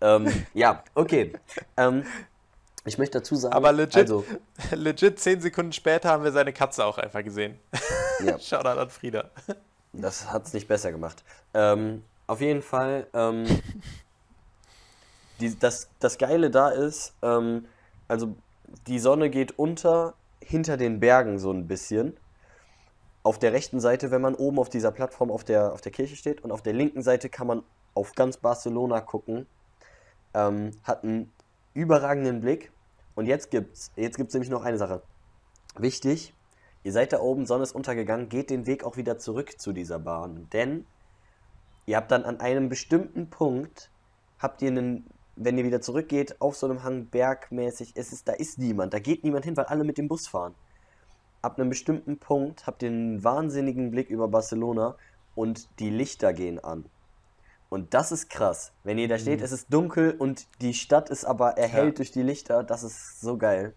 Ähm, 0.00 0.30
ja, 0.52 0.82
okay. 0.94 1.32
Ähm, 1.76 2.04
ich 2.84 2.98
möchte 2.98 3.18
dazu 3.18 3.36
sagen, 3.36 3.54
aber 3.54 3.72
legit, 3.72 3.96
also, 3.96 4.24
legit 4.72 5.18
zehn 5.20 5.40
Sekunden 5.40 5.72
später 5.72 6.10
haben 6.10 6.24
wir 6.24 6.32
seine 6.32 6.52
Katze 6.52 6.84
auch 6.84 6.98
einfach 6.98 7.22
gesehen. 7.22 7.58
Ja. 8.24 8.38
Shoutout 8.40 8.80
an 8.80 8.90
Frieda. 8.90 9.30
Das 9.92 10.32
hat 10.32 10.46
es 10.46 10.52
nicht 10.52 10.68
besser 10.68 10.90
gemacht. 10.90 11.22
Ähm, 11.54 12.02
auf 12.26 12.40
jeden 12.40 12.62
Fall, 12.62 13.06
ähm, 13.14 13.44
die, 15.40 15.58
das, 15.58 15.88
das 15.98 16.18
Geile 16.18 16.50
da 16.50 16.68
ist, 16.68 17.14
ähm, 17.22 17.66
also 18.08 18.34
die 18.86 18.98
Sonne 18.98 19.30
geht 19.30 19.58
unter 19.58 20.14
hinter 20.40 20.76
den 20.76 21.00
Bergen 21.00 21.38
so 21.38 21.52
ein 21.52 21.68
bisschen. 21.68 22.16
Auf 23.22 23.38
der 23.38 23.52
rechten 23.52 23.78
Seite, 23.78 24.10
wenn 24.10 24.20
man 24.20 24.34
oben 24.34 24.58
auf 24.58 24.68
dieser 24.68 24.90
Plattform 24.90 25.30
auf 25.30 25.44
der, 25.44 25.72
auf 25.72 25.80
der 25.80 25.92
Kirche 25.92 26.16
steht, 26.16 26.42
und 26.42 26.50
auf 26.50 26.62
der 26.62 26.72
linken 26.72 27.02
Seite 27.02 27.28
kann 27.28 27.46
man 27.46 27.62
auf 27.94 28.14
ganz 28.14 28.36
Barcelona 28.36 29.00
gucken. 29.00 29.46
Ähm, 30.34 30.72
hat 30.82 31.04
einen 31.04 31.32
überragenden 31.74 32.40
Blick. 32.40 32.72
Und 33.14 33.26
jetzt 33.26 33.50
gibt's, 33.50 33.92
jetzt 33.94 34.16
gibt's 34.16 34.34
nämlich 34.34 34.50
noch 34.50 34.64
eine 34.64 34.78
Sache. 34.78 35.02
Wichtig, 35.76 36.34
Ihr 36.84 36.92
seid 36.92 37.12
da 37.12 37.20
oben, 37.20 37.46
Sonne 37.46 37.62
ist 37.62 37.74
untergegangen, 37.74 38.28
geht 38.28 38.50
den 38.50 38.66
Weg 38.66 38.84
auch 38.84 38.96
wieder 38.96 39.18
zurück 39.18 39.60
zu 39.60 39.72
dieser 39.72 40.00
Bahn. 40.00 40.48
Denn 40.52 40.84
ihr 41.86 41.96
habt 41.96 42.10
dann 42.10 42.24
an 42.24 42.40
einem 42.40 42.68
bestimmten 42.68 43.28
Punkt, 43.30 43.90
habt 44.38 44.62
ihr 44.62 44.68
einen, 44.68 45.06
wenn 45.36 45.58
ihr 45.58 45.64
wieder 45.64 45.80
zurückgeht, 45.80 46.40
auf 46.40 46.56
so 46.56 46.66
einem 46.66 46.82
Hang 46.82 47.06
bergmäßig, 47.06 47.92
es 47.94 48.12
ist, 48.12 48.28
da 48.28 48.32
ist 48.32 48.58
niemand, 48.58 48.94
da 48.94 48.98
geht 48.98 49.24
niemand 49.24 49.44
hin, 49.44 49.56
weil 49.56 49.66
alle 49.66 49.84
mit 49.84 49.98
dem 49.98 50.08
Bus 50.08 50.28
fahren. 50.28 50.54
Ab 51.40 51.58
einem 51.58 51.70
bestimmten 51.70 52.18
Punkt 52.18 52.66
habt 52.66 52.82
ihr 52.82 52.88
einen 52.88 53.24
wahnsinnigen 53.24 53.90
Blick 53.90 54.10
über 54.10 54.28
Barcelona 54.28 54.96
und 55.34 55.68
die 55.80 55.90
Lichter 55.90 56.32
gehen 56.32 56.62
an. 56.62 56.84
Und 57.68 57.94
das 57.94 58.12
ist 58.12 58.28
krass. 58.28 58.72
Wenn 58.84 58.98
ihr 58.98 59.08
da 59.08 59.18
steht, 59.18 59.38
mhm. 59.38 59.46
es 59.46 59.52
ist 59.52 59.72
dunkel 59.72 60.12
und 60.12 60.46
die 60.60 60.74
Stadt 60.74 61.08
ist 61.08 61.24
aber 61.24 61.52
erhellt 61.56 61.94
ja. 61.94 61.96
durch 61.96 62.12
die 62.12 62.22
Lichter, 62.22 62.62
das 62.62 62.82
ist 62.82 63.20
so 63.20 63.38
geil. 63.38 63.74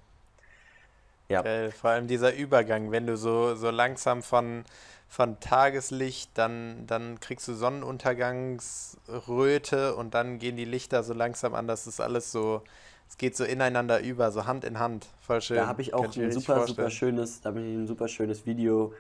Ja. 1.30 1.42
Äh, 1.44 1.72
vor 1.72 1.92
allem 1.92 2.08
dieser 2.08 2.36
Übergang, 2.36 2.92
wenn 2.92 3.08
du 3.08 3.18
so, 3.18 3.56
so 3.56 3.72
langsam 3.72 4.22
von, 4.22 4.64
von 5.08 5.40
Tageslicht, 5.40 6.32
dann, 6.34 6.88
dann 6.88 7.20
kriegst 7.20 7.48
du 7.48 7.54
Sonnenuntergangsröte 7.54 9.96
und 9.96 10.14
dann 10.14 10.40
gehen 10.40 10.58
die 10.58 10.66
Lichter 10.66 11.04
so 11.04 11.14
langsam 11.14 11.56
an, 11.56 11.68
das 11.68 11.88
ist 11.88 12.02
alles 12.02 12.32
so, 12.32 12.64
es 13.08 13.18
geht 13.18 13.38
so 13.38 13.44
ineinander 13.44 14.02
über, 14.02 14.32
so 14.32 14.46
Hand 14.46 14.64
in 14.66 14.80
Hand. 14.80 15.08
Voll 15.22 15.42
schön. 15.42 15.58
Da 15.58 15.68
habe 15.68 15.82
ich 15.82 15.94
auch 15.94 16.16
ein 16.16 16.32
super, 16.32 16.66
super 16.68 16.90
schönes, 16.90 17.42
da 17.42 17.50
habe 17.50 17.62
ich 17.62 17.76
ein 17.76 17.88
super 17.88 18.08
schönes 18.08 18.46
Video 18.46 18.94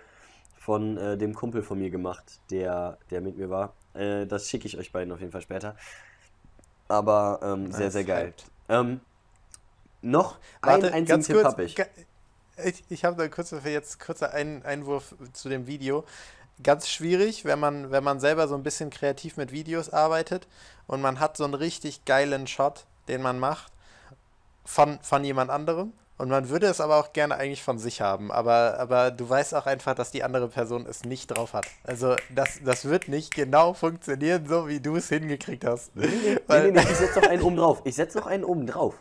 von 0.58 0.98
äh, 0.98 1.18
dem 1.18 1.34
Kumpel 1.34 1.63
von 1.63 1.80
mir 1.80 1.89
gemacht, 1.89 2.41
der, 2.50 2.98
der 3.12 3.22
mit 3.22 3.38
mir 3.38 3.50
war. 3.50 3.74
Äh, 3.94 4.26
das 4.26 4.50
schicke 4.50 4.68
ich 4.68 4.78
euch 4.78 4.91
beiden 4.91 5.13
auf 5.13 5.20
jeden 5.20 5.32
Fall 5.32 5.41
später. 5.41 5.78
Aber 6.88 7.39
ähm, 7.44 7.72
sehr, 7.72 7.91
sehr 7.91 8.04
geil. 8.04 8.34
Ähm, 8.70 9.00
noch 10.02 10.38
Warte, 10.62 10.88
einen 10.88 11.08
einzigen 11.08 11.24
Tipp 11.24 11.44
habe 11.44 11.63
ich. 11.63 11.76
Ich, 12.63 12.84
ich 12.89 13.04
habe 13.06 13.18
da 13.18 13.28
kurz 13.28 13.54
jetzt 13.63 14.00
kurzer 14.00 14.34
ein 14.34 14.63
Einwurf 14.63 15.15
zu 15.34 15.50
dem 15.50 15.68
Video. 15.68 16.06
Ganz 16.63 16.88
schwierig, 16.88 17.44
wenn 17.44 17.60
man, 17.60 17.91
wenn 17.91 18.04
man 18.04 18.22
selber 18.22 18.48
so 18.48 18.56
ein 18.56 18.63
bisschen 18.63 18.89
kreativ 18.89 19.36
mit 19.36 19.52
Videos 19.52 19.89
arbeitet 19.89 20.48
und 20.88 21.02
man 21.02 21.20
hat 21.20 21.36
so 21.36 21.44
einen 21.44 21.54
richtig 21.54 22.06
geilen 22.06 22.48
Shot, 22.48 22.86
den 23.10 23.22
man 23.22 23.39
macht, 23.39 23.74
von, 24.63 25.00
von 25.02 25.24
jemand 25.26 25.52
anderem. 25.52 25.91
Und 26.18 26.30
man 26.30 26.48
würde 26.48 26.68
es 26.68 26.80
aber 26.80 26.96
auch 26.96 27.12
gerne 27.12 27.36
eigentlich 27.36 27.62
von 27.62 27.78
sich 27.78 28.00
haben. 28.00 28.32
Aber, 28.32 28.80
aber 28.80 29.12
du 29.12 29.28
weißt 29.28 29.54
auch 29.54 29.65
einfach, 29.65 29.96
dass 29.96 30.12
die 30.12 30.24
andere 30.24 30.48
Person 30.48 30.86
es 30.86 31.04
nicht 31.04 31.28
drauf 31.28 31.52
hat. 31.52 31.65
Also 31.84 32.15
das, 32.30 32.62
das 32.63 32.86
wird 32.86 33.10
nicht 33.10 33.36
genau 33.36 33.74
funktionieren, 33.74 34.48
so 34.48 34.70
wie 34.70 34.80
du 34.80 34.96
es 34.96 35.10
hingekriegt 35.10 35.65
hast. 35.65 35.94
Nee, 35.94 36.08
nee, 36.08 36.38
nee, 36.48 36.72
nee, 36.72 36.80
ich 36.80 36.96
setze 36.96 37.20
noch 37.20 37.28
einen 37.28 37.41
oben 37.41 37.58
drauf. 37.58 37.82
Ich 37.84 37.96
setze 37.96 38.18
noch 38.18 38.28
einen 38.28 38.46
oben 38.46 38.65
drauf 38.65 38.96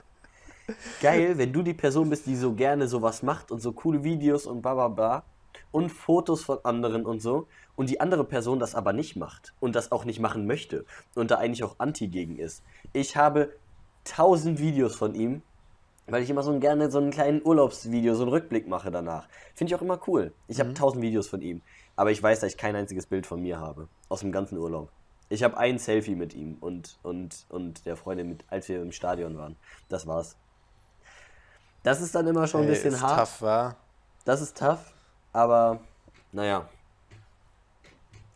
geil, 1.01 1.39
wenn 1.39 1.53
du 1.53 1.63
die 1.63 1.75
Person 1.75 2.11
bist, 2.11 2.27
die 2.27 2.37
so 2.37 2.53
gerne 2.53 2.89
sowas 2.89 3.23
macht 3.23 3.51
und 3.51 3.61
so 3.61 3.73
coole 3.73 4.05
Videos 4.05 4.47
und 4.47 4.63
bla 4.63 4.75
bla 4.75 4.89
bla 4.89 5.25
und 5.73 5.91
Fotos 5.91 6.43
von 6.43 6.59
anderen 6.65 7.05
und 7.05 7.21
so 7.21 7.47
und 7.77 7.91
die 7.91 8.01
andere 8.01 8.25
Person 8.25 8.59
das 8.59 8.75
aber 8.75 8.93
nicht 8.93 9.17
macht 9.17 9.55
und 9.61 9.75
das 9.75 9.93
auch 9.93 10.05
nicht 10.05 10.21
machen 10.21 10.47
möchte 10.47 10.85
und 11.15 11.31
da 11.31 11.37
eigentlich 11.37 11.65
auch 11.65 11.77
anti 11.79 12.09
gegen 12.09 12.39
ist. 12.39 12.63
Ich 12.93 13.17
habe 13.17 13.53
tausend 14.05 14.59
Videos 14.59 14.97
von 14.97 15.15
ihm, 15.15 15.43
weil 16.07 16.23
ich 16.23 16.31
immer 16.31 16.43
so 16.43 16.59
gerne 16.59 16.91
so 16.91 16.99
einen 16.99 17.11
kleinen 17.11 17.43
Urlaubsvideo, 17.45 18.15
so 18.15 18.23
einen 18.23 18.33
Rückblick 18.33 18.69
mache 18.69 18.91
danach. 18.91 19.27
Finde 19.55 19.73
ich 19.73 19.75
auch 19.75 19.83
immer 19.83 20.01
cool. 20.07 20.33
Ich 20.49 20.61
habe 20.61 20.71
mhm. 20.71 20.75
tausend 20.75 21.03
Videos 21.03 21.29
von 21.29 21.41
ihm, 21.41 21.63
aber 21.97 22.11
ich 22.11 22.23
weiß, 22.23 22.41
dass 22.41 22.53
ich 22.53 22.59
kein 22.59 22.77
einziges 22.77 23.07
Bild 23.07 23.27
von 23.27 23.43
mir 23.43 23.59
habe 23.59 23.89
aus 24.09 24.21
dem 24.21 24.33
ganzen 24.33 24.59
Urlaub. 24.59 24.91
Ich 25.31 25.43
habe 25.43 25.57
ein 25.57 25.79
Selfie 25.79 26.15
mit 26.15 26.35
ihm 26.35 26.59
und, 26.61 26.99
und, 27.03 27.47
und 27.49 27.87
der 27.87 27.97
Freundin, 27.97 28.29
mit, 28.29 28.45
als 28.49 28.69
wir 28.69 28.83
im 28.83 28.93
Stadion 28.93 29.37
waren. 29.37 29.57
Das 29.89 30.07
war's. 30.07 30.37
Das 31.85 32.01
ist 32.01 32.15
dann 32.15 32.27
immer 32.27 32.47
schon 32.47 32.63
ein 32.63 32.67
bisschen 32.67 32.99
hart. 32.99 33.21
Tough, 33.21 33.43
wa? 33.43 33.77
Das 34.25 34.41
ist 34.41 34.57
tough, 34.57 34.95
aber 35.35 35.81
naja. 36.33 36.67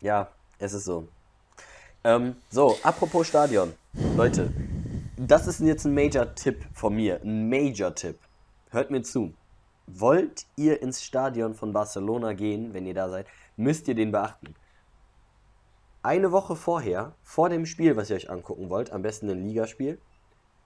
Ja, 0.01 0.29
es 0.59 0.73
ist 0.73 0.85
so. 0.85 1.07
Ähm, 2.03 2.35
so, 2.51 2.77
apropos 2.83 3.27
Stadion. 3.27 3.73
Leute, 4.15 4.53
das 5.17 5.47
ist 5.47 5.59
jetzt 5.61 5.85
ein 5.85 5.95
Major-Tipp 5.95 6.63
von 6.73 6.95
mir. 6.95 7.21
Ein 7.23 7.49
Major-Tipp. 7.49 8.19
Hört 8.69 8.91
mir 8.91 9.01
zu. 9.01 9.33
Wollt 9.87 10.45
ihr 10.55 10.83
ins 10.83 11.03
Stadion 11.03 11.55
von 11.55 11.73
Barcelona 11.73 12.33
gehen, 12.33 12.75
wenn 12.75 12.85
ihr 12.85 12.93
da 12.93 13.09
seid, 13.09 13.25
müsst 13.57 13.87
ihr 13.87 13.95
den 13.95 14.11
beachten. 14.11 14.53
Eine 16.03 16.31
Woche 16.31 16.55
vorher, 16.55 17.13
vor 17.23 17.49
dem 17.49 17.65
Spiel, 17.65 17.97
was 17.97 18.11
ihr 18.11 18.15
euch 18.15 18.29
angucken 18.29 18.69
wollt, 18.69 18.91
am 18.91 19.01
besten 19.01 19.27
ein 19.31 19.47
Ligaspiel, 19.47 19.99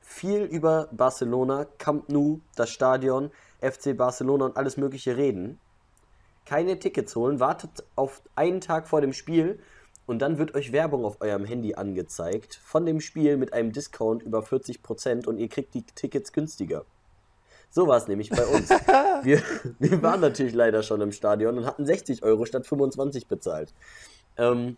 viel 0.03 0.43
über 0.43 0.89
Barcelona, 0.91 1.65
Camp 1.77 2.09
Nou, 2.09 2.39
das 2.55 2.69
Stadion, 2.69 3.31
FC 3.61 3.95
Barcelona 3.97 4.45
und 4.45 4.57
alles 4.57 4.77
Mögliche 4.77 5.17
reden. 5.17 5.59
Keine 6.45 6.77
Tickets 6.77 7.15
holen, 7.15 7.39
wartet 7.39 7.83
auf 7.95 8.21
einen 8.35 8.59
Tag 8.59 8.87
vor 8.87 9.01
dem 9.01 9.13
Spiel 9.13 9.59
und 10.05 10.19
dann 10.21 10.37
wird 10.37 10.53
euch 10.55 10.73
Werbung 10.73 11.05
auf 11.05 11.21
eurem 11.21 11.45
Handy 11.45 11.75
angezeigt 11.75 12.59
von 12.63 12.85
dem 12.85 12.99
Spiel 12.99 13.37
mit 13.37 13.53
einem 13.53 13.71
Discount 13.71 14.23
über 14.23 14.39
40% 14.41 15.25
und 15.25 15.37
ihr 15.37 15.47
kriegt 15.47 15.73
die 15.73 15.83
Tickets 15.83 16.33
günstiger. 16.33 16.83
So 17.69 17.87
war 17.87 17.97
es 17.97 18.07
nämlich 18.07 18.29
bei 18.29 18.45
uns. 18.45 18.69
wir, 19.23 19.41
wir 19.79 20.01
waren 20.03 20.19
natürlich 20.19 20.53
leider 20.53 20.83
schon 20.83 20.99
im 21.01 21.13
Stadion 21.13 21.57
und 21.57 21.65
hatten 21.65 21.85
60 21.85 22.21
Euro 22.23 22.45
statt 22.45 22.67
25 22.67 23.27
bezahlt. 23.27 23.73
Ähm, 24.37 24.77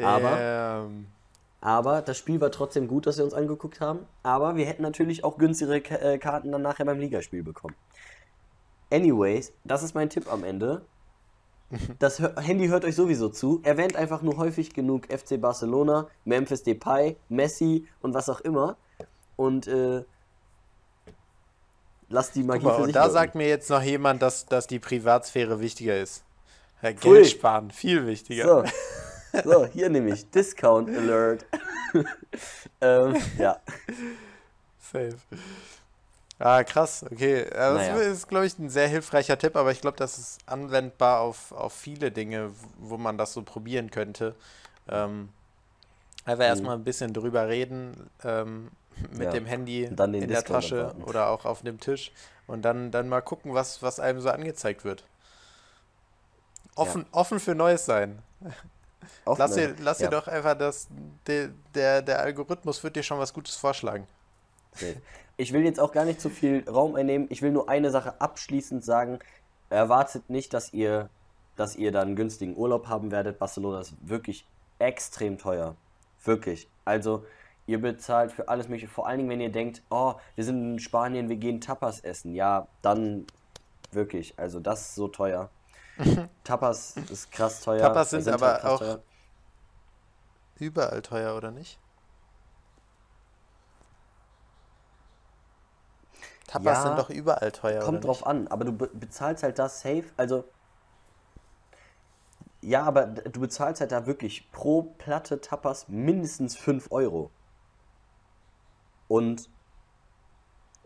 aber 0.00 0.90
aber 1.60 2.00
das 2.00 2.16
Spiel 2.16 2.40
war 2.40 2.50
trotzdem 2.50 2.88
gut, 2.88 3.06
dass 3.06 3.18
wir 3.18 3.24
uns 3.24 3.34
angeguckt 3.34 3.80
haben. 3.80 4.06
Aber 4.22 4.56
wir 4.56 4.64
hätten 4.66 4.82
natürlich 4.82 5.24
auch 5.24 5.36
günstigere 5.36 5.76
äh, 5.76 6.18
Karten 6.18 6.52
dann 6.52 6.62
nachher 6.62 6.86
beim 6.86 6.98
Ligaspiel 6.98 7.42
bekommen. 7.42 7.74
Anyways, 8.90 9.52
das 9.64 9.82
ist 9.82 9.94
mein 9.94 10.10
Tipp 10.10 10.30
am 10.32 10.44
Ende. 10.44 10.82
Das 12.00 12.18
Handy 12.18 12.66
hört 12.66 12.84
euch 12.84 12.96
sowieso 12.96 13.28
zu. 13.28 13.60
Erwähnt 13.62 13.94
einfach 13.94 14.22
nur 14.22 14.38
häufig 14.38 14.74
genug 14.74 15.06
FC 15.06 15.40
Barcelona, 15.40 16.08
Memphis 16.24 16.64
Depay, 16.64 17.16
Messi 17.28 17.86
und 18.00 18.12
was 18.12 18.28
auch 18.28 18.40
immer. 18.40 18.76
Und 19.36 19.68
äh, 19.68 20.02
lasst 22.08 22.34
die 22.34 22.42
Magie 22.42 22.64
mal, 22.64 22.74
für 22.74 22.78
und 22.80 22.86
sich 22.86 22.94
da 22.94 23.02
wirken. 23.02 23.12
sagt 23.12 23.34
mir 23.36 23.46
jetzt 23.46 23.70
noch 23.70 23.82
jemand, 23.82 24.20
dass, 24.20 24.46
dass 24.46 24.66
die 24.66 24.80
Privatsphäre 24.80 25.60
wichtiger 25.60 25.96
ist. 25.96 26.24
Pfui. 26.80 26.94
Geld 26.94 27.28
sparen, 27.28 27.70
viel 27.70 28.04
wichtiger. 28.04 28.64
So. 28.64 28.64
so, 29.44 29.66
hier 29.66 29.88
nämlich 29.90 30.30
Discount 30.30 30.90
Alert. 30.96 31.46
ähm, 32.80 33.16
ja. 33.38 33.58
Safe. 34.78 35.16
Ah, 36.38 36.64
krass, 36.64 37.04
okay. 37.10 37.44
Ja, 37.52 37.74
Das 37.74 37.88
Naja. 37.88 37.96
ist, 37.96 38.28
glaube 38.28 38.46
ich, 38.46 38.58
ein 38.58 38.70
sehr 38.70 38.88
hilfreicher 38.88 39.36
Tipp, 39.38 39.56
aber 39.56 39.72
ich 39.72 39.80
glaube, 39.82 39.98
das 39.98 40.18
ist 40.18 40.38
anwendbar 40.46 41.20
auf, 41.20 41.52
auf 41.52 41.74
viele 41.74 42.10
Dinge, 42.10 42.50
wo 42.78 42.96
man 42.96 43.18
das 43.18 43.34
so 43.34 43.42
probieren 43.42 43.90
könnte. 43.90 44.34
Ähm, 44.88 45.28
einfach 46.24 46.44
erstmal 46.44 46.76
ein 46.76 46.84
bisschen 46.84 47.12
drüber 47.12 47.48
reden, 47.48 48.10
ähm, 48.24 48.70
mit 49.10 49.10
Mhm. 49.10 49.22
Ja. 49.22 49.30
dem 49.30 49.46
Handy 49.46 49.84
in 49.84 49.96
der 49.96 50.42
Discount 50.42 50.64
Tasche 50.64 50.94
oder 51.04 51.28
auch 51.28 51.44
auf 51.44 51.62
dem 51.62 51.80
Tisch 51.80 52.12
und 52.46 52.62
dann, 52.62 52.90
dann 52.90 53.08
mal 53.08 53.20
gucken, 53.22 53.54
was, 53.54 53.82
was 53.82 54.00
einem 54.00 54.20
so 54.20 54.30
angezeigt 54.30 54.84
wird. 54.84 55.04
Offen, 56.74 57.06
offen 57.12 57.38
für 57.40 57.54
Neues 57.54 57.84
sein. 57.84 58.22
Lass 59.24 59.54
dir, 59.54 59.74
lass 59.80 60.00
ja. 60.00 60.10
doch 60.10 60.26
einfach 60.28 60.56
das, 60.56 60.88
der, 61.26 61.50
der, 61.74 62.02
der 62.02 62.20
Algorithmus 62.20 62.82
wird 62.82 62.96
dir 62.96 63.02
schon 63.02 63.18
was 63.18 63.32
Gutes 63.32 63.56
vorschlagen. 63.56 64.06
Ich 65.36 65.52
will 65.52 65.64
jetzt 65.64 65.80
auch 65.80 65.92
gar 65.92 66.04
nicht 66.04 66.20
zu 66.20 66.30
viel 66.30 66.68
Raum 66.68 66.94
einnehmen. 66.94 67.26
Ich 67.30 67.42
will 67.42 67.50
nur 67.50 67.68
eine 67.68 67.90
Sache 67.90 68.20
abschließend 68.20 68.84
sagen. 68.84 69.18
Erwartet 69.68 70.28
nicht, 70.28 70.52
dass 70.52 70.72
ihr, 70.72 71.08
dass 71.56 71.76
ihr 71.76 71.92
dann 71.92 72.08
einen 72.08 72.16
günstigen 72.16 72.56
Urlaub 72.56 72.88
haben 72.88 73.10
werdet. 73.10 73.38
Barcelona 73.38 73.80
ist 73.80 73.94
wirklich 74.02 74.46
extrem 74.78 75.38
teuer. 75.38 75.76
Wirklich. 76.24 76.68
Also, 76.84 77.24
ihr 77.66 77.80
bezahlt 77.80 78.32
für 78.32 78.48
alles 78.48 78.68
Mögliche. 78.68 78.88
Vor 78.88 79.06
allen 79.06 79.18
Dingen, 79.18 79.30
wenn 79.30 79.40
ihr 79.40 79.52
denkt, 79.52 79.82
oh, 79.90 80.14
wir 80.34 80.44
sind 80.44 80.72
in 80.72 80.78
Spanien, 80.78 81.28
wir 81.28 81.36
gehen 81.36 81.60
Tapas 81.60 82.00
essen. 82.00 82.34
Ja, 82.34 82.66
dann 82.82 83.26
wirklich. 83.92 84.34
Also, 84.36 84.60
das 84.60 84.80
ist 84.82 84.94
so 84.94 85.08
teuer. 85.08 85.50
Tapas 86.44 86.96
ist 86.96 87.30
krass 87.30 87.60
teuer. 87.60 87.80
Tapas 87.80 88.10
sind 88.10 88.26
halt 88.26 88.42
aber 88.42 88.64
auch- 88.64 88.78
teuer. 88.78 89.02
Überall 90.58 91.00
teuer, 91.02 91.36
oder 91.36 91.50
nicht? 91.50 91.78
Tapas 96.46 96.64
Ja, 96.78 96.82
sind 96.82 96.98
doch 96.98 97.10
überall 97.10 97.52
teuer, 97.52 97.80
Kommt 97.80 97.98
oder 97.98 98.06
drauf 98.08 98.18
nicht? 98.18 98.26
an, 98.26 98.48
aber 98.48 98.64
du 98.64 98.72
be 98.72 98.88
bezahlst 98.92 99.42
halt 99.42 99.58
das 99.58 99.80
safe. 99.80 100.04
Also, 100.16 100.44
ja, 102.60 102.82
aber 102.82 103.06
du 103.06 103.40
bezahlst 103.40 103.80
halt 103.80 103.92
da 103.92 104.06
wirklich 104.06 104.50
pro 104.52 104.82
Platte 104.82 105.40
Tapas 105.40 105.88
mindestens 105.88 106.56
5 106.56 106.88
Euro. 106.90 107.30
Und 109.08 109.48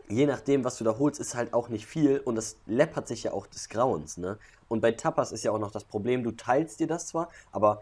je 0.09 0.25
nachdem, 0.25 0.63
was 0.63 0.77
du 0.77 0.83
da 0.83 0.97
holst, 0.97 1.19
ist 1.19 1.35
halt 1.35 1.53
auch 1.53 1.69
nicht 1.69 1.85
viel 1.85 2.19
und 2.19 2.35
das 2.35 2.57
läppert 2.65 3.07
sich 3.07 3.23
ja 3.23 3.33
auch 3.33 3.47
des 3.47 3.69
Grauens, 3.69 4.17
ne? 4.17 4.39
Und 4.67 4.81
bei 4.81 4.91
Tapas 4.93 5.31
ist 5.31 5.43
ja 5.43 5.51
auch 5.51 5.59
noch 5.59 5.71
das 5.71 5.85
Problem, 5.85 6.23
du 6.23 6.31
teilst 6.31 6.79
dir 6.79 6.87
das 6.87 7.07
zwar, 7.07 7.29
aber 7.51 7.81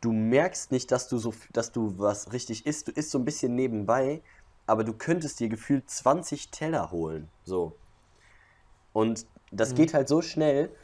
du 0.00 0.12
merkst 0.12 0.72
nicht, 0.72 0.90
dass 0.92 1.08
du 1.08 1.18
so, 1.18 1.34
dass 1.52 1.72
du 1.72 1.98
was 1.98 2.32
richtig 2.32 2.66
isst. 2.66 2.88
Du 2.88 2.92
isst 2.92 3.10
so 3.10 3.18
ein 3.18 3.24
bisschen 3.24 3.54
nebenbei, 3.54 4.22
aber 4.66 4.84
du 4.84 4.94
könntest 4.94 5.40
dir 5.40 5.48
gefühlt 5.48 5.90
20 5.90 6.50
Teller 6.50 6.90
holen, 6.90 7.30
so. 7.44 7.78
Und 8.92 9.26
das 9.50 9.72
Mhm. 9.72 9.76
geht 9.76 9.94
halt 9.94 10.08
so 10.08 10.22
schnell, 10.22 10.74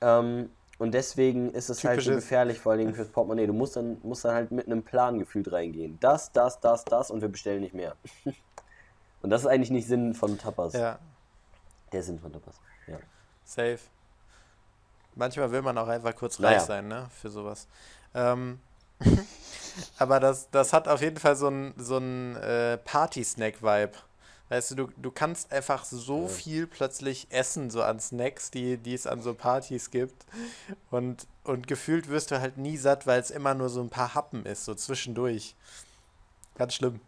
ähm, 0.00 0.50
und 0.78 0.94
deswegen 0.94 1.50
ist 1.54 1.70
es 1.70 1.84
halt 1.84 2.02
so 2.02 2.12
gefährlich, 2.12 2.58
vor 2.58 2.72
allen 2.72 2.80
Dingen 2.80 2.94
fürs 2.94 3.10
Portemonnaie. 3.10 3.46
Du 3.46 3.52
musst 3.52 3.76
dann, 3.76 3.98
musst 4.02 4.24
dann 4.24 4.34
halt 4.34 4.50
mit 4.50 4.66
einem 4.66 4.82
Plan 4.84 5.18
gefühlt 5.18 5.52
reingehen. 5.52 5.98
Das, 6.00 6.32
das, 6.32 6.60
das, 6.60 6.84
das 6.84 7.10
und 7.10 7.20
wir 7.20 7.28
bestellen 7.28 7.60
nicht 7.60 7.74
mehr. 7.74 7.96
und 9.22 9.30
das 9.30 9.42
ist 9.42 9.46
eigentlich 9.46 9.70
nicht 9.70 9.86
Sinn 9.86 10.14
von 10.14 10.38
Tapas. 10.38 10.72
Ja, 10.74 10.98
Der 11.92 12.02
Sinn 12.02 12.18
von 12.18 12.32
Tapas. 12.32 12.54
Ja. 12.86 12.98
safe. 13.44 13.78
Manchmal 15.14 15.50
will 15.52 15.62
man 15.62 15.76
auch 15.78 15.88
einfach 15.88 16.14
kurz 16.16 16.38
Naja. 16.38 16.56
reich 16.58 16.66
sein, 16.66 16.88
ne? 16.88 17.08
Für 17.20 17.28
sowas. 17.30 17.66
Ähm, 18.14 18.60
aber 19.98 20.20
das, 20.20 20.48
das 20.50 20.72
hat 20.72 20.88
auf 20.88 21.00
jeden 21.02 21.18
Fall 21.18 21.36
so 21.36 21.48
ein, 21.48 21.74
so 21.76 21.98
ein 21.98 22.36
äh, 22.36 22.78
Party-Snack-Vibe. 22.78 23.92
Weißt 24.48 24.70
du, 24.70 24.74
du, 24.74 24.86
du 24.96 25.10
kannst 25.10 25.50
einfach 25.52 25.84
so 25.84 26.22
Ja. 26.22 26.28
viel 26.28 26.66
plötzlich 26.66 27.26
essen, 27.30 27.70
so 27.70 27.82
an 27.82 28.00
Snacks, 28.00 28.50
die, 28.50 28.76
die 28.78 28.94
es 28.94 29.06
an 29.06 29.22
so 29.22 29.34
Partys 29.34 29.90
gibt. 29.90 30.24
Und, 30.90 31.26
und 31.44 31.66
gefühlt 31.68 32.08
wirst 32.08 32.30
du 32.30 32.40
halt 32.40 32.56
nie 32.58 32.76
satt, 32.76 33.06
weil 33.06 33.20
es 33.20 33.30
immer 33.30 33.54
nur 33.54 33.68
so 33.68 33.80
ein 33.82 33.90
paar 33.90 34.14
Happen 34.14 34.44
ist, 34.46 34.64
so 34.64 34.74
zwischendurch. 34.74 35.54
Ganz 36.56 36.74
schlimm. 36.74 37.00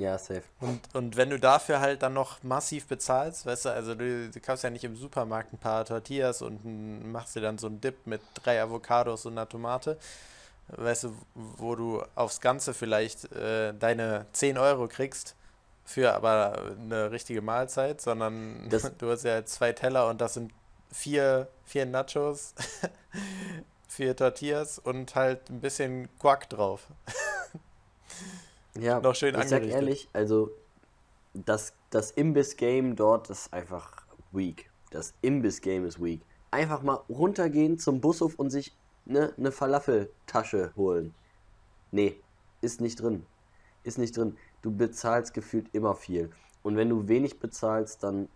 Ja, 0.00 0.16
safe. 0.16 0.42
Und, 0.60 0.80
und 0.94 1.16
wenn 1.16 1.28
du 1.28 1.38
dafür 1.38 1.80
halt 1.80 2.02
dann 2.02 2.14
noch 2.14 2.42
massiv 2.42 2.86
bezahlst, 2.86 3.44
weißt 3.44 3.66
du, 3.66 3.68
also 3.72 3.94
du, 3.94 4.30
du 4.30 4.40
kaufst 4.40 4.64
ja 4.64 4.70
nicht 4.70 4.82
im 4.84 4.96
Supermarkt 4.96 5.52
ein 5.52 5.58
paar 5.58 5.84
Tortillas 5.84 6.40
und 6.40 6.64
machst 7.12 7.36
dir 7.36 7.42
dann 7.42 7.58
so 7.58 7.66
einen 7.66 7.82
Dip 7.82 8.06
mit 8.06 8.22
drei 8.34 8.62
Avocados 8.62 9.26
und 9.26 9.32
einer 9.32 9.46
Tomate, 9.46 9.98
weißt 10.68 11.04
du, 11.04 11.14
wo 11.34 11.74
du 11.76 12.02
aufs 12.14 12.40
Ganze 12.40 12.72
vielleicht 12.72 13.30
äh, 13.32 13.74
deine 13.74 14.24
10 14.32 14.56
Euro 14.56 14.88
kriegst, 14.88 15.34
für 15.84 16.14
aber 16.14 16.72
eine 16.80 17.10
richtige 17.10 17.42
Mahlzeit, 17.42 18.00
sondern 18.00 18.68
Das- 18.70 18.90
du 18.98 19.10
hast 19.10 19.24
ja 19.24 19.44
zwei 19.44 19.72
Teller 19.72 20.08
und 20.08 20.20
das 20.22 20.32
sind 20.34 20.50
vier, 20.90 21.48
vier 21.66 21.84
Nachos, 21.84 22.54
vier 23.88 24.16
Tortillas 24.16 24.78
und 24.78 25.14
halt 25.14 25.50
ein 25.50 25.60
bisschen 25.60 26.08
Guac 26.18 26.48
drauf. 26.48 26.86
Ja, 28.78 29.00
Noch 29.00 29.14
schön 29.14 29.34
ich 29.34 29.48
sag 29.48 29.62
angerichtet. 29.62 29.72
ehrlich, 29.74 30.08
also 30.12 30.50
das, 31.34 31.74
das 31.90 32.10
Imbiss-Game 32.12 32.96
dort 32.96 33.30
ist 33.30 33.52
einfach 33.52 34.06
weak. 34.32 34.70
Das 34.90 35.14
Imbiss-Game 35.22 35.84
ist 35.86 36.02
weak. 36.02 36.20
Einfach 36.50 36.82
mal 36.82 37.00
runtergehen 37.08 37.78
zum 37.78 38.00
Bushof 38.00 38.34
und 38.36 38.50
sich 38.50 38.76
ne, 39.04 39.32
eine 39.36 39.52
Falafeltasche 39.52 40.72
holen. 40.76 41.14
Nee, 41.92 42.20
ist 42.60 42.80
nicht 42.80 43.00
drin. 43.00 43.26
Ist 43.82 43.98
nicht 43.98 44.16
drin. 44.16 44.36
Du 44.62 44.70
bezahlst 44.76 45.34
gefühlt 45.34 45.68
immer 45.72 45.94
viel. 45.94 46.30
Und 46.62 46.76
wenn 46.76 46.88
du 46.88 47.08
wenig 47.08 47.38
bezahlst, 47.40 48.02
dann 48.02 48.28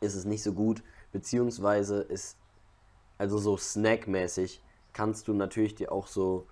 ist 0.00 0.14
es 0.14 0.24
nicht 0.24 0.42
so 0.42 0.52
gut. 0.52 0.82
Beziehungsweise 1.12 2.02
ist, 2.02 2.36
also 3.18 3.38
so 3.38 3.56
snackmäßig, 3.56 4.62
kannst 4.92 5.28
du 5.28 5.34
natürlich 5.34 5.74
dir 5.74 5.92
auch 5.92 6.06
so 6.06 6.46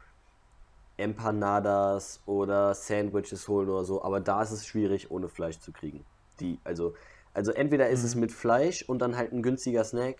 Empanadas 0.98 2.20
oder 2.26 2.74
Sandwiches 2.74 3.48
holen 3.48 3.68
oder 3.68 3.84
so, 3.84 4.02
aber 4.02 4.20
da 4.20 4.42
ist 4.42 4.50
es 4.50 4.66
schwierig, 4.66 5.10
ohne 5.10 5.28
Fleisch 5.28 5.58
zu 5.60 5.72
kriegen. 5.72 6.04
Die, 6.40 6.58
also, 6.64 6.94
also 7.34 7.52
entweder 7.52 7.88
ist 7.88 8.04
es 8.04 8.14
mit 8.14 8.32
Fleisch 8.32 8.82
und 8.82 8.98
dann 9.00 9.16
halt 9.16 9.32
ein 9.32 9.42
günstiger 9.42 9.84
Snack, 9.84 10.16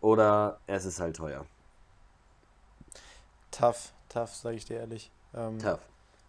oder 0.00 0.60
es 0.66 0.84
ist 0.84 1.00
halt 1.00 1.16
teuer. 1.16 1.44
Tough, 3.50 3.92
tough, 4.08 4.34
sage 4.34 4.56
ich 4.56 4.64
dir 4.64 4.78
ehrlich. 4.78 5.10
Ähm, 5.34 5.58
Tough. 5.58 5.80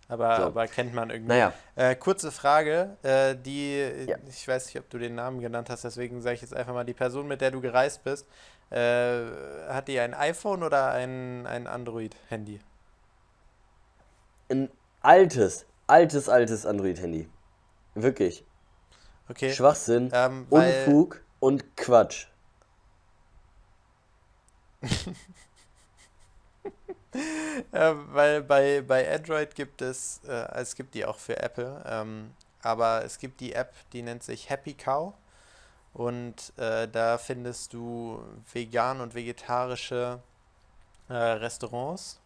Aber, 0.08 0.36
So. 0.38 0.44
aber 0.44 0.68
kennt 0.68 0.94
man 0.96 1.12
irgendwie. 1.12 1.30
Naja, 1.30 1.54
Äh, 1.76 1.96
kurze 1.96 2.32
Frage, 2.32 2.98
äh, 3.04 3.36
die, 3.36 4.08
Ja. 4.08 4.18
ich 4.28 4.48
weiß 4.48 4.66
nicht, 4.66 4.80
ob 4.80 4.90
du 4.90 4.98
den 4.98 5.16
Namen 5.16 5.40
genannt 5.40 5.70
hast, 5.70 5.84
deswegen 5.84 6.22
sage 6.22 6.36
ich 6.36 6.42
jetzt 6.42 6.56
einfach 6.56 6.74
mal, 6.74 6.84
die 6.84 6.96
Person, 6.96 7.28
mit 7.28 7.42
der 7.42 7.52
du 7.52 7.62
gereist 7.62 8.04
bist, 8.04 8.26
äh, 8.72 9.26
hat 9.68 9.88
die 9.88 10.00
ein 10.00 10.16
iPhone 10.16 10.64
oder 10.64 10.92
ein, 10.92 11.46
ein 11.46 11.68
Android-Handy? 11.68 12.60
Ein 14.50 14.70
altes, 15.02 15.66
altes, 15.88 16.30
altes 16.30 16.66
Android-Handy. 16.66 17.30
Wirklich. 17.96 18.46
Okay. 19.30 19.52
Schwachsinn, 19.54 20.10
Ähm, 20.14 20.48
Unfug 20.50 21.22
und 21.40 21.78
Quatsch. 21.78 22.28
äh, 27.72 27.94
weil 28.12 28.42
bei, 28.44 28.82
bei 28.82 29.14
Android 29.14 29.54
gibt 29.56 29.82
es, 29.82 30.22
äh, 30.28 30.48
es 30.54 30.76
gibt 30.76 30.96
die 30.96 31.06
auch 31.06 31.18
für 31.18 31.38
Apple, 31.38 31.84
ähm, 31.86 32.32
aber 32.62 33.04
es 33.04 33.20
gibt 33.20 33.42
die 33.42 33.54
App, 33.54 33.74
die 33.94 34.02
nennt 34.02 34.24
sich 34.24 34.50
Happy 34.50 34.74
Cow 34.74 35.14
und 35.94 36.54
äh, 36.58 36.88
da 36.88 37.18
findest 37.18 37.74
du 37.74 38.24
vegan 38.54 39.02
und 39.02 39.16
vegetarische 39.16 40.20
äh, 41.10 41.14
Restaurants. 41.14 42.19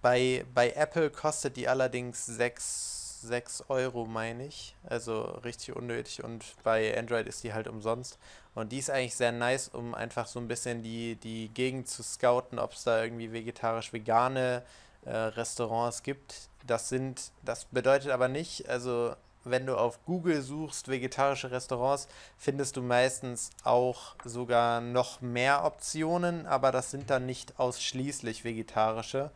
Bei, 0.00 0.44
bei 0.54 0.70
Apple 0.72 1.10
kostet 1.10 1.56
die 1.56 1.68
allerdings 1.68 2.24
6, 2.24 3.22
6 3.22 3.64
Euro, 3.68 4.06
meine 4.06 4.46
ich. 4.46 4.74
Also 4.84 5.22
richtig 5.22 5.74
unnötig. 5.74 6.22
Und 6.22 6.44
bei 6.62 6.96
Android 6.96 7.26
ist 7.26 7.42
die 7.42 7.52
halt 7.52 7.68
umsonst. 7.68 8.18
Und 8.54 8.72
die 8.72 8.78
ist 8.78 8.90
eigentlich 8.90 9.16
sehr 9.16 9.32
nice, 9.32 9.68
um 9.68 9.94
einfach 9.94 10.26
so 10.26 10.38
ein 10.38 10.48
bisschen 10.48 10.82
die, 10.82 11.16
die 11.16 11.48
Gegend 11.48 11.88
zu 11.88 12.02
scouten, 12.02 12.58
ob 12.58 12.72
es 12.72 12.84
da 12.84 13.02
irgendwie 13.02 13.32
vegetarisch-vegane 13.32 14.62
äh, 15.04 15.10
Restaurants 15.10 16.02
gibt. 16.02 16.48
Das 16.66 16.88
sind, 16.88 17.32
das 17.44 17.64
bedeutet 17.66 18.10
aber 18.10 18.28
nicht, 18.28 18.68
also 18.68 19.14
wenn 19.44 19.66
du 19.66 19.76
auf 19.76 20.04
Google 20.04 20.42
suchst, 20.42 20.88
vegetarische 20.88 21.50
Restaurants, 21.50 22.08
findest 22.36 22.76
du 22.76 22.82
meistens 22.82 23.50
auch 23.64 24.16
sogar 24.24 24.80
noch 24.80 25.20
mehr 25.20 25.64
Optionen, 25.64 26.46
aber 26.46 26.72
das 26.72 26.90
sind 26.90 27.10
dann 27.10 27.26
nicht 27.26 27.58
ausschließlich 27.58 28.44
vegetarische, 28.44 29.30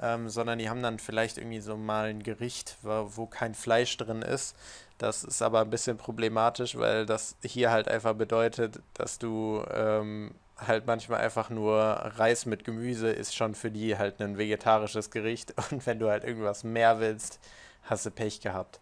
ähm, 0.00 0.28
sondern 0.28 0.58
die 0.58 0.68
haben 0.68 0.82
dann 0.82 0.98
vielleicht 0.98 1.38
irgendwie 1.38 1.60
so 1.60 1.76
mal 1.76 2.08
ein 2.08 2.22
Gericht, 2.22 2.76
wo, 2.82 3.10
wo 3.16 3.26
kein 3.26 3.54
Fleisch 3.54 3.96
drin 3.96 4.22
ist. 4.22 4.56
Das 4.98 5.24
ist 5.24 5.42
aber 5.42 5.60
ein 5.60 5.70
bisschen 5.70 5.96
problematisch, 5.96 6.76
weil 6.76 7.06
das 7.06 7.36
hier 7.42 7.70
halt 7.70 7.88
einfach 7.88 8.14
bedeutet, 8.14 8.80
dass 8.94 9.18
du 9.18 9.62
ähm, 9.70 10.34
halt 10.58 10.86
manchmal 10.86 11.20
einfach 11.20 11.50
nur 11.50 11.76
Reis 11.76 12.46
mit 12.46 12.64
Gemüse 12.64 13.10
ist 13.10 13.34
schon 13.34 13.54
für 13.54 13.70
die 13.70 13.98
halt 13.98 14.20
ein 14.20 14.38
vegetarisches 14.38 15.10
Gericht 15.10 15.54
und 15.70 15.84
wenn 15.86 15.98
du 15.98 16.08
halt 16.08 16.24
irgendwas 16.24 16.64
mehr 16.64 17.00
willst, 17.00 17.40
hast 17.84 18.06
du 18.06 18.10
Pech 18.10 18.40
gehabt. 18.40 18.80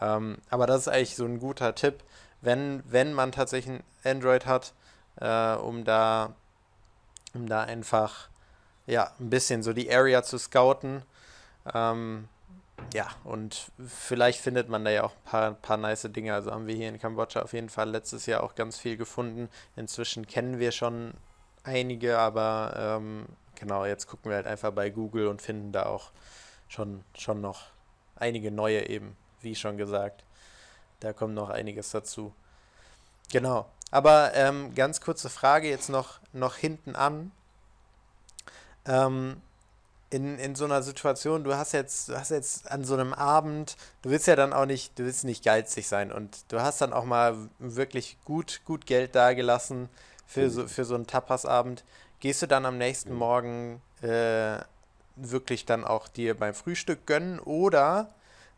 Ähm, 0.00 0.38
aber 0.50 0.66
das 0.66 0.82
ist 0.82 0.88
eigentlich 0.88 1.16
so 1.16 1.24
ein 1.24 1.38
guter 1.40 1.74
Tipp, 1.74 2.04
wenn, 2.42 2.82
wenn 2.86 3.14
man 3.14 3.32
tatsächlich 3.32 3.80
ein 3.80 3.84
Android 4.04 4.46
hat, 4.46 4.74
äh, 5.20 5.54
um 5.54 5.84
da 5.84 6.34
um 7.34 7.46
da 7.46 7.62
einfach 7.62 8.28
ja 8.86 9.12
ein 9.18 9.30
bisschen 9.30 9.62
so 9.62 9.72
die 9.72 9.92
Area 9.92 10.22
zu 10.22 10.38
scouten. 10.38 11.02
Ähm, 11.74 12.28
ja, 12.94 13.08
und 13.24 13.72
vielleicht 13.86 14.40
findet 14.40 14.68
man 14.68 14.84
da 14.84 14.90
ja 14.90 15.04
auch 15.04 15.12
ein 15.12 15.24
paar, 15.24 15.52
paar 15.54 15.76
nice 15.76 16.08
Dinge. 16.10 16.34
Also 16.34 16.52
haben 16.52 16.66
wir 16.66 16.74
hier 16.74 16.88
in 16.88 16.98
Kambodscha 16.98 17.42
auf 17.42 17.52
jeden 17.52 17.68
Fall 17.68 17.90
letztes 17.90 18.26
Jahr 18.26 18.42
auch 18.42 18.54
ganz 18.54 18.78
viel 18.78 18.96
gefunden. 18.96 19.48
Inzwischen 19.76 20.26
kennen 20.26 20.58
wir 20.58 20.72
schon 20.72 21.14
einige, 21.64 22.18
aber 22.18 22.74
ähm, 22.76 23.26
genau, 23.54 23.84
jetzt 23.84 24.06
gucken 24.06 24.30
wir 24.30 24.36
halt 24.36 24.46
einfach 24.46 24.72
bei 24.72 24.90
Google 24.90 25.26
und 25.28 25.42
finden 25.42 25.72
da 25.72 25.86
auch 25.86 26.10
schon, 26.68 27.04
schon 27.16 27.40
noch 27.40 27.66
einige 28.14 28.50
neue 28.50 28.88
eben, 28.88 29.16
wie 29.40 29.54
schon 29.54 29.76
gesagt. 29.76 30.24
Da 31.00 31.12
kommt 31.12 31.34
noch 31.34 31.50
einiges 31.50 31.90
dazu. 31.90 32.32
Genau. 33.32 33.66
Aber 33.90 34.32
ähm, 34.34 34.74
ganz 34.74 35.00
kurze 35.00 35.30
Frage 35.30 35.68
jetzt 35.68 35.88
noch, 35.88 36.20
noch 36.32 36.56
hinten 36.56 36.96
an. 36.96 37.32
Ähm, 38.86 39.36
in, 40.10 40.38
in 40.38 40.54
so 40.54 40.64
einer 40.64 40.82
Situation, 40.82 41.42
du 41.44 41.56
hast 41.56 41.72
jetzt, 41.72 42.08
du 42.08 42.16
hast 42.16 42.30
jetzt 42.30 42.70
an 42.70 42.84
so 42.84 42.94
einem 42.94 43.12
Abend, 43.12 43.76
du 44.02 44.10
willst 44.10 44.28
ja 44.28 44.36
dann 44.36 44.52
auch 44.52 44.66
nicht, 44.66 44.98
du 44.98 45.04
willst 45.04 45.24
nicht 45.24 45.44
geizig 45.44 45.88
sein 45.88 46.12
und 46.12 46.44
du 46.48 46.60
hast 46.60 46.80
dann 46.80 46.92
auch 46.92 47.04
mal 47.04 47.36
wirklich 47.58 48.16
gut, 48.24 48.60
gut 48.64 48.86
Geld 48.86 49.14
dagelassen 49.14 49.88
für 50.26 50.48
so, 50.50 50.68
für 50.68 50.84
so 50.84 50.94
einen 50.94 51.06
Tapas-Abend. 51.06 51.84
Gehst 52.20 52.42
du 52.42 52.46
dann 52.46 52.66
am 52.66 52.78
nächsten 52.78 53.14
Morgen 53.14 53.80
äh, 54.02 54.58
wirklich 55.16 55.64
dann 55.66 55.84
auch 55.84 56.08
dir 56.08 56.36
beim 56.36 56.54
Frühstück 56.54 57.06
gönnen 57.06 57.40
oder 57.40 58.08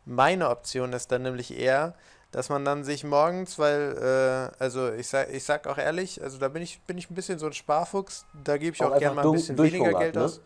meine 0.05 0.49
Option 0.49 0.93
ist 0.93 1.11
dann 1.11 1.23
nämlich 1.23 1.57
eher, 1.57 1.93
dass 2.31 2.49
man 2.49 2.63
dann 2.63 2.83
sich 2.83 3.03
morgens, 3.03 3.57
weil, 3.57 3.97
äh, 3.97 4.61
also 4.61 4.91
ich 4.91 5.07
sag, 5.07 5.29
ich 5.33 5.43
sag 5.43 5.65
auch 5.67 5.77
ehrlich, 5.77 6.21
also 6.21 6.37
da 6.37 6.47
bin 6.47 6.61
ich, 6.61 6.79
bin 6.81 6.97
ich 6.97 7.09
ein 7.09 7.15
bisschen 7.15 7.39
so 7.39 7.47
ein 7.47 7.53
Sparfuchs, 7.53 8.25
da 8.43 8.57
gebe 8.57 8.75
ich 8.75 8.83
auch, 8.83 8.91
auch 8.91 8.99
gerne 8.99 9.15
mal 9.15 9.25
ein 9.25 9.31
bisschen 9.31 9.57
weniger 9.57 9.93
Geld 9.93 10.15
ne? 10.15 10.25
aus. 10.25 10.41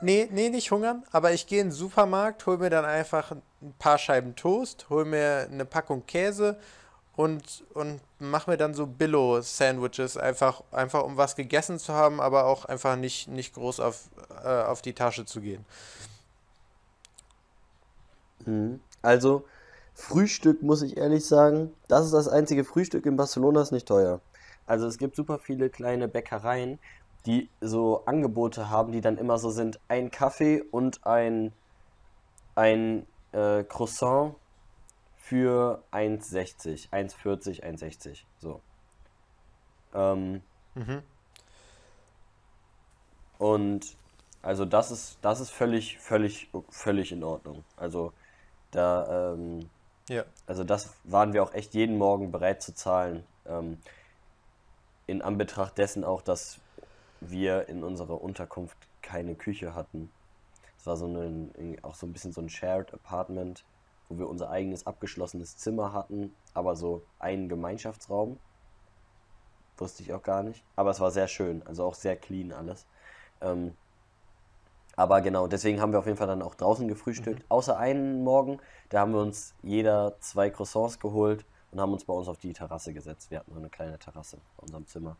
Nee, 0.00 0.28
nee, 0.30 0.48
nicht 0.48 0.70
hungern, 0.70 1.02
aber 1.10 1.32
ich 1.32 1.46
gehe 1.46 1.60
in 1.60 1.68
den 1.68 1.72
Supermarkt, 1.72 2.46
hol 2.46 2.58
mir 2.58 2.70
dann 2.70 2.84
einfach 2.84 3.32
ein 3.32 3.74
paar 3.78 3.98
Scheiben 3.98 4.36
Toast, 4.36 4.86
hol 4.90 5.04
mir 5.04 5.48
eine 5.50 5.64
Packung 5.64 6.06
Käse 6.06 6.58
und, 7.16 7.64
und 7.74 8.00
mach 8.20 8.46
mir 8.46 8.56
dann 8.56 8.74
so 8.74 8.86
Billo-Sandwiches, 8.86 10.16
einfach, 10.16 10.62
einfach 10.70 11.02
um 11.02 11.16
was 11.16 11.34
gegessen 11.34 11.80
zu 11.80 11.92
haben, 11.94 12.20
aber 12.20 12.44
auch 12.44 12.64
einfach 12.66 12.94
nicht, 12.94 13.26
nicht 13.26 13.54
groß 13.54 13.80
auf, 13.80 14.04
äh, 14.44 14.62
auf 14.62 14.82
die 14.82 14.92
Tasche 14.92 15.24
zu 15.24 15.40
gehen. 15.40 15.64
Mhm. 18.46 18.80
Also, 19.02 19.46
Frühstück 19.98 20.62
muss 20.62 20.82
ich 20.82 20.96
ehrlich 20.96 21.26
sagen, 21.26 21.74
das 21.88 22.06
ist 22.06 22.14
das 22.14 22.28
einzige 22.28 22.64
Frühstück 22.64 23.04
in 23.04 23.16
Barcelona, 23.16 23.60
ist 23.60 23.72
nicht 23.72 23.88
teuer. 23.88 24.20
Also 24.64 24.86
es 24.86 24.96
gibt 24.96 25.16
super 25.16 25.40
viele 25.40 25.70
kleine 25.70 26.06
Bäckereien, 26.06 26.78
die 27.26 27.50
so 27.60 28.04
Angebote 28.06 28.70
haben, 28.70 28.92
die 28.92 29.00
dann 29.00 29.18
immer 29.18 29.38
so 29.38 29.50
sind, 29.50 29.80
ein 29.88 30.12
Kaffee 30.12 30.62
und 30.70 31.04
ein, 31.04 31.52
ein 32.54 33.06
äh, 33.32 33.64
Croissant 33.64 34.36
für 35.16 35.82
1,60, 35.90 36.90
1,40, 36.90 37.64
1,60, 37.64 38.22
so. 38.38 38.60
Ähm, 39.94 40.42
mhm. 40.76 41.02
Und 43.38 43.96
also 44.42 44.64
das 44.64 44.92
ist, 44.92 45.18
das 45.22 45.40
ist 45.40 45.50
völlig, 45.50 45.98
völlig, 45.98 46.48
völlig 46.70 47.10
in 47.10 47.24
Ordnung. 47.24 47.64
Also 47.76 48.12
da, 48.70 49.32
ähm, 49.32 49.68
ja. 50.08 50.24
also 50.46 50.64
das 50.64 50.94
waren 51.04 51.32
wir 51.32 51.42
auch 51.42 51.54
echt 51.54 51.74
jeden 51.74 51.98
Morgen 51.98 52.32
bereit 52.32 52.62
zu 52.62 52.74
zahlen. 52.74 53.24
Ähm, 53.46 53.78
in 55.06 55.22
Anbetracht 55.22 55.78
dessen 55.78 56.04
auch, 56.04 56.22
dass 56.22 56.58
wir 57.20 57.68
in 57.68 57.82
unserer 57.82 58.20
Unterkunft 58.20 58.76
keine 59.02 59.34
Küche 59.34 59.74
hatten. 59.74 60.10
Es 60.78 60.86
war 60.86 60.96
so 60.96 61.06
ein, 61.06 61.78
auch 61.82 61.94
so 61.94 62.06
ein 62.06 62.12
bisschen 62.12 62.32
so 62.32 62.40
ein 62.40 62.48
Shared 62.48 62.92
Apartment, 62.92 63.64
wo 64.08 64.18
wir 64.18 64.28
unser 64.28 64.50
eigenes 64.50 64.86
abgeschlossenes 64.86 65.56
Zimmer 65.56 65.92
hatten, 65.92 66.34
aber 66.54 66.76
so 66.76 67.02
einen 67.18 67.48
Gemeinschaftsraum. 67.48 68.38
Wusste 69.78 70.02
ich 70.02 70.12
auch 70.12 70.22
gar 70.22 70.42
nicht. 70.42 70.62
Aber 70.76 70.90
es 70.90 71.00
war 71.00 71.10
sehr 71.10 71.28
schön, 71.28 71.62
also 71.66 71.84
auch 71.84 71.94
sehr 71.94 72.16
clean 72.16 72.52
alles. 72.52 72.86
Ähm, 73.40 73.76
aber 74.98 75.20
genau, 75.20 75.46
deswegen 75.46 75.80
haben 75.80 75.92
wir 75.92 76.00
auf 76.00 76.06
jeden 76.06 76.18
Fall 76.18 76.26
dann 76.26 76.42
auch 76.42 76.56
draußen 76.56 76.88
gefrühstückt. 76.88 77.38
Mhm. 77.38 77.46
Außer 77.50 77.78
einen 77.78 78.24
Morgen, 78.24 78.58
da 78.88 78.98
haben 78.98 79.12
wir 79.12 79.20
uns 79.20 79.54
jeder 79.62 80.16
zwei 80.18 80.50
Croissants 80.50 80.98
geholt 80.98 81.44
und 81.70 81.80
haben 81.80 81.92
uns 81.92 82.04
bei 82.04 82.12
uns 82.12 82.26
auf 82.26 82.38
die 82.38 82.52
Terrasse 82.52 82.92
gesetzt. 82.92 83.30
Wir 83.30 83.38
hatten 83.38 83.52
so 83.52 83.60
eine 83.60 83.68
kleine 83.68 83.96
Terrasse 83.96 84.38
bei 84.56 84.64
unserem 84.64 84.88
Zimmer. 84.88 85.16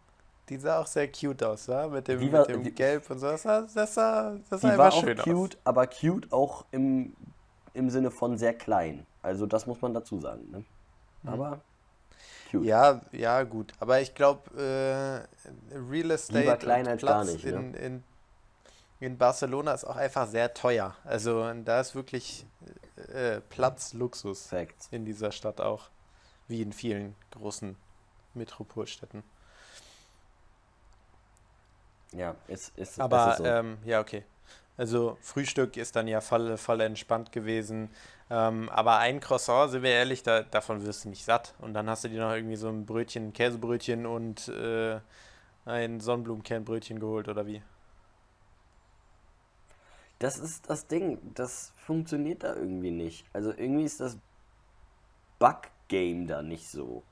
Die 0.49 0.57
sah 0.57 0.81
auch 0.81 0.87
sehr 0.89 1.07
cute 1.13 1.45
aus, 1.45 1.69
wa? 1.69 1.87
Mit 1.87 2.09
dem, 2.09 2.33
war, 2.33 2.41
mit 2.41 2.49
dem 2.49 2.65
die, 2.65 2.73
Gelb 2.73 3.09
und 3.09 3.21
so. 3.21 3.27
Das 3.27 3.43
sah, 3.43 3.61
das 3.73 3.95
sah, 3.95 4.37
das 4.51 4.63
sah 4.63 4.73
die 4.73 4.79
war 4.79 4.93
auch 4.93 5.05
cute, 5.23 5.55
aus. 5.55 5.61
aber 5.63 5.87
cute 5.87 6.33
auch 6.33 6.65
im, 6.73 7.15
im 7.73 7.89
Sinne 7.89 8.11
von 8.11 8.37
sehr 8.37 8.55
klein. 8.55 9.07
Also 9.23 9.47
das 9.47 9.69
muss 9.69 9.81
man 9.81 9.95
dazu 9.95 10.19
sagen. 10.19 10.51
Ne? 10.51 10.65
Mhm. 11.23 11.29
Aber 11.29 11.61
cute. 12.51 12.65
Ja, 12.65 13.01
ja, 13.13 13.45
gut. 13.45 13.75
Aber 13.79 14.01
ich 14.01 14.13
glaube, 14.13 14.51
äh, 14.57 15.79
Real 15.89 16.11
Estate 16.11 16.41
Lieber 16.41 16.57
klein 16.57 16.89
als 16.89 17.01
Platz 17.01 17.13
gar 17.13 17.33
nicht, 17.33 17.45
in, 17.45 17.71
ne? 17.71 17.79
in, 17.79 18.05
in 19.01 19.17
Barcelona 19.17 19.73
ist 19.73 19.85
auch 19.85 19.97
einfach 19.97 20.27
sehr 20.27 20.55
teuer. 20.55 20.97
Also 21.05 21.53
da 21.65 21.81
ist 21.81 21.95
wirklich 21.95 22.47
äh, 23.13 23.41
Platz 23.49 23.93
Luxus 23.93 24.47
Fact. 24.47 24.89
in 24.91 25.05
dieser 25.05 25.33
Stadt 25.33 25.61
auch. 25.61 25.89
Wie 26.49 26.63
in 26.63 26.73
vielen 26.73 27.15
großen 27.31 27.77
Metropolstädten. 28.35 29.23
Ja, 32.13 32.35
ist, 32.49 32.77
ist, 32.79 32.99
Aber, 32.99 33.33
ist 33.33 33.39
so. 33.39 33.45
ähm, 33.45 33.79
ja, 33.85 34.01
okay. 34.01 34.25
Also 34.79 35.19
Frühstück 35.21 35.77
ist 35.77 35.95
dann 35.97 36.09
ja 36.09 36.21
voll, 36.21 36.57
voll 36.57 36.81
entspannt 36.81 37.33
gewesen. 37.33 37.91
Ähm, 38.31 38.69
aber 38.71 38.99
ein 38.99 39.21
Croissant, 39.21 39.71
sind 39.71 39.83
wir 39.83 39.91
ehrlich, 39.91 40.23
da, 40.23 40.43
davon 40.43 40.87
wirst 40.87 41.05
du 41.05 41.11
nicht 41.11 41.25
satt. 41.25 41.55
Und 41.59 41.75
dann 41.75 41.91
hast 41.91 42.05
du 42.05 42.09
dir 42.09 42.21
noch 42.21 42.33
irgendwie 42.33 42.57
so 42.57 42.69
ein 42.69 42.87
Brötchen, 42.87 43.29
ein 43.29 43.33
Käsebrötchen 43.33 44.07
und 44.07 44.49
äh, 44.49 45.01
ein 45.67 46.01
Sonnenblumenkernbrötchen 46.01 46.99
geholt, 46.99 47.29
oder 47.29 47.47
wie? 47.47 47.63
Das 50.19 50.39
ist 50.39 50.69
das 50.69 50.87
Ding, 50.87 51.19
das 51.35 51.73
funktioniert 51.77 52.43
da 52.43 52.55
irgendwie 52.55 52.91
nicht. 52.91 53.25
Also 53.33 53.51
irgendwie 53.51 53.85
ist 53.85 54.01
das 54.01 54.19
Bug-Game 55.39 56.27
da 56.27 56.43
nicht 56.43 56.69
so. 56.69 57.03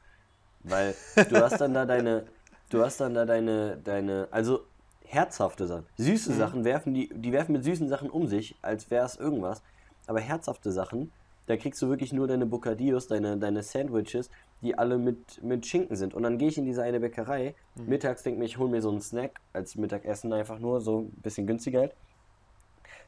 Weil 0.65 0.95
du 1.31 1.37
hast 1.41 1.61
dann 1.61 1.75
da 1.75 1.87
deine, 1.87 2.27
du 2.71 2.83
hast 2.85 3.01
dann 3.01 3.15
da 3.15 3.25
deine, 3.25 3.77
deine, 3.77 4.29
also 4.31 4.65
herzhafte 5.05 5.67
Sachen. 5.67 5.87
Süße 5.97 6.33
mhm. 6.33 6.37
Sachen 6.37 6.65
werfen 6.65 6.95
die, 6.95 7.09
die 7.15 7.33
werfen 7.33 7.53
mit 7.53 7.65
süßen 7.65 7.89
Sachen 7.89 8.11
um 8.11 8.27
sich, 8.27 8.57
als 8.63 8.91
wäre 8.91 9.07
es 9.07 9.17
irgendwas. 9.17 9.63
Aber 10.09 10.21
herzhafte 10.21 10.73
Sachen, 10.73 11.13
da 11.47 11.57
kriegst 11.57 11.81
du 11.81 11.89
wirklich 11.89 12.13
nur 12.13 12.27
deine 12.27 12.47
Bocadillos, 12.47 13.07
deine, 13.07 13.37
deine 13.37 13.63
Sandwiches, 13.63 14.31
die 14.63 14.77
alle 14.77 14.99
mit, 14.99 15.43
mit 15.45 15.65
Schinken 15.65 15.97
sind. 15.97 16.13
Und 16.13 16.25
dann 16.25 16.39
gehe 16.39 16.49
ich 16.49 16.59
in 16.59 16.65
diese 16.65 16.83
eine 16.83 16.99
Bäckerei. 16.99 17.55
Mhm. 17.77 17.87
Mittags 17.87 18.25
denke 18.25 18.43
ich, 18.45 18.53
ich 18.53 18.59
hole 18.59 18.71
mir 18.71 18.83
so 18.83 18.91
einen 18.91 19.01
Snack 19.01 19.41
als 19.53 19.77
Mittagessen 19.77 20.33
einfach 20.33 20.59
nur, 20.59 20.81
so 20.81 21.03
ein 21.03 21.11
bisschen 21.23 21.47
günstiger 21.47 21.81
halt. 21.81 21.95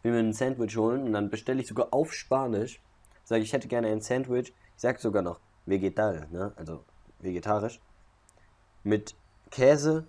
Will 0.03 0.13
mir 0.13 0.21
ein 0.21 0.33
Sandwich 0.33 0.77
holen 0.77 1.05
und 1.05 1.13
dann 1.13 1.31
bestelle 1.31 1.61
ich 1.61 1.69
sogar 1.69 1.89
auf 1.93 2.13
Spanisch. 2.13 2.81
Sage 3.25 3.43
ich, 3.43 3.53
hätte 3.53 3.69
gerne 3.69 3.89
ein 3.89 4.01
Sandwich. 4.01 4.55
Ich 4.77 4.83
sage 4.83 4.99
sogar 4.99 5.23
noch 5.23 5.41
vegetal, 5.67 6.29
ne? 6.31 6.53
also 6.57 6.85
vegetarisch. 7.19 7.81
Mit 8.85 9.15
Käse, 9.51 10.07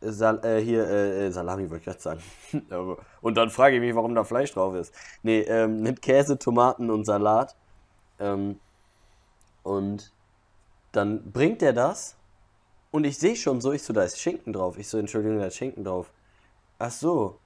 Sal 0.00 0.42
äh, 0.44 0.62
hier, 0.62 0.88
äh, 0.88 1.26
äh 1.26 1.30
Salami 1.30 1.68
wollte 1.68 1.80
ich 1.80 1.84
gerade 1.84 2.00
sagen. 2.00 2.22
und 3.20 3.36
dann 3.36 3.50
frage 3.50 3.76
ich 3.76 3.82
mich, 3.82 3.94
warum 3.94 4.14
da 4.14 4.24
Fleisch 4.24 4.52
drauf 4.52 4.74
ist. 4.74 4.94
Nee, 5.22 5.40
ähm, 5.40 5.82
mit 5.82 6.00
Käse, 6.00 6.38
Tomaten 6.38 6.90
und 6.90 7.04
Salat. 7.04 7.54
Ähm, 8.18 8.58
und 9.62 10.12
dann 10.92 11.30
bringt 11.30 11.62
er 11.62 11.72
das 11.72 12.16
und 12.90 13.04
ich 13.04 13.18
sehe 13.18 13.36
schon 13.36 13.60
so, 13.60 13.72
ich 13.72 13.82
so, 13.82 13.92
da 13.92 14.02
ist 14.02 14.18
Schinken 14.18 14.52
drauf. 14.52 14.78
Ich 14.78 14.88
so, 14.88 14.98
Entschuldigung, 14.98 15.38
da 15.38 15.46
ist 15.46 15.56
Schinken 15.56 15.84
drauf. 15.84 16.12
Ach 16.78 16.90
so. 16.90 17.38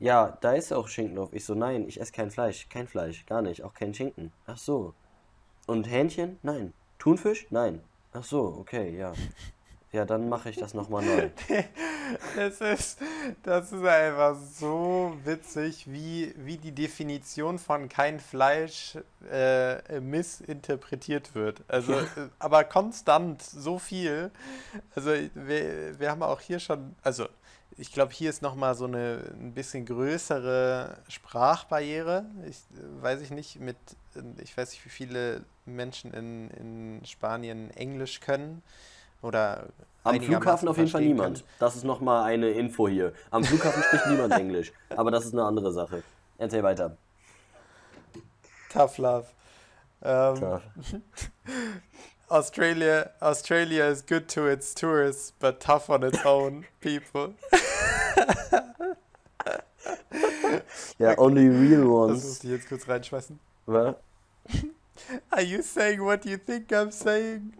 Ja, 0.00 0.38
da 0.40 0.54
ist 0.54 0.72
auch 0.72 0.88
Schinken 0.88 1.16
drauf. 1.16 1.28
Ich 1.32 1.44
so, 1.44 1.54
nein, 1.54 1.86
ich 1.86 2.00
esse 2.00 2.12
kein 2.12 2.30
Fleisch. 2.30 2.68
Kein 2.70 2.88
Fleisch, 2.88 3.26
gar 3.26 3.42
nicht. 3.42 3.62
Auch 3.62 3.74
kein 3.74 3.92
Schinken. 3.92 4.32
Ach 4.46 4.56
so. 4.56 4.94
und 5.66 5.84
Hähnchen? 5.84 6.38
Nein. 6.42 6.72
Thunfisch? 6.98 7.46
Nein. 7.50 7.82
Ach 8.12 8.24
so, 8.24 8.56
okay, 8.58 8.96
ja. 8.96 9.12
Ja, 9.92 10.04
dann 10.04 10.28
mache 10.28 10.50
ich 10.50 10.56
das 10.56 10.72
nochmal 10.72 11.04
neu. 11.04 11.30
das, 12.36 12.60
ist, 12.60 12.98
das 13.42 13.72
ist 13.72 13.84
einfach 13.84 14.36
so 14.36 15.16
witzig, 15.24 15.90
wie, 15.90 16.32
wie 16.36 16.56
die 16.56 16.72
Definition 16.72 17.58
von 17.58 17.88
kein 17.88 18.20
Fleisch 18.20 18.96
äh, 19.30 20.00
missinterpretiert 20.00 21.34
wird. 21.34 21.62
Also. 21.68 21.92
Äh, 21.92 22.30
aber 22.38 22.64
konstant 22.64 23.42
so 23.42 23.78
viel. 23.78 24.30
Also, 24.94 25.10
wir, 25.34 25.98
wir 25.98 26.10
haben 26.10 26.22
auch 26.22 26.40
hier 26.40 26.60
schon, 26.60 26.94
also 27.02 27.26
ich 27.80 27.92
glaube, 27.92 28.12
hier 28.12 28.28
ist 28.28 28.42
nochmal 28.42 28.74
so 28.74 28.84
eine 28.84 29.32
ein 29.40 29.54
bisschen 29.54 29.86
größere 29.86 30.98
Sprachbarriere. 31.08 32.26
Ich 32.46 32.56
äh, 32.56 33.02
weiß 33.02 33.22
ich 33.22 33.30
nicht, 33.30 33.58
mit, 33.58 33.76
ich 34.42 34.56
weiß 34.56 34.72
nicht, 34.72 34.84
wie 34.84 34.90
viele 34.90 35.42
Menschen 35.64 36.12
in, 36.12 36.50
in 36.50 37.00
Spanien 37.06 37.70
Englisch 37.70 38.20
können. 38.20 38.62
Oder 39.22 39.64
am 40.04 40.20
Flughafen 40.20 40.68
auf 40.68 40.76
jeden 40.76 40.90
Fall 40.90 41.00
niemand. 41.00 41.38
Können. 41.38 41.48
Das 41.58 41.74
ist 41.74 41.84
nochmal 41.84 42.24
eine 42.24 42.50
Info 42.50 42.86
hier. 42.86 43.14
Am 43.30 43.44
Flughafen 43.44 43.82
spricht 43.82 44.06
niemand 44.08 44.34
Englisch. 44.34 44.72
Aber 44.90 45.10
das 45.10 45.24
ist 45.24 45.32
eine 45.32 45.44
andere 45.44 45.72
Sache. 45.72 46.02
Erzähl 46.36 46.62
weiter. 46.62 46.96
Tough 48.70 48.98
love. 48.98 49.26
Um, 50.02 50.38
Tough. 50.38 50.62
Australia, 52.30 53.10
Australia 53.20 53.86
is 53.86 54.02
good 54.02 54.28
to 54.28 54.46
its 54.46 54.72
tourists, 54.72 55.32
but 55.40 55.60
tough 55.60 55.90
on 55.90 56.04
its 56.04 56.24
own 56.24 56.64
people. 56.80 57.34
ja, 60.98 61.10
okay. 61.12 61.18
only 61.18 61.48
real 61.48 61.84
ones. 61.84 62.22
Das 62.22 62.24
muss 62.24 62.44
ich 62.44 62.50
jetzt 62.50 62.68
kurz 62.68 62.88
reinschmeißen. 62.88 63.38
Was? 63.66 63.94
Are 65.30 65.42
you 65.42 65.62
saying 65.62 66.00
what 66.02 66.24
you 66.24 66.36
think 66.36 66.70
I'm 66.72 66.90
saying? 66.90 67.54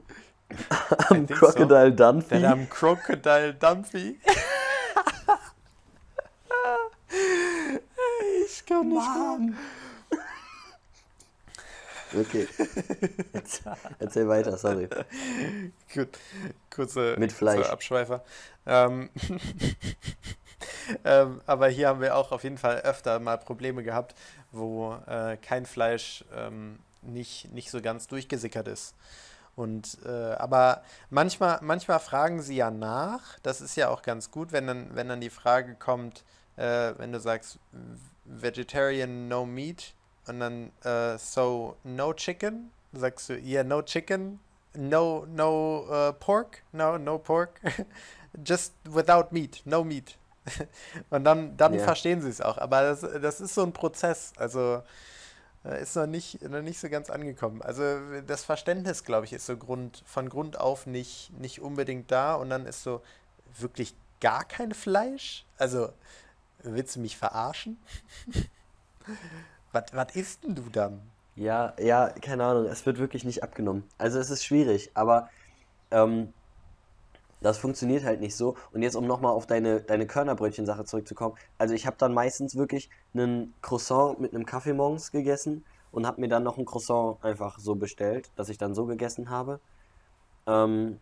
am 1.11 1.27
Crocodile 1.27 1.91
so. 1.91 1.97
Dunphy. 1.97 2.45
am 2.45 2.69
Crocodile 2.69 3.55
Dunphy. 3.55 4.19
ich 8.47 8.67
kann 8.67 8.89
nicht 8.89 8.97
Mann. 8.97 9.57
Okay. 12.13 12.49
Erzähl 14.01 14.29
weiter, 14.29 14.57
sorry. 14.57 14.89
Gut, 15.95 16.09
kurze, 16.75 17.15
Mit 17.19 17.33
Fleisch. 17.33 17.59
Kurze 17.59 17.73
Abschweifer. 17.73 18.25
Ähm, 18.67 19.11
ähm, 21.05 21.41
aber 21.47 21.69
hier 21.69 21.89
haben 21.89 22.01
wir 22.01 22.17
auch 22.17 22.33
auf 22.33 22.45
jeden 22.45 22.59
Fall 22.59 22.79
öfter 22.81 23.19
mal 23.21 23.39
Probleme 23.39 23.83
gehabt, 23.83 24.15
wo 24.53 24.97
äh, 25.07 25.37
kein 25.37 25.67
Fleisch 25.67 26.25
ähm, 26.35 26.79
nicht, 27.03 27.53
nicht 27.53 27.71
so 27.71 27.81
ganz 27.81 28.07
durchgesickert 28.07 28.69
ist. 28.69 28.95
Und 29.57 29.99
äh, 30.07 30.33
aber 30.35 30.83
manchmal, 31.11 31.59
manchmal 31.63 31.99
fragen 31.99 32.41
sie 32.41 32.57
ja 32.57 32.71
nach. 32.71 33.39
Das 33.43 33.61
ist 33.61 33.77
ja 33.77 33.89
auch 33.89 34.03
ganz 34.03 34.31
gut, 34.31 34.53
wenn 34.53 34.67
dann, 34.67 34.95
wenn 34.95 35.09
dann 35.09 35.21
die 35.21 35.31
Frage 35.31 35.75
kommt, 35.75 36.25
äh, 36.57 36.93
wenn 36.97 37.13
du 37.13 37.21
sagst 37.21 37.59
Vegetarian 38.25 39.29
no 39.29 39.45
meat 39.45 39.95
und 40.27 40.41
dann 40.41 40.73
äh, 40.85 41.19
so 41.19 41.77
no 41.85 42.13
chicken, 42.15 42.71
sagst 42.93 43.29
du 43.29 43.35
yeah 43.35 43.65
no 43.65 43.83
chicken, 43.83 44.41
no 44.75 45.27
no 45.27 45.85
uh, 45.91 46.13
pork, 46.13 46.63
no 46.73 46.97
no 46.97 47.19
pork, 47.19 47.61
just 48.45 48.73
without 48.85 49.33
meat, 49.33 49.63
no 49.65 49.85
meat. 49.85 50.17
und 51.11 51.25
dann 51.25 51.57
dann 51.57 51.75
yeah. 51.75 51.85
verstehen 51.85 52.23
sie 52.23 52.31
es 52.31 52.41
auch. 52.41 52.59
Aber 52.59 52.83
das, 52.83 53.01
das 53.01 53.41
ist 53.41 53.55
so 53.55 53.63
ein 53.63 53.73
Prozess. 53.73 54.33
Also 54.37 54.83
ist 55.63 55.95
noch 55.95 56.07
nicht, 56.07 56.43
noch 56.49 56.63
nicht 56.63 56.81
so 56.81 56.89
ganz 56.89 57.11
angekommen. 57.11 57.61
Also 57.61 57.83
das 58.27 58.45
Verständnis, 58.45 59.05
glaube 59.05 59.27
ich, 59.27 59.33
ist 59.35 59.45
so 59.45 59.57
Grund, 59.57 60.03
von 60.07 60.31
Grund 60.31 60.59
auf 60.59 60.87
nicht, 60.87 61.39
nicht 61.39 61.61
unbedingt 61.61 62.11
da 62.11 62.35
und 62.35 62.49
dann 62.49 62.65
ist 62.65 62.83
so 62.83 63.03
wirklich 63.59 63.95
gar 64.21 64.45
kein 64.45 64.73
Fleisch. 64.73 65.45
Also 65.59 65.91
willst 66.63 66.97
du 66.97 67.01
mich 67.01 67.19
verarschen? 67.19 67.79
was, 69.73 69.85
was 69.93 70.17
isst 70.17 70.45
denn 70.45 70.55
du 70.55 70.69
dann? 70.71 71.03
Ja, 71.37 71.75
ja, 71.79 72.09
keine 72.09 72.45
Ahnung, 72.45 72.65
es 72.67 72.87
wird 72.87 72.99
wirklich 72.99 73.25
nicht 73.25 73.43
abgenommen. 73.43 73.89
Also 73.99 74.19
es 74.19 74.31
ist 74.31 74.45
schwierig, 74.45 74.91
aber 74.95 75.29
ähm, 75.91 76.33
das 77.41 77.59
funktioniert 77.59 78.05
halt 78.05 78.21
nicht 78.21 78.37
so. 78.37 78.57
Und 78.73 78.83
jetzt, 78.83 78.97
um 78.97 79.07
nochmal 79.07 79.33
auf 79.33 79.47
deine, 79.47 79.81
deine 79.81 80.07
Körnerbrötchen-Sache 80.07 80.85
zurückzukommen. 80.85 81.37
Also 81.59 81.75
ich 81.75 81.87
habe 81.87 81.97
dann 81.99 82.13
meistens 82.13 82.57
wirklich 82.57 82.91
einen 83.15 83.55
Croissant 83.63 84.21
mit 84.21 84.35
einem 84.35 84.45
Kaffee 84.45 84.75
morgens 84.75 85.11
gegessen 85.11 85.65
und 85.91 86.07
habe 86.07 86.21
mir 86.21 86.29
dann 86.29 86.43
noch 86.43 86.59
ein 86.59 86.67
Croissant 86.67 87.23
einfach 87.25 87.59
so 87.59 87.75
bestellt, 87.75 88.31
dass 88.37 88.49
ich 88.49 88.59
dann 88.59 88.75
so 88.75 88.87
gegessen 88.87 89.31
habe. 89.31 89.61
Ähm, 90.47 91.01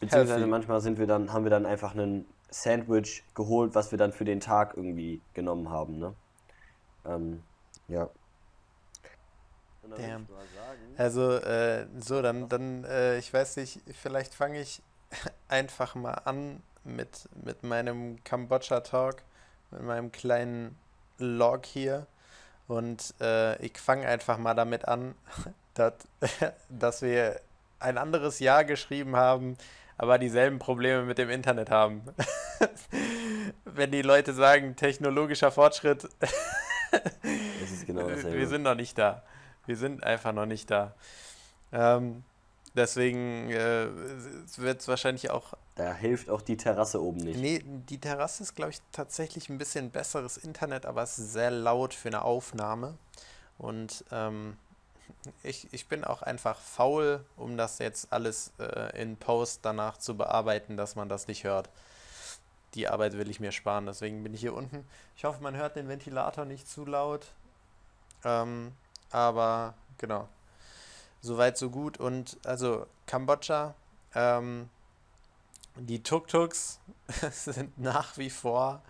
beziehungsweise 0.00 0.34
Healthy. 0.34 0.50
manchmal 0.50 0.80
sind 0.80 0.98
wir 0.98 1.06
dann, 1.06 1.32
haben 1.32 1.44
wir 1.44 1.50
dann 1.50 1.66
einfach 1.66 1.92
einen 1.92 2.26
Sandwich 2.50 3.24
geholt, 3.34 3.74
was 3.74 3.90
wir 3.90 3.98
dann 3.98 4.12
für 4.12 4.24
den 4.24 4.40
Tag 4.40 4.74
irgendwie 4.76 5.20
genommen 5.34 5.68
haben. 5.68 5.98
Ne? 5.98 6.14
Ähm, 7.04 7.42
ja. 7.88 8.08
Damn. 9.96 10.26
Also, 10.96 11.32
äh, 11.32 11.86
so, 11.98 12.22
dann, 12.22 12.48
dann 12.48 12.84
äh, 12.84 13.18
ich 13.18 13.32
weiß 13.32 13.56
nicht, 13.56 13.80
vielleicht 13.92 14.32
fange 14.34 14.60
ich 14.60 14.82
einfach 15.48 15.94
mal 15.94 16.14
an 16.24 16.62
mit, 16.84 17.28
mit 17.44 17.62
meinem 17.62 18.22
Kambodscha-Talk, 18.24 19.22
mit 19.70 19.82
meinem 19.82 20.12
kleinen 20.12 20.76
Log 21.18 21.66
hier. 21.66 22.06
Und 22.68 23.14
äh, 23.20 23.56
ich 23.64 23.78
fange 23.78 24.06
einfach 24.06 24.38
mal 24.38 24.54
damit 24.54 24.86
an, 24.88 25.14
dass, 25.74 25.94
dass 26.68 27.02
wir 27.02 27.40
ein 27.78 27.98
anderes 27.98 28.38
Jahr 28.38 28.64
geschrieben 28.64 29.16
haben, 29.16 29.56
aber 29.98 30.18
dieselben 30.18 30.58
Probleme 30.58 31.02
mit 31.02 31.18
dem 31.18 31.30
Internet 31.30 31.70
haben. 31.70 32.02
Wenn 33.64 33.90
die 33.90 34.02
Leute 34.02 34.32
sagen, 34.32 34.76
technologischer 34.76 35.50
Fortschritt, 35.50 36.08
genau 37.86 38.08
wir 38.08 38.48
sind 38.48 38.62
noch 38.62 38.74
nicht 38.74 38.98
da. 38.98 39.22
Wir 39.66 39.76
sind 39.76 40.02
einfach 40.02 40.32
noch 40.32 40.46
nicht 40.46 40.70
da. 40.70 40.94
Ähm, 41.72 42.24
Deswegen 42.74 43.50
äh, 43.50 43.88
wird 44.56 44.80
es 44.80 44.88
wahrscheinlich 44.88 45.30
auch. 45.30 45.54
Da 45.74 45.92
hilft 45.92 46.30
auch 46.30 46.40
die 46.40 46.56
Terrasse 46.56 47.02
oben 47.02 47.18
nicht. 47.18 47.38
Nee, 47.38 47.62
die 47.64 47.98
Terrasse 47.98 48.42
ist, 48.42 48.54
glaube 48.54 48.70
ich, 48.70 48.80
tatsächlich 48.92 49.50
ein 49.50 49.58
bisschen 49.58 49.90
besseres 49.90 50.38
Internet, 50.38 50.86
aber 50.86 51.02
es 51.02 51.18
ist 51.18 51.32
sehr 51.32 51.50
laut 51.50 51.92
für 51.92 52.08
eine 52.08 52.22
Aufnahme. 52.22 52.96
Und 53.58 54.04
ähm, 54.10 54.56
ich, 55.42 55.68
ich 55.72 55.86
bin 55.86 56.04
auch 56.04 56.22
einfach 56.22 56.58
faul, 56.58 57.24
um 57.36 57.56
das 57.56 57.78
jetzt 57.78 58.12
alles 58.12 58.52
äh, 58.58 59.00
in 59.00 59.16
Post 59.16 59.60
danach 59.62 59.98
zu 59.98 60.16
bearbeiten, 60.16 60.76
dass 60.76 60.96
man 60.96 61.08
das 61.08 61.28
nicht 61.28 61.44
hört. 61.44 61.68
Die 62.74 62.88
Arbeit 62.88 63.18
will 63.18 63.28
ich 63.28 63.38
mir 63.38 63.52
sparen, 63.52 63.84
deswegen 63.84 64.22
bin 64.22 64.32
ich 64.32 64.40
hier 64.40 64.54
unten. 64.54 64.86
Ich 65.16 65.24
hoffe, 65.24 65.42
man 65.42 65.56
hört 65.56 65.76
den 65.76 65.88
Ventilator 65.88 66.46
nicht 66.46 66.66
zu 66.66 66.86
laut. 66.86 67.26
Ähm, 68.24 68.72
aber 69.10 69.74
genau, 69.98 70.28
Soweit, 71.22 71.56
so 71.56 71.70
gut. 71.70 71.98
Und 71.98 72.36
also 72.44 72.86
Kambodscha, 73.06 73.74
ähm, 74.14 74.68
die 75.76 76.02
Tuk-Tuks 76.02 76.80
sind 77.30 77.78
nach 77.78 78.18
wie 78.18 78.30
vor 78.30 78.82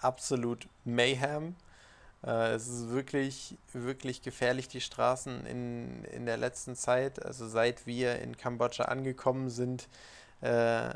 absolut 0.00 0.68
Mayhem. 0.84 1.54
Äh, 2.24 2.54
es 2.54 2.66
ist 2.66 2.90
wirklich, 2.90 3.56
wirklich 3.72 4.20
gefährlich, 4.22 4.66
die 4.66 4.80
Straßen 4.80 5.46
in, 5.46 6.04
in 6.06 6.26
der 6.26 6.36
letzten 6.36 6.74
Zeit. 6.74 7.24
Also 7.24 7.46
seit 7.46 7.86
wir 7.86 8.18
in 8.18 8.36
Kambodscha 8.36 8.86
angekommen 8.86 9.48
sind, 9.48 9.88
äh, 10.40 10.90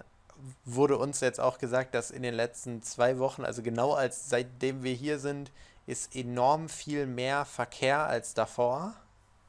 wurde 0.65 0.99
uns 0.99 1.21
jetzt 1.21 1.39
auch 1.39 1.59
gesagt, 1.59 1.95
dass 1.95 2.11
in 2.11 2.23
den 2.23 2.35
letzten 2.35 2.83
zwei 2.83 3.19
Wochen, 3.19 3.45
also 3.45 3.63
genau 3.63 3.93
als 3.93 4.29
seitdem 4.29 4.83
wir 4.83 4.95
hier 4.95 5.21
sind, 5.21 5.53
ist 5.87 6.17
enorm 6.17 6.69
viel 6.69 7.07
mehr 7.07 7.45
Verkehr 7.45 8.07
als 8.07 8.35
davor. 8.35 8.95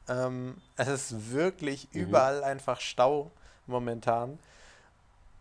Ähm, 0.08 0.56
es 0.76 0.88
ist 0.88 1.32
wirklich 1.32 1.88
mhm. 1.92 2.00
überall 2.00 2.44
einfach 2.44 2.80
Stau 2.80 3.30
momentan. 3.66 4.38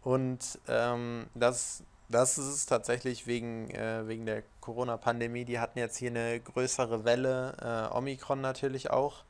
Und 0.03 0.59
ähm, 0.68 1.28
das, 1.36 1.84
das 2.09 2.38
ist 2.38 2.47
es 2.47 2.66
tatsächlich 2.66 3.28
wegen, 3.28 3.70
äh, 3.72 4.07
wegen 4.07 4.26
der 4.26 4.43
Corona-Pandemie. 4.59 5.45
Die 5.45 5.59
hatten 5.59 5.80
jetzt 5.80 5.97
hier 5.97 6.09
eine 6.09 6.39
größere 6.39 7.05
Welle, 7.05 7.89
äh, 7.91 7.95
Omikron 7.95 8.41
natürlich 8.41 8.89
auch. 8.89 9.24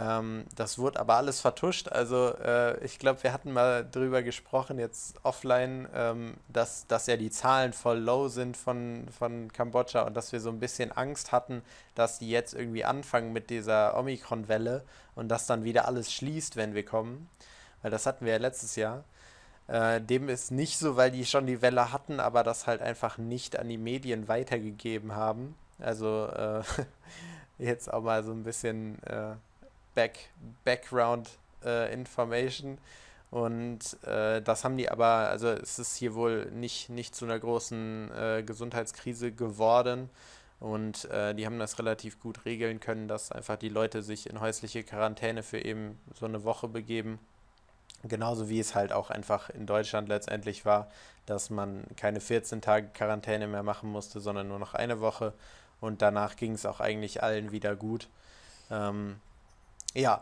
Ähm, 0.00 0.44
das 0.56 0.78
wurde 0.78 0.98
aber 0.98 1.16
alles 1.16 1.40
vertuscht. 1.40 1.88
Also 1.88 2.34
äh, 2.42 2.82
ich 2.84 2.98
glaube, 2.98 3.22
wir 3.22 3.32
hatten 3.32 3.52
mal 3.52 3.86
drüber 3.88 4.22
gesprochen, 4.22 4.78
jetzt 4.78 5.16
offline, 5.24 5.88
ähm, 5.94 6.34
dass, 6.48 6.86
dass 6.86 7.06
ja 7.06 7.16
die 7.16 7.30
Zahlen 7.30 7.74
voll 7.74 7.98
low 7.98 8.28
sind 8.28 8.56
von, 8.56 9.06
von 9.16 9.52
Kambodscha 9.52 10.02
und 10.02 10.14
dass 10.14 10.32
wir 10.32 10.40
so 10.40 10.48
ein 10.48 10.58
bisschen 10.58 10.90
Angst 10.92 11.32
hatten, 11.32 11.62
dass 11.94 12.18
die 12.18 12.30
jetzt 12.30 12.54
irgendwie 12.54 12.84
anfangen 12.84 13.32
mit 13.32 13.50
dieser 13.50 13.98
Omikron-Welle 13.98 14.84
und 15.16 15.28
dass 15.28 15.46
dann 15.46 15.64
wieder 15.64 15.86
alles 15.86 16.12
schließt, 16.12 16.56
wenn 16.56 16.74
wir 16.74 16.84
kommen. 16.84 17.28
Weil 17.82 17.90
das 17.90 18.06
hatten 18.06 18.24
wir 18.24 18.32
ja 18.32 18.38
letztes 18.38 18.76
Jahr. 18.76 19.04
Äh, 19.66 20.00
dem 20.00 20.28
ist 20.30 20.50
nicht 20.50 20.78
so, 20.78 20.96
weil 20.96 21.10
die 21.10 21.26
schon 21.26 21.46
die 21.46 21.60
Welle 21.62 21.92
hatten, 21.92 22.20
aber 22.20 22.42
das 22.42 22.66
halt 22.66 22.80
einfach 22.80 23.18
nicht 23.18 23.58
an 23.58 23.68
die 23.68 23.78
Medien 23.78 24.28
weitergegeben 24.28 25.14
haben. 25.14 25.56
Also 25.78 26.26
äh, 26.26 26.62
jetzt 27.58 27.92
auch 27.92 28.02
mal 28.02 28.24
so 28.24 28.32
ein 28.32 28.44
bisschen 28.44 29.02
äh, 29.04 29.34
Back, 29.94 30.30
Background 30.64 31.30
äh, 31.64 31.92
Information. 31.92 32.78
Und 33.30 34.02
äh, 34.04 34.42
das 34.42 34.64
haben 34.64 34.76
die 34.76 34.90
aber, 34.90 35.28
also 35.28 35.48
es 35.48 35.78
ist 35.78 35.96
hier 35.96 36.14
wohl 36.14 36.46
nicht, 36.50 36.90
nicht 36.90 37.14
zu 37.14 37.24
einer 37.24 37.38
großen 37.38 38.10
äh, 38.10 38.42
Gesundheitskrise 38.44 39.32
geworden. 39.32 40.10
Und 40.58 41.06
äh, 41.06 41.34
die 41.34 41.46
haben 41.46 41.58
das 41.58 41.78
relativ 41.78 42.20
gut 42.20 42.44
regeln 42.44 42.80
können, 42.80 43.08
dass 43.08 43.32
einfach 43.32 43.56
die 43.56 43.68
Leute 43.68 44.02
sich 44.02 44.28
in 44.28 44.40
häusliche 44.40 44.82
Quarantäne 44.84 45.42
für 45.42 45.64
eben 45.64 45.98
so 46.18 46.26
eine 46.26 46.44
Woche 46.44 46.68
begeben. 46.68 47.18
Genauso 48.02 48.48
wie 48.48 48.60
es 48.60 48.74
halt 48.74 48.92
auch 48.92 49.10
einfach 49.10 49.50
in 49.50 49.66
Deutschland 49.66 50.08
letztendlich 50.08 50.64
war, 50.64 50.90
dass 51.26 51.50
man 51.50 51.84
keine 51.96 52.20
14 52.20 52.60
Tage 52.60 52.88
Quarantäne 52.88 53.46
mehr 53.46 53.62
machen 53.62 53.90
musste, 53.90 54.20
sondern 54.20 54.48
nur 54.48 54.58
noch 54.58 54.74
eine 54.74 55.00
Woche. 55.00 55.32
Und 55.80 56.02
danach 56.02 56.36
ging 56.36 56.52
es 56.52 56.66
auch 56.66 56.80
eigentlich 56.80 57.22
allen 57.22 57.52
wieder 57.52 57.76
gut. 57.76 58.08
Ähm, 58.70 59.16
ja, 59.94 60.20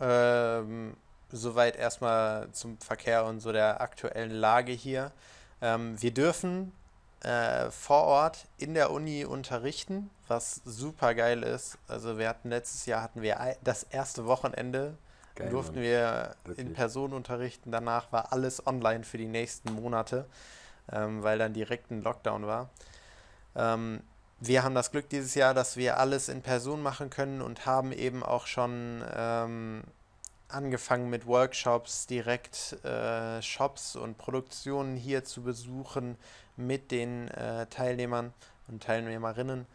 ähm, 0.00 0.96
soweit 1.30 1.76
erstmal 1.76 2.50
zum 2.52 2.78
Verkehr 2.78 3.24
und 3.24 3.40
so 3.40 3.52
der 3.52 3.80
aktuellen 3.80 4.30
Lage 4.30 4.72
hier. 4.72 5.12
Ähm, 5.60 6.00
wir 6.00 6.12
dürfen 6.12 6.72
äh, 7.20 7.70
vor 7.70 8.04
Ort 8.04 8.46
in 8.58 8.74
der 8.74 8.90
Uni 8.90 9.24
unterrichten, 9.24 10.10
was 10.28 10.60
super 10.64 11.14
geil 11.14 11.42
ist. 11.42 11.78
Also 11.88 12.18
wir 12.18 12.28
hatten 12.28 12.50
letztes 12.50 12.86
Jahr 12.86 13.02
hatten 13.02 13.22
wir 13.22 13.56
das 13.64 13.84
erste 13.84 14.26
Wochenende 14.26 14.96
Geil, 15.34 15.50
durften 15.50 15.76
Mann. 15.76 15.84
wir 15.84 16.36
Wirklich. 16.44 16.66
in 16.66 16.74
Person 16.74 17.12
unterrichten. 17.12 17.72
Danach 17.72 18.12
war 18.12 18.32
alles 18.32 18.66
online 18.66 19.04
für 19.04 19.18
die 19.18 19.26
nächsten 19.26 19.72
Monate, 19.72 20.26
ähm, 20.92 21.22
weil 21.22 21.38
dann 21.38 21.52
direkt 21.52 21.90
ein 21.90 22.02
Lockdown 22.02 22.46
war. 22.46 22.70
Ähm, 23.54 24.02
wir 24.38 24.62
haben 24.62 24.74
das 24.74 24.90
Glück 24.90 25.08
dieses 25.08 25.34
Jahr, 25.34 25.54
dass 25.54 25.76
wir 25.76 25.98
alles 25.98 26.28
in 26.28 26.42
Person 26.42 26.82
machen 26.82 27.10
können 27.10 27.40
und 27.40 27.66
haben 27.66 27.92
eben 27.92 28.22
auch 28.22 28.46
schon 28.46 29.02
ähm, 29.14 29.82
angefangen 30.48 31.08
mit 31.10 31.26
Workshops, 31.26 32.06
direkt 32.06 32.84
äh, 32.84 33.40
Shops 33.42 33.96
und 33.96 34.18
Produktionen 34.18 34.96
hier 34.96 35.24
zu 35.24 35.42
besuchen 35.42 36.16
mit 36.56 36.90
den 36.90 37.28
äh, 37.28 37.66
Teilnehmern 37.66 38.32
und 38.68 38.82
Teilnehmerinnen. 38.82 39.66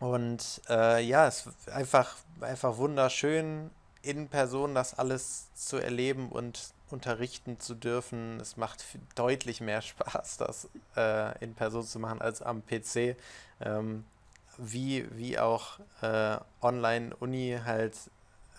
Und 0.00 0.62
äh, 0.70 1.04
ja, 1.04 1.26
es 1.26 1.46
ist 1.46 1.68
einfach, 1.70 2.16
einfach 2.40 2.78
wunderschön, 2.78 3.70
in 4.02 4.28
Person 4.28 4.74
das 4.74 4.98
alles 4.98 5.52
zu 5.54 5.76
erleben 5.76 6.30
und 6.30 6.72
unterrichten 6.92 7.60
zu 7.60 7.74
dürfen. 7.74 8.38
Es 8.40 8.56
macht 8.56 8.84
deutlich 9.14 9.60
mehr 9.60 9.82
Spaß, 9.82 10.38
das 10.38 10.68
äh, 10.96 11.38
in 11.42 11.54
Person 11.54 11.84
zu 11.84 11.98
machen 11.98 12.20
als 12.20 12.42
am 12.42 12.62
PC. 12.64 13.16
Ähm, 13.60 14.04
wie, 14.58 15.06
wie 15.16 15.38
auch 15.38 15.78
äh, 16.02 16.36
Online-Uni 16.60 17.60
halt 17.64 17.96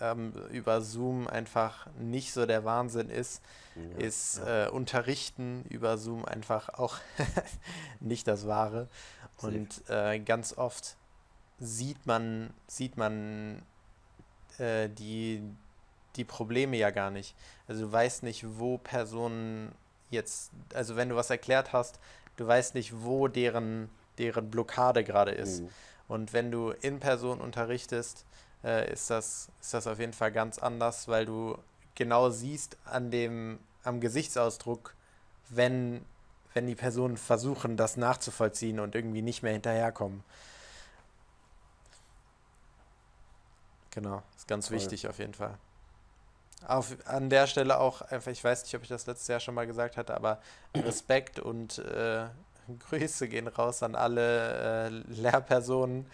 ähm, 0.00 0.32
über 0.50 0.80
Zoom 0.80 1.28
einfach 1.28 1.86
nicht 1.98 2.32
so 2.32 2.44
der 2.44 2.64
Wahnsinn 2.64 3.08
ist, 3.08 3.40
ja, 3.76 4.04
ist 4.04 4.38
ja. 4.38 4.66
Äh, 4.66 4.68
Unterrichten 4.70 5.64
über 5.68 5.96
Zoom 5.98 6.24
einfach 6.24 6.70
auch 6.70 6.98
nicht 8.00 8.26
das 8.26 8.46
Wahre. 8.46 8.88
Und 9.40 9.88
äh, 9.88 10.18
ganz 10.20 10.56
oft 10.56 10.96
sieht 11.58 12.06
man, 12.06 12.52
sieht 12.66 12.96
man 12.96 13.62
äh, 14.58 14.88
die, 14.88 15.42
die 16.16 16.24
Probleme 16.24 16.76
ja 16.76 16.90
gar 16.90 17.10
nicht. 17.10 17.34
Also 17.68 17.86
du 17.86 17.92
weißt 17.92 18.22
nicht, 18.22 18.44
wo 18.58 18.78
Personen 18.78 19.72
jetzt, 20.10 20.50
also 20.74 20.96
wenn 20.96 21.08
du 21.08 21.16
was 21.16 21.30
erklärt 21.30 21.72
hast, 21.72 21.98
du 22.36 22.46
weißt 22.46 22.74
nicht, 22.74 23.02
wo 23.02 23.28
deren, 23.28 23.88
deren 24.18 24.50
Blockade 24.50 25.04
gerade 25.04 25.32
ist. 25.32 25.62
Mhm. 25.62 25.68
Und 26.08 26.32
wenn 26.32 26.50
du 26.50 26.70
in 26.70 27.00
Person 27.00 27.40
unterrichtest, 27.40 28.26
äh, 28.64 28.92
ist, 28.92 29.10
das, 29.10 29.48
ist 29.60 29.74
das 29.74 29.86
auf 29.86 29.98
jeden 29.98 30.12
Fall 30.12 30.32
ganz 30.32 30.58
anders, 30.58 31.08
weil 31.08 31.24
du 31.24 31.56
genau 31.94 32.30
siehst 32.30 32.76
an 32.84 33.10
dem, 33.10 33.58
am 33.84 34.00
Gesichtsausdruck, 34.00 34.94
wenn, 35.48 36.04
wenn 36.54 36.66
die 36.66 36.74
Personen 36.74 37.16
versuchen, 37.16 37.76
das 37.76 37.96
nachzuvollziehen 37.96 38.80
und 38.80 38.94
irgendwie 38.94 39.22
nicht 39.22 39.42
mehr 39.42 39.52
hinterherkommen. 39.52 40.22
Genau, 43.90 44.22
ist 44.36 44.48
ganz 44.48 44.68
Voll. 44.68 44.76
wichtig 44.76 45.08
auf 45.08 45.18
jeden 45.18 45.34
Fall. 45.34 45.58
Auf, 46.66 46.96
an 47.06 47.30
der 47.30 47.46
Stelle 47.46 47.78
auch 47.78 48.02
einfach, 48.02 48.30
ich 48.30 48.42
weiß 48.42 48.62
nicht, 48.64 48.74
ob 48.74 48.82
ich 48.82 48.88
das 48.88 49.06
letztes 49.06 49.28
Jahr 49.28 49.40
schon 49.40 49.54
mal 49.54 49.66
gesagt 49.66 49.96
hatte, 49.96 50.14
aber 50.14 50.38
Respekt 50.76 51.40
und 51.40 51.78
äh, 51.78 52.26
Grüße 52.88 53.28
gehen 53.28 53.48
raus 53.48 53.82
an 53.82 53.94
alle 53.94 54.86
äh, 54.86 54.88
Lehrpersonen, 54.88 56.06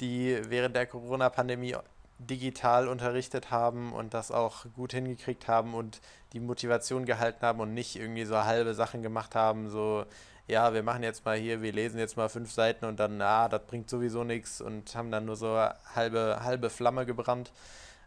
die 0.00 0.40
während 0.48 0.76
der 0.76 0.86
Corona-Pandemie 0.86 1.76
digital 2.18 2.88
unterrichtet 2.88 3.50
haben 3.50 3.92
und 3.92 4.12
das 4.12 4.30
auch 4.30 4.66
gut 4.76 4.92
hingekriegt 4.92 5.48
haben 5.48 5.74
und 5.74 6.00
die 6.32 6.40
Motivation 6.40 7.06
gehalten 7.06 7.44
haben 7.44 7.60
und 7.60 7.72
nicht 7.72 7.96
irgendwie 7.96 8.24
so 8.24 8.44
halbe 8.44 8.74
Sachen 8.74 9.02
gemacht 9.02 9.34
haben, 9.34 9.70
so 9.70 10.04
ja, 10.50 10.74
wir 10.74 10.82
machen 10.82 11.02
jetzt 11.02 11.24
mal 11.24 11.36
hier, 11.38 11.62
wir 11.62 11.72
lesen 11.72 11.98
jetzt 11.98 12.16
mal 12.16 12.28
fünf 12.28 12.50
Seiten 12.52 12.84
und 12.84 12.98
dann, 12.98 13.22
ah, 13.22 13.48
das 13.48 13.62
bringt 13.66 13.88
sowieso 13.88 14.24
nichts 14.24 14.60
und 14.60 14.94
haben 14.94 15.10
dann 15.10 15.24
nur 15.24 15.36
so 15.36 15.56
halbe, 15.94 16.40
halbe 16.42 16.70
Flamme 16.70 17.06
gebrannt. 17.06 17.52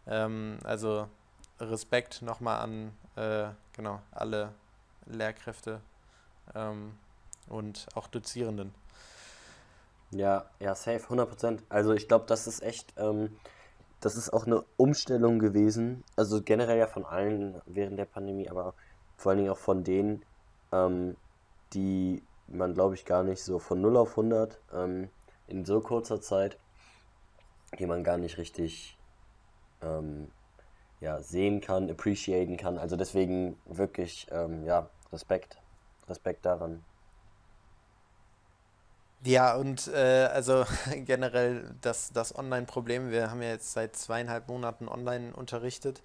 Ähm, 0.06 0.58
also 0.62 1.08
Respekt 1.60 2.22
nochmal 2.22 2.60
an 2.60 2.92
äh, 3.16 3.50
genau, 3.72 4.00
alle 4.10 4.52
Lehrkräfte 5.06 5.80
ähm, 6.54 6.94
und 7.48 7.86
auch 7.94 8.08
Dozierenden. 8.08 8.74
Ja, 10.10 10.44
ja, 10.60 10.74
safe, 10.74 11.06
100%. 11.12 11.60
Also 11.68 11.92
ich 11.92 12.08
glaube, 12.08 12.26
das 12.26 12.46
ist 12.46 12.62
echt, 12.62 12.92
ähm, 12.96 13.36
das 14.00 14.16
ist 14.16 14.32
auch 14.32 14.46
eine 14.46 14.64
Umstellung 14.76 15.38
gewesen. 15.38 16.04
Also 16.16 16.42
generell 16.42 16.78
ja 16.78 16.86
von 16.86 17.04
allen 17.04 17.60
während 17.66 17.98
der 17.98 18.04
Pandemie, 18.04 18.48
aber 18.48 18.74
vor 19.16 19.30
allen 19.30 19.38
Dingen 19.38 19.50
auch 19.50 19.58
von 19.58 19.82
denen, 19.82 20.22
ähm, 20.72 21.16
die 21.72 22.22
man, 22.46 22.74
glaube 22.74 22.94
ich, 22.94 23.04
gar 23.04 23.22
nicht 23.22 23.42
so 23.42 23.58
von 23.58 23.80
0 23.80 23.96
auf 23.96 24.10
100 24.10 24.58
ähm, 24.72 25.08
in 25.48 25.64
so 25.64 25.80
kurzer 25.80 26.20
Zeit, 26.20 26.58
die 27.78 27.86
man 27.86 28.04
gar 28.04 28.18
nicht 28.18 28.38
richtig 28.38 28.96
ähm, 29.82 30.30
ja, 31.04 31.20
sehen 31.22 31.60
kann, 31.60 31.90
appreciaten 31.90 32.56
kann. 32.56 32.78
Also 32.78 32.96
deswegen 32.96 33.56
wirklich, 33.66 34.26
ähm, 34.30 34.64
ja, 34.64 34.88
Respekt. 35.12 35.58
Respekt 36.08 36.44
daran. 36.46 36.82
Ja, 39.22 39.54
und 39.54 39.86
äh, 39.88 40.28
also 40.32 40.64
generell 41.04 41.70
das, 41.82 42.10
das 42.12 42.36
Online-Problem, 42.36 43.10
wir 43.10 43.30
haben 43.30 43.42
ja 43.42 43.50
jetzt 43.50 43.72
seit 43.72 43.96
zweieinhalb 43.96 44.48
Monaten 44.48 44.88
online 44.88 45.34
unterrichtet 45.34 46.02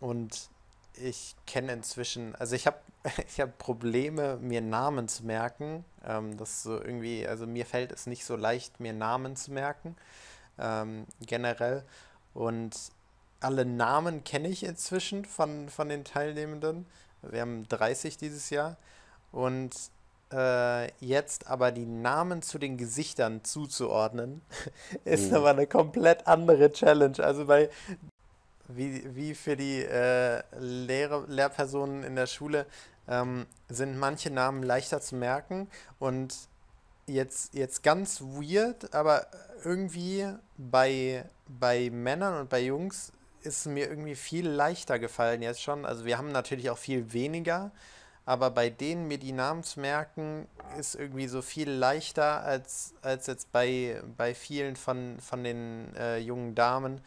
und 0.00 0.48
ich 0.94 1.36
kenne 1.46 1.72
inzwischen, 1.72 2.34
also 2.36 2.56
ich 2.56 2.66
habe 2.66 2.78
ich 3.28 3.40
hab 3.40 3.58
Probleme, 3.58 4.38
mir 4.40 4.60
Namen 4.60 5.08
zu 5.08 5.26
merken. 5.26 5.84
Ähm, 6.06 6.36
das 6.38 6.62
so 6.62 6.80
irgendwie, 6.80 7.26
also 7.26 7.46
mir 7.46 7.66
fällt 7.66 7.92
es 7.92 8.06
nicht 8.06 8.24
so 8.24 8.36
leicht, 8.36 8.80
mir 8.80 8.92
Namen 8.92 9.36
zu 9.36 9.52
merken, 9.52 9.96
ähm, 10.58 11.06
generell. 11.20 11.84
Und 12.34 12.74
alle 13.44 13.64
Namen 13.64 14.24
kenne 14.24 14.48
ich 14.48 14.64
inzwischen 14.64 15.24
von, 15.24 15.68
von 15.68 15.88
den 15.88 16.04
Teilnehmenden. 16.04 16.86
Wir 17.22 17.40
haben 17.40 17.68
30 17.68 18.16
dieses 18.16 18.50
Jahr. 18.50 18.76
Und 19.30 19.74
äh, 20.32 20.92
jetzt 21.04 21.46
aber 21.46 21.72
die 21.72 21.86
Namen 21.86 22.42
zu 22.42 22.58
den 22.58 22.76
Gesichtern 22.76 23.44
zuzuordnen, 23.44 24.42
ist 25.04 25.30
mhm. 25.30 25.36
aber 25.36 25.50
eine 25.50 25.66
komplett 25.66 26.26
andere 26.26 26.72
Challenge. 26.72 27.18
Also 27.22 27.46
bei 27.46 27.68
wie, 28.68 29.14
wie 29.14 29.34
für 29.34 29.56
die 29.56 29.82
äh, 29.82 30.42
Lehrer, 30.58 31.24
Lehrpersonen 31.26 32.02
in 32.04 32.16
der 32.16 32.26
Schule 32.26 32.66
ähm, 33.08 33.46
sind 33.68 33.98
manche 33.98 34.30
Namen 34.30 34.62
leichter 34.62 35.00
zu 35.00 35.16
merken 35.16 35.68
und 35.98 36.48
jetzt, 37.06 37.54
jetzt 37.54 37.82
ganz 37.82 38.20
weird, 38.20 38.94
aber 38.94 39.26
irgendwie 39.64 40.26
bei, 40.56 41.24
bei 41.48 41.90
Männern 41.90 42.40
und 42.40 42.48
bei 42.48 42.60
Jungs 42.60 43.12
ist 43.44 43.66
mir 43.66 43.88
irgendwie 43.88 44.14
viel 44.14 44.48
leichter 44.48 44.98
gefallen 44.98 45.42
jetzt 45.42 45.62
schon. 45.62 45.84
Also 45.84 46.04
wir 46.04 46.18
haben 46.18 46.32
natürlich 46.32 46.70
auch 46.70 46.78
viel 46.78 47.12
weniger, 47.12 47.70
aber 48.24 48.50
bei 48.50 48.70
denen 48.70 49.08
mir 49.08 49.18
die 49.18 49.32
Namen 49.32 49.64
zu 49.64 49.80
merken, 49.80 50.46
ist 50.78 50.94
irgendwie 50.94 51.26
so 51.28 51.42
viel 51.42 51.70
leichter 51.70 52.42
als, 52.42 52.94
als 53.02 53.26
jetzt 53.26 53.52
bei, 53.52 54.00
bei 54.16 54.34
vielen 54.34 54.76
von, 54.76 55.18
von 55.20 55.44
den 55.44 55.94
äh, 55.96 56.18
jungen 56.18 56.54
Damen 56.54 57.00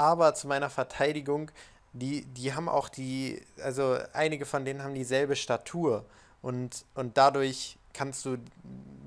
aber 0.00 0.34
zu 0.34 0.48
meiner 0.48 0.70
Verteidigung, 0.70 1.50
die, 1.92 2.24
die 2.24 2.54
haben 2.54 2.70
auch 2.70 2.88
die, 2.88 3.42
also 3.62 3.98
einige 4.14 4.46
von 4.46 4.64
denen 4.64 4.82
haben 4.82 4.94
dieselbe 4.94 5.36
Statur 5.36 6.06
und, 6.40 6.86
und 6.94 7.18
dadurch 7.18 7.76
kannst 7.92 8.24
du 8.24 8.38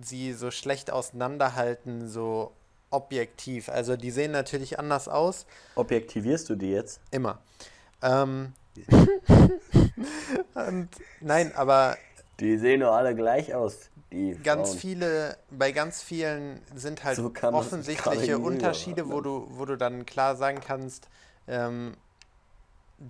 sie 0.02 0.34
so 0.34 0.52
schlecht 0.52 0.92
auseinanderhalten, 0.92 2.08
so 2.08 2.52
objektiv. 2.94 3.70
Also 3.70 3.96
die 3.96 4.12
sehen 4.12 4.32
natürlich 4.32 4.80
anders 4.80 5.08
aus. 5.08 5.46
Objektivierst 5.76 6.50
du 6.50 6.56
die 6.56 6.72
jetzt? 6.72 7.00
Immer. 7.12 7.40
Ähm, 8.02 8.54
und, 10.56 10.90
nein, 11.22 11.52
aber. 11.56 11.98
Die 12.40 12.58
sehen 12.58 12.82
doch 12.82 12.94
alle 12.94 13.16
gleich 13.16 13.54
aus. 13.54 13.90
Die 14.12 14.34
ganz 14.44 14.70
Frauen. 14.70 14.80
viele, 14.80 15.38
bei 15.50 15.72
ganz 15.72 16.02
vielen 16.04 16.62
sind 16.76 17.04
halt 17.04 17.18
So 17.18 17.32
offensichtliche 17.52 18.38
Unterschiede, 18.38 19.10
wo 19.10 19.22
du, 19.22 19.48
wo 19.50 19.66
du 19.66 19.76
dann 19.76 20.06
klar 20.06 20.36
sagen 20.36 20.60
kannst, 20.66 21.08
ähm, 21.48 21.96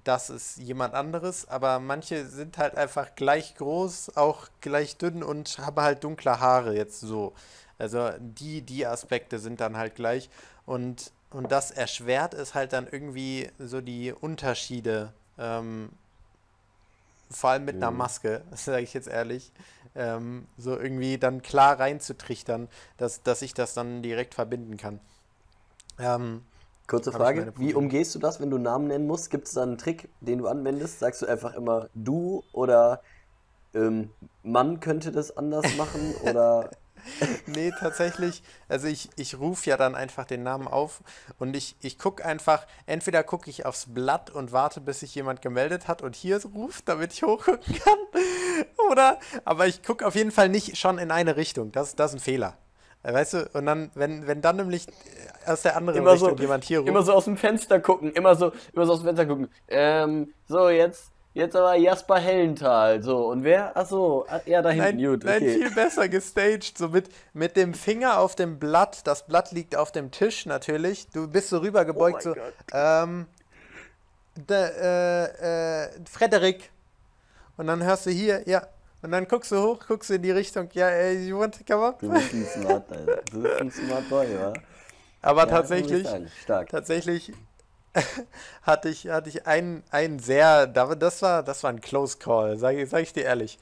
das 0.03 0.29
ist 0.29 0.57
jemand 0.57 0.93
anderes, 0.93 1.47
aber 1.47 1.79
manche 1.79 2.25
sind 2.25 2.57
halt 2.57 2.75
einfach 2.77 3.15
gleich 3.15 3.55
groß, 3.55 4.15
auch 4.15 4.47
gleich 4.61 4.97
dünn 4.97 5.23
und 5.23 5.57
haben 5.59 5.81
halt 5.81 6.03
dunkle 6.03 6.39
Haare 6.39 6.75
jetzt 6.75 7.01
so. 7.01 7.33
Also 7.79 8.11
die, 8.19 8.61
die 8.61 8.85
Aspekte 8.85 9.39
sind 9.39 9.59
dann 9.61 9.77
halt 9.77 9.95
gleich 9.95 10.29
und, 10.65 11.11
und 11.31 11.51
das 11.51 11.71
erschwert 11.71 12.33
es 12.33 12.53
halt 12.55 12.73
dann 12.73 12.87
irgendwie 12.89 13.49
so 13.59 13.81
die 13.81 14.13
Unterschiede, 14.13 15.13
ähm, 15.37 15.89
vor 17.31 17.49
allem 17.51 17.65
mit 17.65 17.81
einer 17.81 17.91
Mhm. 17.91 17.91
Maske, 17.91 18.43
sage 18.51 18.83
ich 18.83 18.93
jetzt 18.93 19.07
ehrlich, 19.07 19.51
ähm, 19.95 20.47
so 20.57 20.77
irgendwie 20.77 21.17
dann 21.17 21.41
klar 21.41 21.79
reinzutrichtern, 21.79 22.69
dass, 22.97 23.23
dass 23.23 23.41
ich 23.41 23.53
das 23.53 23.73
dann 23.73 24.01
direkt 24.01 24.33
verbinden 24.35 24.77
kann. 24.77 24.99
Ähm, 25.99 26.43
Kurze 26.87 27.13
Frage, 27.13 27.53
wie 27.55 27.73
umgehst 27.73 28.13
du 28.13 28.19
das, 28.19 28.39
wenn 28.41 28.49
du 28.49 28.57
Namen 28.57 28.87
nennen 28.87 29.07
musst? 29.07 29.29
Gibt 29.29 29.47
es 29.47 29.53
da 29.53 29.63
einen 29.63 29.77
Trick, 29.77 30.13
den 30.19 30.39
du 30.39 30.47
anwendest? 30.47 30.99
Sagst 30.99 31.21
du 31.21 31.25
einfach 31.27 31.53
immer 31.55 31.89
du 31.93 32.45
oder 32.51 33.01
ähm, 33.73 34.15
Mann 34.43 34.79
könnte 34.81 35.11
das 35.11 35.35
anders 35.37 35.73
machen 35.73 36.15
oder 36.15 36.75
Nee, 37.47 37.71
tatsächlich. 37.79 38.41
Also 38.69 38.87
ich, 38.87 39.09
ich 39.15 39.37
rufe 39.39 39.69
ja 39.69 39.77
dann 39.77 39.95
einfach 39.95 40.25
den 40.25 40.43
Namen 40.43 40.67
auf 40.67 41.01
und 41.39 41.55
ich, 41.55 41.75
ich 41.81 41.99
gucke 41.99 42.23
einfach, 42.25 42.65
entweder 42.85 43.23
gucke 43.23 43.49
ich 43.49 43.65
aufs 43.65 43.85
Blatt 43.93 44.29
und 44.29 44.51
warte, 44.51 44.81
bis 44.81 45.01
sich 45.01 45.13
jemand 45.15 45.41
gemeldet 45.41 45.87
hat 45.87 46.01
und 46.01 46.15
hier 46.15 46.41
ruft, 46.55 46.87
damit 46.87 47.13
ich 47.13 47.23
hochgucken 47.23 47.75
kann. 47.75 47.97
Oder, 48.91 49.19
aber 49.45 49.67
ich 49.67 49.83
gucke 49.83 50.05
auf 50.05 50.15
jeden 50.15 50.31
Fall 50.31 50.49
nicht 50.49 50.77
schon 50.77 50.97
in 50.97 51.11
eine 51.11 51.35
Richtung. 51.35 51.71
Das, 51.71 51.95
das 51.95 52.11
ist 52.11 52.17
ein 52.17 52.19
Fehler. 52.21 52.57
Äh, 53.03 53.13
Weißt 53.13 53.33
du, 53.33 53.49
und 53.53 53.65
dann, 53.65 53.91
wenn, 53.95 54.27
wenn 54.27 54.41
dann 54.41 54.55
nämlich 54.57 54.87
aus 55.45 55.61
der 55.63 55.75
anderen 55.75 55.99
Immer 55.99 56.17
so- 56.17 56.25
Richtung 56.27 56.41
jemand 56.41 56.63
hier 56.63 56.79
ruft. 56.79 56.89
immer 56.89 57.01
so 57.03 57.13
aus 57.13 57.25
dem 57.25 57.37
Fenster 57.37 57.79
gucken, 57.79 58.11
immer 58.13 58.35
so, 58.35 58.51
immer 58.73 58.85
so 58.85 58.93
aus 58.93 58.99
dem 58.99 59.05
Fenster 59.07 59.25
gucken. 59.25 59.49
Ähm, 59.67 60.33
so 60.47 60.69
jetzt, 60.69 61.11
jetzt 61.33 61.55
aber 61.55 61.75
Jasper 61.75 62.19
Hellenthal, 62.19 63.01
so 63.03 63.27
und 63.27 63.43
wer? 63.43 63.71
Ach 63.75 63.85
so, 63.85 64.25
ah, 64.29 64.41
ja 64.45 64.61
da 64.61 64.69
hinten, 64.69 65.01
Nein, 65.01 65.11
gut, 65.11 65.23
nein, 65.23 65.37
okay. 65.41 65.53
viel 65.57 65.71
besser 65.71 66.07
gestaged. 66.09 66.77
So 66.77 66.89
mit, 66.89 67.09
mit 67.33 67.55
dem 67.57 67.73
Finger 67.73 68.19
auf 68.19 68.35
dem 68.35 68.59
Blatt. 68.59 69.05
Das 69.07 69.25
Blatt 69.25 69.51
liegt 69.51 69.75
auf 69.75 69.91
dem 69.91 70.11
Tisch 70.11 70.45
natürlich. 70.45 71.07
Du 71.09 71.27
bist 71.27 71.49
so 71.49 71.59
rübergebeugt, 71.59 72.25
Oh 72.25 72.29
so. 72.29 72.33
Gott. 72.35 72.53
Ähm, 72.73 73.27
de, 74.35 74.55
äh, 74.57 75.83
äh, 75.85 75.89
Frederik. 76.09 76.69
Und 77.57 77.67
dann 77.67 77.83
hörst 77.83 78.05
du 78.05 78.09
hier, 78.09 78.47
ja. 78.47 78.67
Und 79.01 79.11
dann 79.11 79.27
guckst 79.27 79.51
du 79.51 79.61
hoch, 79.61 79.79
guckst 79.85 80.09
du 80.09 80.13
in 80.15 80.21
die 80.21 80.31
Richtung, 80.31 80.69
ja, 80.73 80.87
ey, 80.87 81.27
you 81.27 81.37
want 81.37 81.55
to 81.57 81.63
come 81.65 81.85
up? 81.85 81.99
Du 81.99 82.09
bist 82.09 82.33
ein 82.33 82.45
Smart, 82.45 82.89
Alter. 82.91 83.21
Du 83.31 83.41
bist 83.43 83.59
ein 83.59 83.71
Smart 83.71 84.09
Boy, 84.09 84.27
wa? 84.39 84.53
Aber 85.21 85.41
Ja, 85.41 85.47
tatsächlich, 85.47 86.07
tatsächlich 86.69 87.33
hatte 88.63 88.89
ich, 88.89 89.07
hatte 89.09 89.29
ich 89.29 89.45
einen, 89.47 89.83
einen 89.91 90.19
sehr, 90.19 90.67
da- 90.67 90.95
das 90.95 91.21
war, 91.21 91.43
das 91.43 91.63
war 91.63 91.69
ein 91.71 91.81
Close 91.81 92.17
Call, 92.17 92.57
sage 92.57 92.85
sag 92.87 93.01
ich 93.03 93.13
dir 93.13 93.23
ehrlich. 93.25 93.59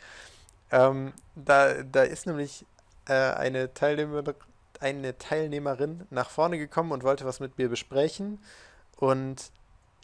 Ähm, 0.72 1.14
da, 1.36 1.84
da 1.84 2.04
ist 2.04 2.28
nämlich 2.28 2.66
äh, 3.08 3.14
eine, 3.14 3.74
Teilnehmer, 3.74 4.24
eine 4.80 5.18
Teilnehmerin 5.18 6.08
nach 6.12 6.30
vorne 6.30 6.58
gekommen 6.58 6.92
und 6.92 7.04
wollte 7.04 7.26
was 7.26 7.40
mit 7.40 7.58
mir 7.58 7.70
besprechen. 7.70 8.40
Und 8.98 9.52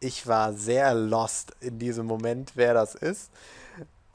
ich 0.01 0.27
war 0.27 0.53
sehr 0.53 0.93
lost 0.95 1.53
in 1.61 1.79
diesem 1.79 2.05
Moment, 2.07 2.53
wer 2.55 2.73
das 2.73 2.95
ist. 2.95 3.31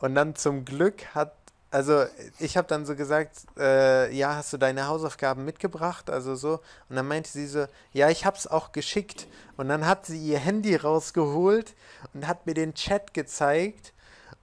Und 0.01 0.15
dann 0.15 0.35
zum 0.37 0.65
Glück 0.65 1.07
hat, 1.15 1.35
also 1.73 2.05
ich 2.39 2.59
habe 2.59 2.69
dann 2.69 2.85
so 2.85 2.95
gesagt, 2.95 3.47
äh, 3.59 4.15
ja, 4.15 4.37
hast 4.37 4.53
du 4.53 4.59
deine 4.59 4.89
Hausaufgaben 4.89 5.45
mitgebracht? 5.47 6.11
Also 6.11 6.35
so. 6.35 6.61
Und 6.91 6.97
dann 6.97 7.09
meinte 7.09 7.31
sie 7.31 7.47
so, 7.47 7.65
ja, 7.95 8.11
ich 8.11 8.27
hab's 8.27 8.47
auch 8.47 8.73
geschickt. 8.73 9.27
Und 9.57 9.71
dann 9.71 9.87
hat 9.87 10.05
sie 10.05 10.19
ihr 10.19 10.39
Handy 10.39 10.77
rausgeholt 10.77 11.75
und 12.13 12.29
hat 12.29 12.45
mir 12.47 12.53
den 12.53 12.75
Chat 12.75 13.15
gezeigt. 13.15 13.95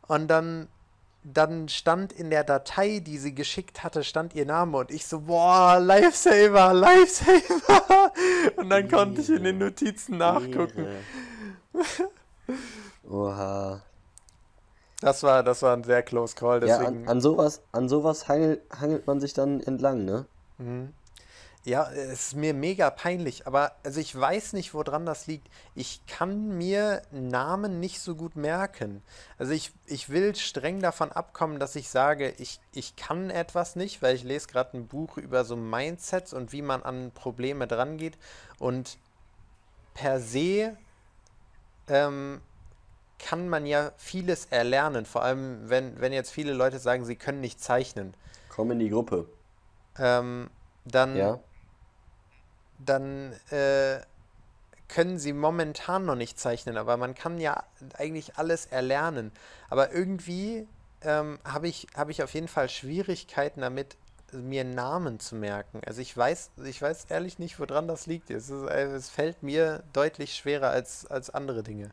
Und 0.08 0.28
dann, 0.28 0.70
dann 1.24 1.70
stand 1.70 2.14
in 2.14 2.32
der 2.32 2.44
Datei, 2.44 3.00
die 3.00 3.20
sie 3.20 3.36
geschickt 3.36 3.84
hatte, 3.84 4.04
stand 4.04 4.34
ihr 4.34 4.48
Name. 4.48 4.80
Und 4.80 4.90
ich 4.90 5.06
so, 5.06 5.22
boah, 5.22 5.80
Lifesaver, 5.80 6.74
Lifesaver. 6.74 8.12
Und 8.56 8.72
dann 8.72 8.90
konnte 8.90 9.22
ich 9.22 9.30
in 9.30 9.44
den 9.44 9.60
Notizen 9.60 10.18
nachgucken. 10.18 10.88
Oha. 13.08 13.84
Das 15.02 15.24
war, 15.24 15.44
das 15.44 15.62
war 15.62 15.76
ein 15.76 15.84
sehr 15.84 16.04
close 16.04 16.36
call, 16.36 16.66
Ja, 16.68 16.78
deswegen. 16.80 17.04
an, 17.04 17.08
an 17.08 17.22
sowas, 17.22 17.62
an 17.72 17.88
sowas 17.88 18.28
hangelt, 18.28 18.62
hangelt 18.80 19.08
man 19.08 19.20
sich 19.20 19.34
dann 19.34 19.62
entlang, 19.62 20.04
ne? 20.06 20.26
Mhm. 20.58 20.94
Ja, 21.66 21.92
es 21.92 22.28
ist 22.30 22.36
mir 22.36 22.54
mega 22.54 22.90
peinlich, 22.90 23.46
aber 23.46 23.74
also 23.84 24.00
ich 24.00 24.18
weiß 24.18 24.54
nicht, 24.54 24.74
woran 24.74 25.06
das 25.06 25.28
liegt. 25.28 25.48
Ich 25.76 26.06
kann 26.08 26.58
mir 26.58 27.02
Namen 27.12 27.82
nicht 27.82 28.00
so 28.00 28.16
gut 28.16 28.38
merken. 28.38 29.04
Also 29.38 29.52
ich, 29.52 29.74
ich 29.86 30.10
will 30.10 30.36
streng 30.36 30.82
davon 30.82 31.12
abkommen, 31.12 31.60
dass 31.60 31.76
ich 31.76 31.90
sage, 31.90 32.34
ich, 32.38 32.62
ich 32.74 32.96
kann 32.96 33.30
etwas 33.30 33.76
nicht, 33.76 34.02
weil 34.02 34.16
ich 34.16 34.24
lese 34.24 34.48
gerade 34.48 34.78
ein 34.78 34.88
Buch 34.88 35.18
über 35.18 35.44
so 35.44 35.58
Mindsets 35.58 36.32
und 36.34 36.54
wie 36.54 36.62
man 36.62 36.82
an 36.82 37.12
Probleme 37.12 37.68
drangeht. 37.68 38.18
Und 38.58 38.98
per 39.94 40.22
se 40.22 40.78
ähm, 41.90 42.40
kann 43.20 43.50
man 43.50 43.66
ja 43.66 43.92
vieles 43.98 44.46
erlernen, 44.46 45.06
vor 45.06 45.24
allem 45.24 45.70
wenn, 45.70 46.00
wenn 46.02 46.14
jetzt 46.14 46.32
viele 46.32 46.54
Leute 46.54 46.80
sagen, 46.80 47.06
sie 47.06 47.16
können 47.16 47.42
nicht 47.42 47.62
zeichnen. 47.62 48.14
Komm 48.50 48.72
in 48.72 48.80
die 48.80 48.90
Gruppe. 48.90 49.28
Ähm, 49.98 50.50
dann 50.86 51.16
Ja? 51.18 51.40
dann 52.78 53.34
äh, 53.52 54.00
können 54.88 55.20
sie 55.20 55.34
momentan 55.34 56.06
noch 56.06 56.16
nicht 56.16 56.40
zeichnen, 56.40 56.78
aber 56.78 56.98
man 56.98 57.14
kann 57.16 57.40
ja 57.40 57.64
eigentlich 57.98 58.38
alles 58.38 58.66
erlernen. 58.68 59.32
Aber 59.70 59.92
irgendwie 59.92 60.68
ähm, 61.02 61.40
habe 61.46 61.68
ich, 61.68 61.88
habe 61.96 62.12
ich 62.12 62.24
auf 62.24 62.34
jeden 62.34 62.48
Fall 62.48 62.70
Schwierigkeiten 62.70 63.62
damit, 63.62 63.98
mir 64.32 64.64
Namen 64.64 65.20
zu 65.20 65.36
merken. 65.36 65.82
Also 65.86 66.02
ich 66.02 66.16
weiß, 66.16 66.52
ich 66.66 66.82
weiß 66.82 67.06
ehrlich 67.10 67.40
nicht, 67.40 67.60
woran 67.60 67.88
das 67.88 68.06
liegt. 68.06 68.30
Es, 68.30 68.50
ist, 68.50 68.64
es 68.70 69.10
fällt 69.10 69.42
mir 69.44 69.84
deutlich 69.94 70.36
schwerer 70.36 70.70
als, 70.70 71.08
als 71.08 71.32
andere 71.32 71.64
Dinge. 71.64 71.92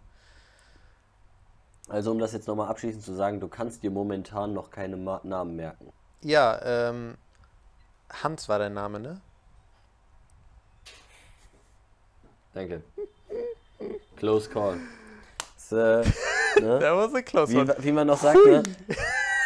Also 1.89 2.11
um 2.11 2.18
das 2.18 2.32
jetzt 2.32 2.49
nochmal 2.49 2.68
abschließend 2.68 3.05
zu 3.05 3.14
sagen, 3.14 3.39
du 3.41 3.49
kannst 3.49 3.82
dir 3.82 3.91
momentan 3.91 4.53
noch 4.53 4.70
keine 4.70 4.97
Ma 4.97 5.20
Namen 5.22 5.55
merken. 5.55 5.93
Ja, 6.22 6.61
ähm, 6.62 7.16
Hans 8.11 8.49
war 8.49 8.59
der 8.59 8.70
Name, 8.70 8.99
ne? 8.99 9.20
Danke. 12.55 12.82
Close 14.16 14.49
call. 14.49 14.80
Das, 15.55 15.72
äh, 15.72 16.11
ne? 16.61 16.78
Der 16.78 16.97
war 16.97 17.09
so 17.09 17.22
close. 17.22 17.53
wie, 17.53 17.59
one. 17.59 17.76
wie 17.78 17.93
man 17.93 18.07
noch 18.07 18.18
sagt, 18.18 18.45
ne? 18.45 18.62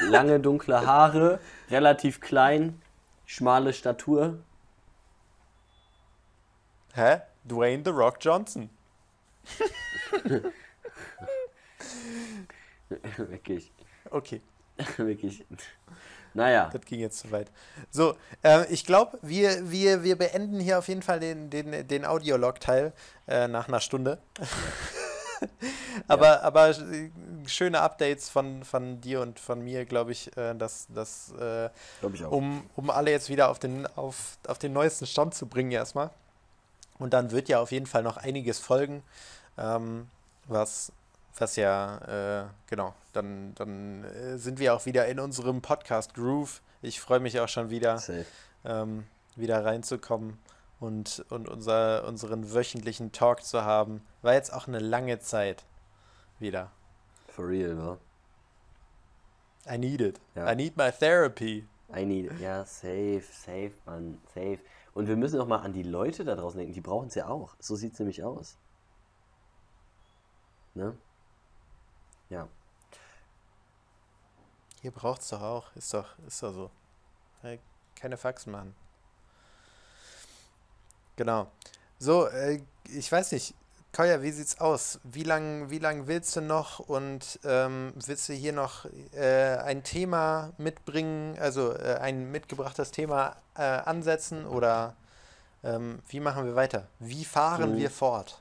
Lange 0.08 0.40
dunkle 0.40 0.86
Haare, 0.86 1.40
relativ 1.70 2.20
klein, 2.20 2.80
schmale 3.26 3.74
Statur. 3.74 4.38
Hä? 6.94 7.20
Dwayne 7.44 7.82
The 7.84 7.90
Rock 7.90 8.16
Johnson. 8.20 8.70
Wirklich, 13.16 13.72
Okay. 14.10 14.40
wirklich. 14.96 15.44
Naja, 16.32 16.70
Das 16.72 16.82
ging 16.82 17.00
jetzt 17.00 17.18
zu 17.18 17.30
weit. 17.32 17.50
So, 17.90 18.16
äh, 18.42 18.66
ich 18.72 18.86
glaube, 18.86 19.18
wir, 19.20 19.70
wir, 19.70 20.04
wir 20.04 20.16
beenden 20.16 20.60
hier 20.60 20.78
auf 20.78 20.88
jeden 20.88 21.02
Fall 21.02 21.20
den, 21.20 21.50
den, 21.50 21.86
den 21.86 22.04
Audiolog-Teil 22.04 22.92
äh, 23.26 23.48
nach 23.48 23.68
einer 23.68 23.80
Stunde. 23.80 24.18
aber, 26.08 26.42
aber 26.42 26.70
äh, 26.70 27.10
schöne 27.46 27.80
Updates 27.80 28.28
von, 28.28 28.64
von 28.64 29.00
dir 29.00 29.20
und 29.22 29.40
von 29.40 29.62
mir, 29.62 29.84
glaube 29.84 30.12
ich, 30.12 30.34
äh, 30.36 30.54
dass, 30.54 30.86
dass 30.94 31.32
äh, 31.32 31.68
glaube 32.00 32.14
ich 32.14 32.24
um, 32.24 32.62
um 32.76 32.90
alle 32.90 33.10
jetzt 33.10 33.28
wieder 33.28 33.50
auf 33.50 33.58
den, 33.58 33.86
auf, 33.96 34.38
auf 34.46 34.58
den 34.58 34.72
neuesten 34.72 35.06
Stand 35.06 35.34
zu 35.34 35.46
bringen 35.46 35.72
erstmal. 35.72 36.10
Und 36.98 37.12
dann 37.12 37.32
wird 37.32 37.48
ja 37.48 37.60
auf 37.60 37.72
jeden 37.72 37.86
Fall 37.86 38.02
noch 38.02 38.18
einiges 38.18 38.60
folgen, 38.60 39.02
ähm, 39.58 40.08
was, 40.46 40.92
was 41.38 41.56
ja, 41.56 42.44
äh, 42.44 42.48
genau, 42.66 42.94
dann, 43.12 43.54
dann 43.54 44.04
äh, 44.04 44.38
sind 44.38 44.58
wir 44.58 44.74
auch 44.74 44.86
wieder 44.86 45.06
in 45.06 45.20
unserem 45.20 45.62
Podcast 45.62 46.14
Groove. 46.14 46.62
Ich 46.82 47.00
freue 47.00 47.20
mich 47.20 47.40
auch 47.40 47.48
schon 47.48 47.70
wieder, 47.70 48.02
ähm, 48.64 49.06
wieder 49.36 49.64
reinzukommen 49.64 50.38
und, 50.80 51.24
und 51.28 51.48
unser, 51.48 52.06
unseren 52.06 52.52
wöchentlichen 52.52 53.12
Talk 53.12 53.44
zu 53.44 53.64
haben. 53.64 54.02
War 54.22 54.34
jetzt 54.34 54.52
auch 54.52 54.66
eine 54.66 54.78
lange 54.78 55.18
Zeit 55.20 55.64
wieder. 56.38 56.70
For 57.28 57.46
real, 57.48 57.76
wa? 57.76 57.98
I 59.70 59.78
need 59.78 60.00
it. 60.00 60.20
Ja. 60.34 60.50
I 60.50 60.56
need 60.56 60.76
my 60.76 60.90
therapy. 60.90 61.66
I 61.94 62.04
need, 62.04 62.30
ja, 62.40 62.64
safe, 62.64 63.22
safe, 63.30 63.72
Mann, 63.84 64.18
safe. 64.34 64.58
Und 64.94 65.08
wir 65.08 65.16
müssen 65.16 65.40
auch 65.40 65.46
mal 65.46 65.60
an 65.60 65.72
die 65.72 65.82
Leute 65.82 66.24
da 66.24 66.34
draußen 66.34 66.58
denken, 66.58 66.74
die 66.74 66.80
brauchen 66.80 67.08
es 67.08 67.14
ja 67.14 67.28
auch. 67.28 67.54
So 67.58 67.76
sieht 67.76 67.92
es 67.92 67.98
nämlich 67.98 68.22
aus. 68.22 68.56
Ne? 70.74 70.96
Ja. 72.30 72.48
Ihr 74.82 74.90
braucht's 74.90 75.28
doch 75.28 75.42
auch. 75.42 75.76
Ist 75.76 75.92
doch, 75.92 76.06
ist 76.26 76.42
doch 76.42 76.52
so. 76.52 76.70
Keine 77.94 78.16
Faxen 78.16 78.52
machen. 78.52 78.74
Genau. 81.16 81.50
So, 81.98 82.28
äh, 82.28 82.62
ich 82.88 83.12
weiß 83.12 83.32
nicht, 83.32 83.54
Koya, 83.92 84.22
wie 84.22 84.30
sieht's 84.30 84.58
aus? 84.60 85.00
Wie 85.02 85.24
lange 85.24 85.68
wie 85.68 85.80
lang 85.80 86.06
willst 86.06 86.34
du 86.36 86.40
noch 86.40 86.78
und 86.78 87.40
ähm, 87.44 87.92
willst 87.96 88.28
du 88.28 88.32
hier 88.32 88.52
noch 88.52 88.86
äh, 89.12 89.56
ein 89.56 89.82
Thema 89.82 90.52
mitbringen, 90.58 91.36
also 91.38 91.74
äh, 91.74 91.98
ein 92.00 92.30
mitgebrachtes 92.30 92.92
Thema 92.92 93.36
äh, 93.56 93.62
ansetzen 93.62 94.46
oder 94.46 94.94
ähm, 95.64 95.98
wie 96.08 96.20
machen 96.20 96.46
wir 96.46 96.54
weiter? 96.54 96.86
Wie 97.00 97.24
fahren 97.24 97.72
Mhm. 97.74 97.78
wir 97.78 97.90
fort? 97.90 98.40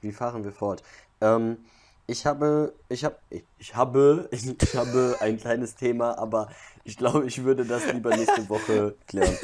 Wie 0.00 0.12
fahren 0.12 0.44
wir 0.44 0.52
fort? 0.52 0.82
Ähm, 1.20 1.64
ich 2.10 2.26
habe, 2.26 2.74
ich 2.88 3.04
habe, 3.04 3.16
ich, 3.30 3.44
ich 3.58 3.76
habe, 3.76 4.28
ich, 4.32 4.74
habe 4.74 5.16
ein 5.20 5.38
kleines 5.38 5.76
Thema, 5.76 6.18
aber 6.18 6.50
ich 6.82 6.96
glaube, 6.96 7.24
ich 7.26 7.44
würde 7.44 7.64
das 7.64 7.92
lieber 7.92 8.10
nächste 8.16 8.48
Woche 8.48 8.96
klären. 9.06 9.36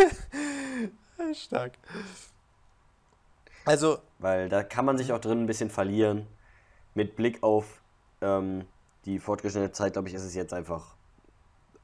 Stark. 1.33 1.73
Also, 3.65 3.99
Weil 4.19 4.49
da 4.49 4.65
kann 4.65 4.85
man 4.85 4.99
sich 4.99 5.13
auch 5.13 5.21
drin 5.21 5.43
ein 5.43 5.47
bisschen 5.47 5.71
verlieren. 5.71 6.27
Mit 6.95 7.15
Blick 7.15 7.43
auf 7.43 7.83
ähm, 8.21 8.65
die 9.05 9.19
fortgeschrittene 9.19 9.73
Zeit, 9.73 9.93
glaube 9.93 10.09
ich, 10.09 10.15
ist 10.15 10.25
es 10.25 10.35
jetzt 10.35 10.53
einfach 10.53 10.97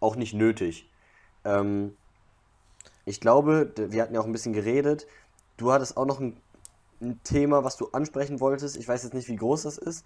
auch 0.01 0.17
nicht 0.17 0.35
nötig. 0.35 0.91
Ähm, 1.45 1.97
ich 3.05 3.21
glaube, 3.21 3.73
wir 3.77 4.03
hatten 4.03 4.15
ja 4.15 4.21
auch 4.21 4.27
ein 4.27 4.33
bisschen 4.33 4.53
geredet. 4.53 5.07
Du 5.57 5.71
hattest 5.73 5.97
auch 5.97 6.07
noch 6.07 6.19
ein, 6.19 6.41
ein 7.01 7.21
Thema, 7.23 7.63
was 7.63 7.77
du 7.77 7.89
ansprechen 7.93 8.41
wolltest. 8.41 8.77
Ich 8.77 8.89
weiß 8.89 9.05
jetzt 9.05 9.15
nicht, 9.15 9.29
wie 9.29 9.37
groß 9.37 9.63
das 9.63 9.79
ist. 9.79 10.05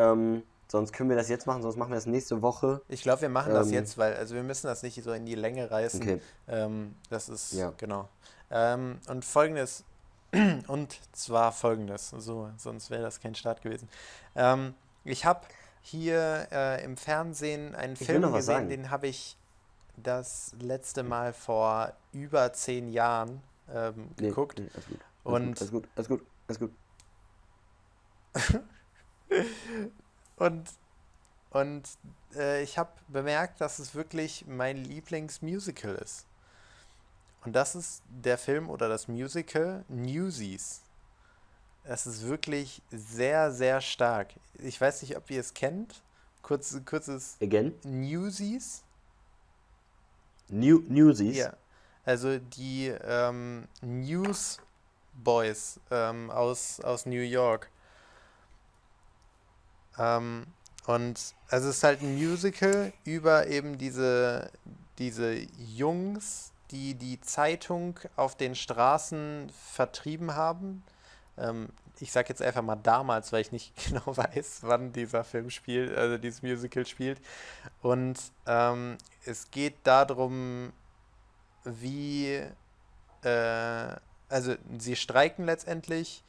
Ähm, 0.00 0.42
sonst 0.68 0.92
können 0.92 1.10
wir 1.10 1.16
das 1.16 1.28
jetzt 1.28 1.46
machen, 1.46 1.62
sonst 1.62 1.76
machen 1.76 1.90
wir 1.90 1.96
das 1.96 2.06
nächste 2.06 2.40
Woche. 2.42 2.80
ich 2.88 3.02
glaube, 3.02 3.22
wir 3.22 3.28
machen 3.28 3.52
das 3.52 3.68
Ähm, 3.68 3.74
jetzt, 3.74 3.98
weil, 3.98 4.14
also 4.16 4.34
wir 4.34 4.42
müssen 4.42 4.66
das 4.66 4.82
nicht 4.82 5.02
so 5.02 5.12
in 5.12 5.26
die 5.26 5.34
Länge 5.34 5.70
reißen. 5.70 6.00
Okay. 6.02 6.20
Ähm, 6.48 6.94
das 7.10 7.28
ist, 7.28 7.52
Ja. 7.52 7.72
genau. 7.76 8.08
Ähm, 8.50 8.98
und 9.08 9.24
folgendes, 9.24 9.84
und 10.68 10.98
zwar 11.12 11.52
folgendes, 11.52 12.10
so, 12.10 12.50
sonst 12.56 12.90
wäre 12.90 13.02
das 13.02 13.20
kein 13.20 13.34
Start 13.34 13.62
gewesen. 13.62 13.88
Ähm, 14.34 14.74
ich 15.04 15.24
habe 15.24 15.40
hier 15.82 16.46
äh, 16.52 16.84
im 16.84 16.96
Fernsehen 16.96 17.74
einen 17.74 17.94
Ich 17.94 18.06
Film 18.06 18.22
gesehen, 18.22 18.42
sagen. 18.42 18.68
den 18.68 18.90
habe 18.90 19.06
ich 19.08 19.36
das 19.96 20.54
letzte 20.60 21.02
Mal 21.02 21.32
vor 21.32 21.92
über 22.12 22.52
zehn 22.52 22.88
Jahren 22.90 23.42
ähm, 23.72 24.08
Nee, 24.18 24.28
geguckt. 24.28 24.58
nee, 24.58 24.68
alles 24.72 24.86
gut. 24.88 25.00
Und- 25.24 25.60
Alles 25.60 25.70
gut, 25.70 25.88
alles 25.96 26.08
gut, 26.08 26.22
alles 26.48 26.58
gut. 26.58 26.70
Und, 30.36 30.70
und 31.50 31.82
äh, 32.34 32.62
ich 32.62 32.78
habe 32.78 32.92
bemerkt, 33.08 33.60
dass 33.60 33.78
es 33.78 33.94
wirklich 33.94 34.46
mein 34.48 34.78
Lieblingsmusical 34.78 35.96
ist. 35.96 36.24
Und 37.44 37.52
das 37.52 37.74
ist 37.74 38.02
der 38.08 38.38
Film 38.38 38.70
oder 38.70 38.88
das 38.88 39.06
Musical 39.06 39.84
Newsies. 39.88 40.80
Es 41.84 42.06
ist 42.06 42.26
wirklich 42.26 42.80
sehr, 42.90 43.52
sehr 43.52 43.80
stark. 43.82 44.28
Ich 44.54 44.80
weiß 44.80 45.02
nicht, 45.02 45.16
ob 45.16 45.30
ihr 45.30 45.40
es 45.40 45.52
kennt. 45.52 46.02
Kurz, 46.42 46.74
kurzes 46.86 47.36
Again? 47.42 47.74
Newsies. 47.84 48.82
New, 50.48 50.82
Newsies? 50.88 51.36
Ja. 51.36 51.54
Also 52.04 52.38
die 52.38 52.88
ähm, 53.04 53.68
Newsboys 53.82 54.60
ähm, 55.90 56.30
aus, 56.30 56.80
aus 56.80 57.06
New 57.06 57.20
York. 57.20 57.70
Ähm, 59.98 60.46
und 60.86 61.34
also 61.48 61.68
es 61.68 61.76
ist 61.76 61.84
halt 61.84 62.02
ein 62.02 62.16
Musical 62.16 62.92
über 63.04 63.46
eben 63.46 63.78
diese, 63.78 64.50
diese 64.98 65.34
Jungs, 65.58 66.52
die 66.70 66.94
die 66.94 67.20
Zeitung 67.20 67.98
auf 68.16 68.36
den 68.36 68.54
Straßen 68.54 69.50
vertrieben 69.72 70.34
haben. 70.34 70.82
Ähm, 71.36 71.68
ich 72.00 72.12
sag 72.12 72.28
jetzt 72.28 72.40
einfach 72.40 72.62
mal 72.62 72.76
damals, 72.76 73.32
weil 73.32 73.42
ich 73.42 73.52
nicht 73.52 73.74
genau 73.88 74.16
weiß, 74.16 74.60
wann 74.62 74.92
dieser 74.92 75.24
Film 75.24 75.50
spielt, 75.50 75.96
also 75.96 76.18
dieses 76.18 76.42
Musical 76.42 76.86
spielt. 76.86 77.20
Und 77.82 78.18
ähm, 78.46 78.96
es 79.26 79.50
geht 79.50 79.76
darum, 79.84 80.72
wie, 81.64 82.42
äh, 83.22 83.96
also 84.28 84.54
sie 84.78 84.96
streiken 84.96 85.44
letztendlich 85.44 86.24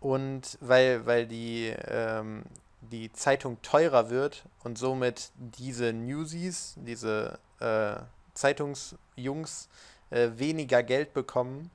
und 0.00 0.58
weil, 0.60 1.06
weil 1.06 1.26
die, 1.26 1.74
ähm, 1.86 2.44
die 2.90 3.12
Zeitung 3.12 3.60
teurer 3.62 4.10
wird 4.10 4.44
und 4.62 4.78
somit 4.78 5.30
diese 5.36 5.92
Newsies, 5.92 6.74
diese 6.76 7.38
äh, 7.60 7.96
Zeitungsjungs 8.34 9.68
äh, 10.10 10.30
weniger 10.36 10.82
Geld 10.82 11.14
bekommen. 11.14 11.70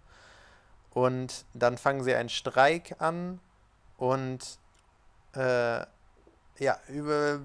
Und 0.92 1.46
dann 1.54 1.78
fangen 1.78 2.04
sie 2.04 2.16
einen 2.16 2.30
Streik 2.30 2.96
an 3.00 3.40
und 3.98 4.58
äh, 5.34 5.86
ja, 6.60 6.78
über, 6.90 7.40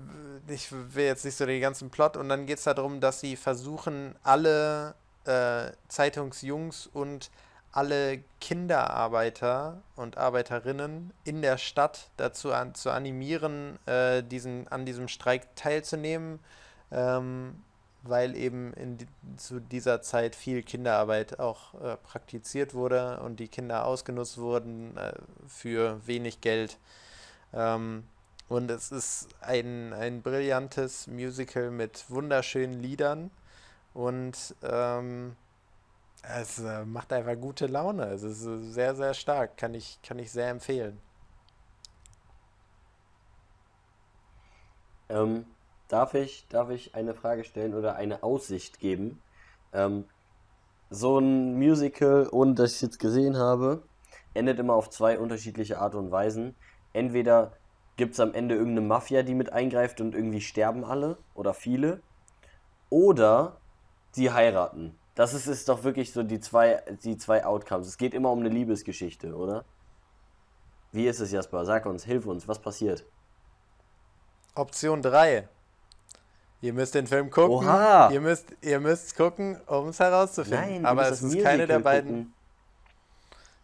ich 0.49 0.73
will 0.73 1.05
jetzt 1.05 1.25
nicht 1.25 1.37
so 1.37 1.47
den 1.47 1.61
ganzen 1.61 1.91
Plot. 1.91 2.17
Und 2.17 2.29
dann 2.29 2.47
geht 2.47 2.59
es 2.59 2.65
darum, 2.65 3.01
dass 3.01 3.21
sie 3.21 3.37
versuchen, 3.37 4.17
alle 4.23 4.95
äh, 5.25 5.71
Zeitungsjungs 5.89 6.89
und 6.89 7.31
alle 7.75 8.23
Kinderarbeiter 8.41 9.83
und 9.97 10.17
Arbeiterinnen 10.17 11.13
in 11.25 11.43
der 11.43 11.59
Stadt 11.59 12.09
dazu 12.17 12.53
an, 12.53 12.77
zu 12.77 12.91
animieren, 12.91 13.81
äh, 13.87 14.23
diesen, 14.23 14.69
an 14.69 14.87
diesem 14.87 15.09
Streik 15.09 15.57
teilzunehmen, 15.57 16.39
ähm, 16.93 17.65
weil 18.05 18.37
eben 18.37 18.73
in, 18.75 18.99
zu 19.37 19.59
dieser 19.59 20.03
Zeit 20.03 20.37
viel 20.37 20.63
Kinderarbeit 20.63 21.41
auch 21.41 21.75
äh, 21.83 21.97
praktiziert 21.97 22.75
wurde 22.75 23.19
und 23.21 23.41
die 23.41 23.49
Kinder 23.49 23.87
ausgenutzt 23.87 24.39
wurden 24.39 24.97
äh, 24.97 25.13
für 25.49 26.07
wenig 26.07 26.41
Geld. 26.41 26.79
Ähm, 27.53 28.05
und 28.49 28.71
es 28.71 28.93
ist 28.93 29.27
ein, 29.41 29.93
ein 29.95 30.23
brillantes 30.23 31.09
Musical 31.09 31.73
mit 31.73 32.05
wunderschönen 32.09 32.81
Liedern 32.81 33.33
und 33.95 34.55
ähm, 34.63 35.35
es 36.29 36.59
äh, 36.59 36.85
macht 36.85 37.13
einfach 37.13 37.39
gute 37.41 37.67
Laune. 37.67 38.05
Es 38.07 38.23
ist 38.23 38.47
äh, 38.47 38.59
sehr, 38.61 38.95
sehr 38.95 39.15
stark. 39.15 39.57
Kann 39.57 39.75
ich, 39.75 40.01
kann 40.03 40.19
ich 40.19 40.31
sehr 40.31 40.49
empfehlen. 40.49 40.99
Ähm, 45.09 45.45
darf 45.89 46.15
ich, 46.15 46.47
darf 46.49 46.71
ich 46.71 46.95
eine 46.95 47.15
Frage 47.15 47.45
stellen 47.45 47.75
oder 47.75 47.97
eine 47.97 48.23
Aussicht 48.23 48.81
geben? 48.81 49.21
Ähm, 49.73 50.05
so 50.91 51.19
ein 51.19 51.59
Musical, 51.59 52.29
ohne 52.31 52.55
dass 52.55 52.71
ich 52.71 52.77
es 52.77 52.81
jetzt 52.83 52.99
gesehen 52.99 53.37
habe, 53.37 53.83
endet 54.33 54.59
immer 54.59 54.75
auf 54.75 54.91
zwei 54.91 55.19
unterschiedliche 55.19 55.79
Art 55.79 55.95
und 55.95 56.11
Weisen. 56.11 56.55
Entweder 56.93 57.53
gibt 57.97 58.15
es 58.15 58.21
am 58.21 58.35
Ende 58.35 58.55
irgendeine 58.55 58.87
Mafia, 58.87 59.23
die 59.23 59.35
mit 59.35 59.53
eingreift 59.53 60.01
und 60.01 60.15
irgendwie 60.15 60.41
sterben 60.41 60.85
alle 60.85 61.19
oder 61.35 61.55
viele. 61.55 62.01
Oder 62.91 63.57
sie 64.13 64.31
heiraten. 64.31 64.97
Das 65.15 65.33
ist, 65.33 65.47
ist 65.47 65.69
doch 65.69 65.85
wirklich 65.85 66.13
so 66.13 66.23
die 66.23 66.41
zwei, 66.41 66.83
die 67.05 67.17
zwei 67.17 67.45
Outcomes. 67.45 67.87
Es 67.87 67.99
geht 67.99 68.15
immer 68.15 68.31
um 68.31 68.41
eine 68.41 68.49
Liebesgeschichte, 68.49 69.35
oder? 69.37 69.65
Wie 70.93 71.07
ist 71.07 71.21
es, 71.21 71.31
Jasper? 71.31 71.65
Sag 71.65 71.87
uns, 71.87 72.05
hilf 72.05 72.27
uns, 72.27 72.49
was 72.49 72.59
passiert? 72.59 73.05
Option 74.55 75.03
3. 75.03 75.49
Ihr 76.61 76.73
müsst 76.73 76.95
den 76.95 77.07
Film 77.07 77.31
gucken. 77.31 77.67
Oha! 77.67 78.11
Ihr 78.11 78.21
müsst, 78.21 78.47
ihr 78.63 78.81
müsst 78.81 79.17
gucken, 79.17 79.61
um 79.67 79.89
es 79.89 80.01
herauszufinden. 80.01 80.61
Nein, 80.61 80.87
Aber 80.87 81.03
es 81.03 81.21
das 81.21 81.23
ist 81.23 81.43
keine 81.43 81.67
der 81.67 81.79
Musical 81.79 81.83
beiden. 81.83 82.11
gucken. 82.11 82.35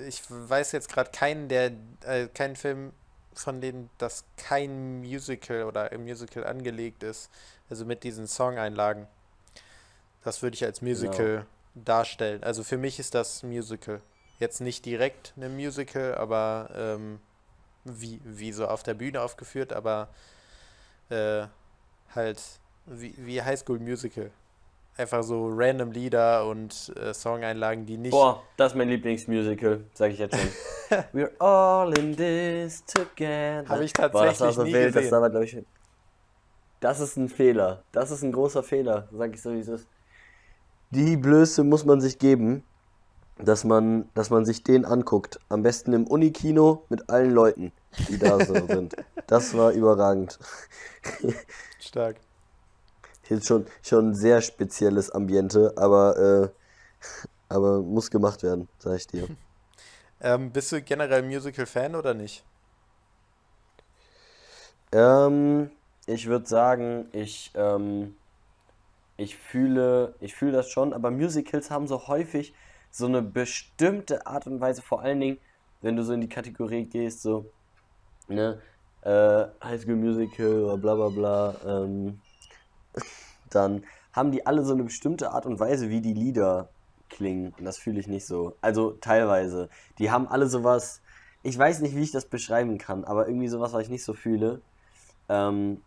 Ich 0.06 0.22
weiß 0.28 0.72
jetzt 0.72 0.88
gerade 0.92 1.10
keinen, 1.10 1.48
der 1.48 1.72
äh, 2.04 2.26
keinen 2.28 2.56
Film, 2.56 2.92
von 3.34 3.60
denen 3.60 3.90
das 3.98 4.24
kein 4.36 5.00
Musical 5.00 5.64
oder 5.64 5.92
im 5.92 6.04
Musical 6.04 6.44
angelegt 6.46 7.02
ist. 7.02 7.30
Also 7.70 7.84
mit 7.84 8.04
diesen 8.04 8.26
Songeinlagen. 8.26 9.06
Das 10.22 10.42
würde 10.42 10.54
ich 10.54 10.64
als 10.64 10.80
Genau. 10.80 10.90
Musical 10.90 11.46
darstellen. 11.74 12.42
Also 12.44 12.62
für 12.64 12.76
mich 12.78 12.98
ist 12.98 13.14
das 13.14 13.42
Musical. 13.42 14.00
Jetzt 14.38 14.60
nicht 14.60 14.84
direkt 14.84 15.32
eine 15.36 15.48
Musical, 15.48 16.14
aber 16.16 16.70
ähm, 16.74 17.20
wie, 17.84 18.20
wie 18.24 18.52
so 18.52 18.66
auf 18.66 18.82
der 18.82 18.94
Bühne 18.94 19.20
aufgeführt, 19.22 19.72
aber 19.72 20.08
äh, 21.08 21.46
halt 22.14 22.42
wie, 22.86 23.14
wie 23.18 23.42
High 23.42 23.58
School 23.58 23.78
Musical. 23.78 24.30
Einfach 24.96 25.24
so 25.24 25.48
random 25.52 25.90
Lieder 25.90 26.46
und 26.46 26.92
äh, 26.96 27.12
Songeinlagen, 27.12 27.84
die 27.84 27.96
nicht. 27.96 28.12
Boah, 28.12 28.42
das 28.56 28.72
ist 28.72 28.78
mein 28.78 28.88
Lieblingsmusical, 28.88 29.84
sag 29.92 30.12
ich 30.12 30.18
jetzt 30.20 30.36
schon. 30.38 30.48
We're 31.12 31.32
all 31.40 31.92
in 31.98 32.16
this 32.16 32.84
together. 32.84 33.68
Habe 33.68 33.84
ich 33.84 33.92
Boah, 33.92 34.02
das 34.08 34.14
war 34.14 34.26
tatsächlich 34.26 34.54
so 34.54 34.62
nie 34.62 34.72
wild, 34.72 34.94
das 34.94 35.02
gesehen. 35.02 35.20
war, 35.20 35.30
glaube 35.30 35.44
ich. 35.46 35.58
Das 36.78 37.00
ist 37.00 37.16
ein 37.16 37.28
Fehler. 37.28 37.82
Das 37.90 38.12
ist 38.12 38.22
ein 38.22 38.30
großer 38.30 38.62
Fehler, 38.62 39.08
sag 39.10 39.34
ich 39.34 39.42
so, 39.42 39.52
wie 39.52 39.60
es 39.60 39.68
ist. 39.68 39.88
Die 40.90 41.16
Blöße 41.16 41.64
muss 41.64 41.84
man 41.84 42.00
sich 42.00 42.20
geben, 42.20 42.62
dass 43.38 43.64
man, 43.64 44.08
dass 44.14 44.30
man 44.30 44.44
sich 44.44 44.62
den 44.62 44.84
anguckt. 44.84 45.40
Am 45.48 45.64
besten 45.64 45.92
im 45.92 46.06
Unikino 46.06 46.84
mit 46.88 47.10
allen 47.10 47.32
Leuten, 47.32 47.72
die 48.08 48.18
da 48.18 48.38
so 48.44 48.54
sind. 48.68 48.94
Das 49.26 49.56
war 49.56 49.72
überragend. 49.72 50.38
Stark. 51.80 52.16
Jetzt 53.28 53.46
schon, 53.46 53.66
schon 53.82 54.10
ein 54.10 54.14
sehr 54.14 54.40
spezielles 54.40 55.10
Ambiente, 55.10 55.72
aber, 55.76 56.52
äh, 56.52 56.64
aber 57.48 57.82
muss 57.82 58.10
gemacht 58.10 58.42
werden, 58.42 58.68
sag 58.78 58.96
ich 58.96 59.06
dir. 59.06 59.28
Ähm, 60.20 60.52
bist 60.52 60.72
du 60.72 60.80
generell 60.80 61.22
Musical-Fan 61.22 61.94
oder 61.96 62.14
nicht? 62.14 62.44
Ähm, 64.92 65.70
ich 66.06 66.26
würde 66.28 66.46
sagen, 66.46 67.08
ich, 67.12 67.50
ähm, 67.54 68.16
ich 69.16 69.36
fühle, 69.36 70.16
ich 70.20 70.34
fühle 70.34 70.52
das 70.52 70.70
schon, 70.70 70.92
aber 70.92 71.10
Musicals 71.10 71.70
haben 71.70 71.86
so 71.86 72.06
häufig 72.08 72.54
so 72.90 73.06
eine 73.06 73.22
bestimmte 73.22 74.26
Art 74.26 74.46
und 74.46 74.60
Weise, 74.60 74.82
vor 74.82 75.02
allen 75.02 75.20
Dingen, 75.20 75.38
wenn 75.80 75.96
du 75.96 76.04
so 76.04 76.12
in 76.12 76.20
die 76.20 76.28
Kategorie 76.28 76.88
gehst, 76.88 77.22
so, 77.22 77.52
ne, 78.28 78.62
äh, 79.02 79.46
High 79.64 79.82
School 79.82 79.96
Musical 79.96 80.64
oder 80.64 80.78
bla 80.78 80.94
bla 80.96 81.08
bla, 81.10 81.84
ähm, 81.84 82.23
dann 83.50 83.84
haben 84.12 84.30
die 84.32 84.46
alle 84.46 84.64
so 84.64 84.72
eine 84.72 84.84
bestimmte 84.84 85.30
Art 85.32 85.46
und 85.46 85.60
Weise, 85.60 85.90
wie 85.90 86.00
die 86.00 86.14
Lieder 86.14 86.68
klingen. 87.08 87.54
Und 87.58 87.64
das 87.64 87.78
fühle 87.78 88.00
ich 88.00 88.06
nicht 88.06 88.26
so. 88.26 88.56
Also 88.60 88.92
teilweise. 88.92 89.68
Die 89.98 90.10
haben 90.10 90.28
alle 90.28 90.48
sowas, 90.48 91.00
ich 91.42 91.58
weiß 91.58 91.80
nicht, 91.80 91.96
wie 91.96 92.02
ich 92.02 92.12
das 92.12 92.26
beschreiben 92.26 92.78
kann, 92.78 93.04
aber 93.04 93.26
irgendwie 93.28 93.48
sowas, 93.48 93.72
was 93.72 93.82
ich 93.84 93.90
nicht 93.90 94.04
so 94.04 94.14
fühle. 94.14 94.62
Ähm, 95.28 95.82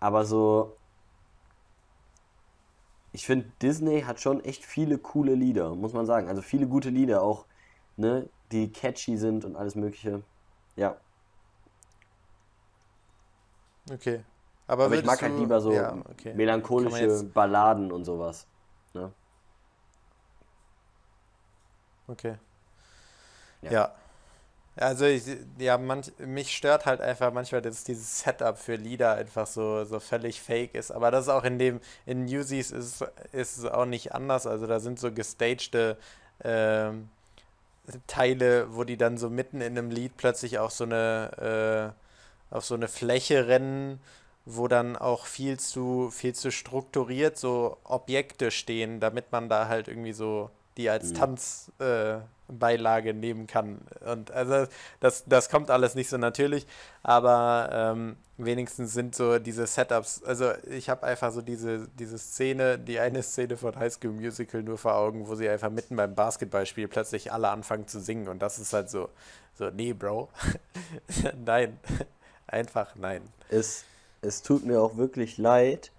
aber 0.00 0.24
so, 0.24 0.76
ich 3.12 3.26
finde, 3.26 3.50
Disney 3.62 4.02
hat 4.02 4.20
schon 4.20 4.44
echt 4.44 4.64
viele 4.64 4.98
coole 4.98 5.34
Lieder, 5.34 5.74
muss 5.74 5.92
man 5.92 6.06
sagen. 6.06 6.28
Also 6.28 6.42
viele 6.42 6.66
gute 6.66 6.90
Lieder 6.90 7.22
auch, 7.22 7.46
ne, 7.96 8.28
die 8.52 8.70
catchy 8.72 9.16
sind 9.16 9.44
und 9.44 9.56
alles 9.56 9.74
Mögliche. 9.74 10.22
Ja. 10.76 10.96
Okay. 13.90 14.22
Aber 14.68 14.84
Aber 14.84 14.94
ich 14.94 15.04
mag 15.04 15.20
halt 15.20 15.36
lieber 15.36 15.60
so 15.60 15.72
Ja, 15.72 15.96
okay. 16.10 16.34
Melancholische. 16.34 17.24
Balladen 17.24 17.90
und 17.90 18.04
sowas. 18.04 18.46
Ne? 18.94 19.10
Okay. 22.06 22.36
Ja. 23.62 23.72
Ja. 23.72 23.94
Also 24.76 25.06
ich, 25.06 25.24
ja, 25.58 25.76
manch, 25.76 26.12
mich 26.18 26.56
stört 26.56 26.86
halt 26.86 27.00
einfach 27.00 27.32
manchmal, 27.32 27.60
dass 27.62 27.82
dieses 27.82 28.20
Setup 28.20 28.56
für 28.56 28.76
Lieder 28.76 29.14
einfach 29.14 29.46
so, 29.46 29.84
so 29.84 29.98
völlig 29.98 30.40
fake 30.40 30.74
ist. 30.74 30.92
Aber 30.92 31.10
das 31.10 31.24
ist 31.24 31.30
auch 31.30 31.42
in 31.44 31.58
dem, 31.58 31.80
in 32.06 32.26
Newsies 32.26 32.70
ist, 32.70 33.02
ist 33.32 33.58
es 33.58 33.64
auch 33.64 33.86
nicht 33.86 34.14
anders. 34.14 34.46
Also 34.46 34.68
da 34.68 34.78
sind 34.78 35.00
so 35.00 35.10
gestagte 35.10 35.96
ähm, 36.44 37.08
Teile, 38.06 38.74
wo 38.76 38.84
die 38.84 38.96
dann 38.96 39.18
so 39.18 39.30
mitten 39.30 39.60
in 39.60 39.76
einem 39.76 39.90
Lied 39.90 40.16
plötzlich 40.16 40.58
auf 40.58 40.72
so 40.72 40.84
eine, 40.84 41.94
äh, 42.52 42.54
auf 42.54 42.64
so 42.64 42.74
eine 42.74 42.88
Fläche 42.88 43.48
rennen, 43.48 44.00
wo 44.50 44.66
dann 44.66 44.96
auch 44.96 45.26
viel 45.26 45.58
zu, 45.60 46.10
viel 46.10 46.34
zu 46.34 46.50
strukturiert 46.50 47.36
so 47.36 47.76
Objekte 47.84 48.50
stehen, 48.50 48.98
damit 49.00 49.30
man 49.30 49.48
da 49.48 49.68
halt 49.68 49.88
irgendwie 49.88 50.12
so 50.12 50.50
die 50.78 50.88
als 50.88 51.12
Mhm. 51.12 51.14
Tanzbeilage 51.14 53.10
äh, 53.10 53.12
nehmen 53.12 53.46
kann. 53.46 53.80
Und 54.06 54.30
also 54.30 54.66
das, 55.00 55.24
das 55.26 55.50
kommt 55.50 55.70
alles 55.70 55.94
nicht 55.94 56.08
so 56.08 56.16
natürlich, 56.16 56.66
aber 57.02 57.68
ähm, 57.72 58.16
wenigstens 58.38 58.94
sind 58.94 59.14
so 59.14 59.38
diese 59.38 59.66
Setups, 59.66 60.22
also 60.22 60.52
ich 60.70 60.88
habe 60.88 61.04
einfach 61.06 61.32
so 61.32 61.42
diese, 61.42 61.88
diese 61.98 62.16
Szene, 62.18 62.78
die 62.78 63.00
eine 63.00 63.22
Szene 63.22 63.56
von 63.56 63.76
High 63.76 63.92
School 63.92 64.12
Musical 64.12 64.62
nur 64.62 64.78
vor 64.78 64.94
Augen, 64.94 65.26
wo 65.28 65.34
sie 65.34 65.48
einfach 65.48 65.70
mitten 65.70 65.96
beim 65.96 66.14
Basketballspiel 66.14 66.88
plötzlich 66.88 67.32
alle 67.32 67.48
anfangen 67.50 67.86
zu 67.88 68.00
singen 68.00 68.28
und 68.28 68.40
das 68.40 68.58
ist 68.58 68.72
halt 68.72 68.88
so, 68.88 69.10
so, 69.58 69.70
nee, 69.70 69.92
Bro, 69.92 70.28
nein, 71.44 71.78
einfach 72.46 72.94
nein. 72.94 73.22
Es, 73.50 73.84
es 74.20 74.42
tut 74.42 74.64
mir 74.64 74.80
auch 74.80 74.96
wirklich 74.96 75.38
leid, 75.38 75.92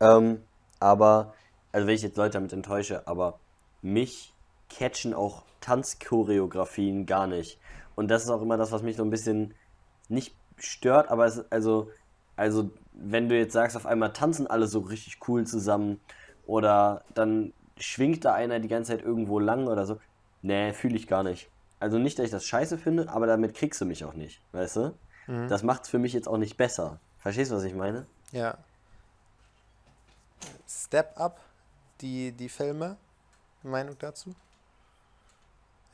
ähm, 0.00 0.42
aber, 0.80 1.34
also 1.72 1.86
wenn 1.86 1.94
ich 1.94 2.02
jetzt 2.02 2.16
Leute 2.16 2.32
damit 2.32 2.52
enttäusche, 2.52 3.06
aber 3.06 3.38
mich 3.82 4.32
catchen 4.68 5.14
auch 5.14 5.44
Tanzchoreografien 5.60 7.06
gar 7.06 7.26
nicht. 7.26 7.58
Und 7.94 8.08
das 8.08 8.24
ist 8.24 8.30
auch 8.30 8.42
immer 8.42 8.56
das, 8.56 8.72
was 8.72 8.82
mich 8.82 8.96
so 8.96 9.04
ein 9.04 9.10
bisschen 9.10 9.54
nicht 10.08 10.34
stört, 10.58 11.10
aber 11.10 11.26
es, 11.26 11.50
also, 11.50 11.90
also 12.36 12.70
wenn 12.92 13.28
du 13.28 13.36
jetzt 13.36 13.52
sagst, 13.52 13.76
auf 13.76 13.86
einmal 13.86 14.12
tanzen 14.12 14.46
alle 14.46 14.66
so 14.66 14.80
richtig 14.80 15.18
cool 15.28 15.46
zusammen 15.46 16.00
oder 16.46 17.04
dann 17.14 17.52
schwingt 17.78 18.24
da 18.24 18.34
einer 18.34 18.60
die 18.60 18.68
ganze 18.68 18.92
Zeit 18.92 19.04
irgendwo 19.04 19.38
lang 19.38 19.66
oder 19.66 19.86
so, 19.86 19.98
nee, 20.42 20.72
fühle 20.72 20.96
ich 20.96 21.06
gar 21.06 21.22
nicht. 21.22 21.48
Also 21.80 21.98
nicht, 21.98 22.18
dass 22.18 22.26
ich 22.26 22.30
das 22.30 22.44
scheiße 22.44 22.78
finde, 22.78 23.08
aber 23.10 23.26
damit 23.26 23.54
kriegst 23.54 23.80
du 23.80 23.84
mich 23.84 24.04
auch 24.04 24.14
nicht, 24.14 24.40
weißt 24.52 24.76
du? 24.76 24.94
Mhm. 25.26 25.48
Das 25.48 25.62
macht's 25.62 25.88
für 25.88 25.98
mich 25.98 26.12
jetzt 26.12 26.28
auch 26.28 26.38
nicht 26.38 26.56
besser. 26.56 27.00
Verstehst 27.24 27.50
du, 27.50 27.56
was 27.56 27.64
ich 27.64 27.72
meine? 27.72 28.06
Ja. 28.32 28.58
Step 30.68 31.18
Up, 31.18 31.40
die, 32.02 32.32
die 32.32 32.50
Filme, 32.50 32.98
Meinung 33.62 33.96
dazu? 33.98 34.34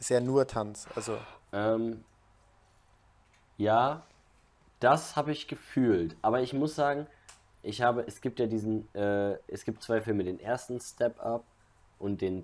Ist 0.01 0.11
ja 0.11 0.19
nur 0.19 0.45
Tanz, 0.49 0.89
also. 0.97 1.19
Ähm, 1.53 2.05
ja, 3.59 4.03
das 4.81 5.15
habe 5.15 5.31
ich 5.31 5.47
gefühlt. 5.47 6.17
Aber 6.21 6.41
ich 6.41 6.53
muss 6.53 6.75
sagen, 6.75 7.07
ich 7.63 7.81
habe, 7.81 8.05
es 8.09 8.21
gibt 8.21 8.41
ja 8.41 8.47
diesen, 8.47 8.93
äh, 8.97 9.35
es 9.47 9.65
gibt 9.65 9.85
zwei 9.85 10.01
Filme, 10.01 10.25
den 10.25 10.41
ersten 10.41 10.81
Step 10.81 11.21
Up 11.21 11.45
und 12.01 12.23
den, 12.23 12.43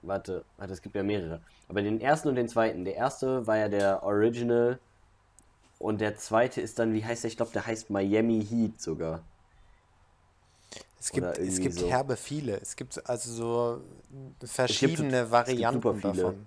warte, 0.00 0.46
warte, 0.56 0.72
es 0.72 0.80
gibt 0.80 0.94
ja 0.94 1.02
mehrere. 1.02 1.42
Aber 1.68 1.82
den 1.82 2.00
ersten 2.00 2.28
und 2.28 2.36
den 2.36 2.48
zweiten. 2.48 2.86
Der 2.86 2.94
erste 2.94 3.46
war 3.46 3.58
ja 3.58 3.68
der 3.68 4.02
Original 4.02 4.78
und 5.82 6.00
der 6.00 6.16
zweite 6.16 6.60
ist 6.60 6.78
dann, 6.78 6.94
wie 6.94 7.04
heißt 7.04 7.24
der? 7.24 7.30
Ich 7.30 7.36
glaube, 7.36 7.52
der 7.52 7.66
heißt 7.66 7.90
Miami 7.90 8.44
Heat 8.44 8.80
sogar. 8.80 9.22
Es 10.98 11.10
gibt, 11.10 11.36
es 11.38 11.58
gibt 11.58 11.74
so. 11.74 11.88
herbe 11.90 12.16
viele. 12.16 12.60
Es 12.60 12.76
gibt 12.76 13.08
also 13.08 13.32
so 13.32 13.80
verschiedene 14.44 15.24
super 15.24 15.30
Varianten 15.32 16.00
davon. 16.00 16.46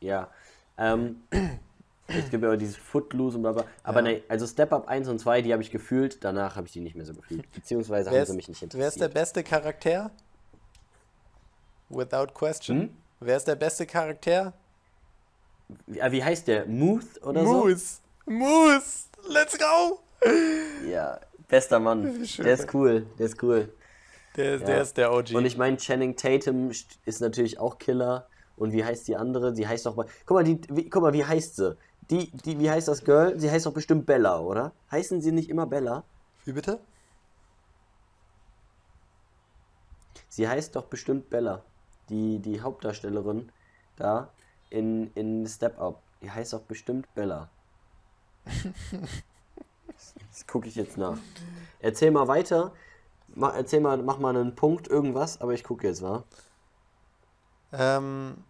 Ja. 0.00 0.28
Ähm, 0.76 1.22
es 2.08 2.28
gibt 2.30 2.42
ja 2.42 2.52
auch 2.52 2.56
dieses 2.56 2.76
Footloose 2.76 3.36
und 3.36 3.42
bla 3.42 3.52
bla. 3.52 3.64
Aber 3.84 4.00
Ja. 4.00 4.14
ne, 4.16 4.22
also 4.28 4.46
Step 4.48 4.72
Up 4.72 4.88
1 4.88 5.08
und 5.08 5.20
2, 5.20 5.42
die 5.42 5.52
habe 5.52 5.62
ich 5.62 5.70
gefühlt, 5.70 6.24
danach 6.24 6.56
habe 6.56 6.66
ich 6.66 6.72
die 6.72 6.80
nicht 6.80 6.96
mehr 6.96 7.06
so 7.06 7.14
gefühlt. 7.14 7.50
Beziehungsweise 7.52 8.10
Wer 8.10 8.20
haben 8.20 8.26
sie 8.26 8.32
ist, 8.32 8.36
mich 8.36 8.48
nicht 8.48 8.74
wer 8.74 8.88
ist 8.88 9.00
der 9.00 9.06
interessiert. 9.06 9.14
beste 9.14 9.44
Charakter? 9.44 10.10
Without 11.88 12.34
question. 12.34 12.80
Hm? 12.80 12.96
Wer 13.20 13.36
ist 13.36 13.46
der 13.46 13.54
beste 13.56 13.86
Charakter? 13.86 14.52
Wie, 15.86 16.00
ah, 16.02 16.12
wie 16.12 16.22
heißt 16.22 16.46
der? 16.48 16.66
Muth 16.66 17.22
oder 17.22 17.42
so? 17.44 17.64
Moose. 17.64 18.00
Moose. 18.26 19.04
Let's 19.28 19.58
go. 19.58 20.00
Ja, 20.88 21.20
bester 21.48 21.78
Mann. 21.80 22.24
Schön. 22.24 22.44
Der 22.44 22.54
ist 22.54 22.72
cool, 22.74 23.06
der 23.18 23.26
ist 23.26 23.42
cool. 23.42 23.72
Der, 24.36 24.58
der 24.58 24.76
Ja. 24.76 24.82
ist 24.82 24.96
der 24.96 25.12
OG. 25.12 25.34
Und 25.34 25.44
ich 25.46 25.56
meine, 25.56 25.76
Channing 25.78 26.14
Tatum 26.16 26.68
st- 26.70 26.98
ist 27.04 27.20
natürlich 27.20 27.58
auch 27.58 27.78
Killer. 27.78 28.28
Und 28.56 28.72
wie 28.72 28.84
heißt 28.84 29.06
die 29.08 29.16
andere? 29.16 29.52
Die 29.52 29.66
heißt 29.66 29.84
doch 29.86 29.96
mal. 29.96 30.06
Guck 30.24 30.36
mal, 30.36 30.44
die, 30.44 30.60
wie, 30.70 30.88
guck 30.88 31.02
mal, 31.02 31.12
wie 31.12 31.24
heißt 31.24 31.56
sie? 31.56 31.76
Die, 32.10 32.30
die, 32.30 32.58
wie 32.58 32.70
heißt 32.70 32.86
das 32.88 33.04
Girl? 33.04 33.38
Sie 33.38 33.50
heißt 33.50 33.66
doch 33.66 33.72
bestimmt 33.74 34.06
Bella, 34.06 34.38
oder? 34.40 34.72
Heißen 34.90 35.20
sie 35.20 35.32
nicht 35.32 35.50
immer 35.50 35.66
Bella? 35.66 36.04
Wie 36.44 36.52
bitte? 36.52 36.78
Sie 40.28 40.48
heißt 40.48 40.76
doch 40.76 40.84
bestimmt 40.84 41.30
Bella. 41.30 41.62
Die, 42.08 42.38
die 42.38 42.60
Hauptdarstellerin 42.60 43.50
da 43.96 44.30
in, 44.70 45.10
in 45.14 45.46
Step 45.46 45.78
Up. 45.80 46.00
Die 46.22 46.30
heißt 46.30 46.52
doch 46.52 46.62
bestimmt 46.62 47.12
Bella. 47.14 47.48
das 50.28 50.46
gucke 50.46 50.68
ich 50.68 50.76
jetzt 50.76 50.96
nach. 50.96 51.18
Erzähl 51.80 52.10
mal 52.10 52.28
weiter. 52.28 52.72
Mach, 53.34 53.54
erzähl 53.54 53.80
mal, 53.80 53.98
mach 53.98 54.18
mal 54.18 54.36
einen 54.36 54.54
Punkt, 54.54 54.88
irgendwas, 54.88 55.40
aber 55.40 55.52
ich 55.52 55.62
gucke 55.62 55.86
jetzt, 55.86 56.02
wa? 56.02 56.24
Ähm, 57.72 58.44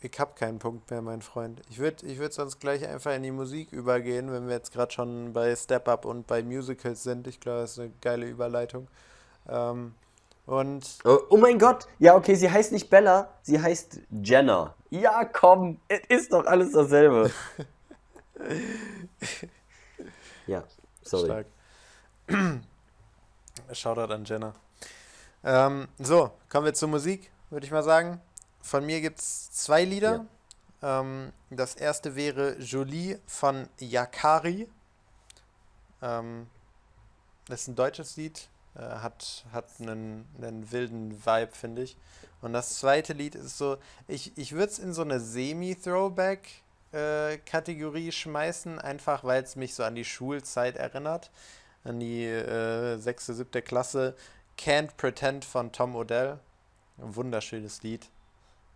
ich 0.00 0.18
habe 0.20 0.34
keinen 0.34 0.60
Punkt 0.60 0.90
mehr, 0.90 1.02
mein 1.02 1.22
Freund. 1.22 1.60
Ich 1.70 1.78
würde 1.78 2.06
ich 2.06 2.18
würd 2.18 2.32
sonst 2.32 2.60
gleich 2.60 2.86
einfach 2.86 3.14
in 3.14 3.24
die 3.24 3.32
Musik 3.32 3.72
übergehen, 3.72 4.30
wenn 4.30 4.46
wir 4.46 4.54
jetzt 4.54 4.72
gerade 4.72 4.92
schon 4.92 5.32
bei 5.32 5.56
Step 5.56 5.88
Up 5.88 6.04
und 6.04 6.26
bei 6.26 6.42
Musicals 6.42 7.02
sind. 7.02 7.26
Ich 7.26 7.40
glaube, 7.40 7.62
das 7.62 7.72
ist 7.72 7.80
eine 7.80 7.92
geile 8.00 8.28
Überleitung. 8.28 8.86
Ähm, 9.48 9.94
und. 10.48 10.98
Oh, 11.04 11.18
oh, 11.28 11.36
mein 11.36 11.58
Gott! 11.58 11.86
Ja, 11.98 12.16
okay, 12.16 12.34
sie 12.34 12.50
heißt 12.50 12.72
nicht 12.72 12.88
Bella, 12.88 13.34
sie 13.42 13.60
heißt 13.60 14.00
Jenna. 14.10 14.74
Ja, 14.90 15.24
komm, 15.26 15.78
es 15.88 16.00
ist 16.08 16.32
doch 16.32 16.46
alles 16.46 16.72
dasselbe. 16.72 17.30
ja, 20.46 20.64
sorry. 21.02 21.24
Stark. 21.26 21.46
Shoutout 23.72 24.12
an 24.12 24.24
Jenna. 24.24 24.54
Ähm, 25.44 25.88
so, 25.98 26.30
kommen 26.48 26.64
wir 26.64 26.74
zur 26.74 26.88
Musik, 26.88 27.30
würde 27.50 27.66
ich 27.66 27.72
mal 27.72 27.82
sagen. 27.82 28.20
Von 28.62 28.86
mir 28.86 29.02
gibt 29.02 29.18
es 29.18 29.52
zwei 29.52 29.84
Lieder. 29.84 30.24
Ja. 30.80 31.00
Ähm, 31.00 31.32
das 31.50 31.74
erste 31.74 32.16
wäre 32.16 32.56
Jolie 32.58 33.20
von 33.26 33.68
Yakari. 33.78 34.66
Ähm, 36.00 36.46
das 37.48 37.62
ist 37.62 37.68
ein 37.68 37.76
deutsches 37.76 38.16
Lied. 38.16 38.48
Äh, 38.78 38.82
hat, 38.82 39.44
hat 39.52 39.66
einen, 39.80 40.24
einen 40.40 40.70
wilden 40.70 41.26
Vibe, 41.26 41.50
finde 41.52 41.82
ich. 41.82 41.96
Und 42.40 42.52
das 42.52 42.78
zweite 42.78 43.12
Lied 43.12 43.34
ist 43.34 43.58
so, 43.58 43.78
ich, 44.06 44.38
ich 44.38 44.52
würde 44.52 44.70
es 44.70 44.78
in 44.78 44.92
so 44.92 45.02
eine 45.02 45.18
Semi-Throwback-Kategorie 45.18 48.08
äh, 48.08 48.12
schmeißen, 48.12 48.78
einfach 48.78 49.24
weil 49.24 49.42
es 49.42 49.56
mich 49.56 49.74
so 49.74 49.82
an 49.82 49.96
die 49.96 50.04
Schulzeit 50.04 50.76
erinnert. 50.76 51.32
An 51.82 51.98
die 51.98 52.24
äh, 52.24 52.98
sechste, 52.98 53.34
siebte 53.34 53.62
Klasse. 53.62 54.14
Can't 54.56 54.90
Pretend 54.96 55.44
von 55.44 55.72
Tom 55.72 55.96
Odell. 55.96 56.38
Ein 56.98 57.16
wunderschönes 57.16 57.82
Lied. 57.82 58.08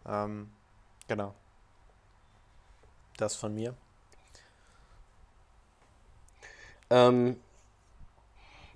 Ähm, 0.07 0.51
genau. 1.07 1.33
Das 3.16 3.37
von 3.37 3.55
mir. 3.55 3.77
Ähm, 6.91 7.41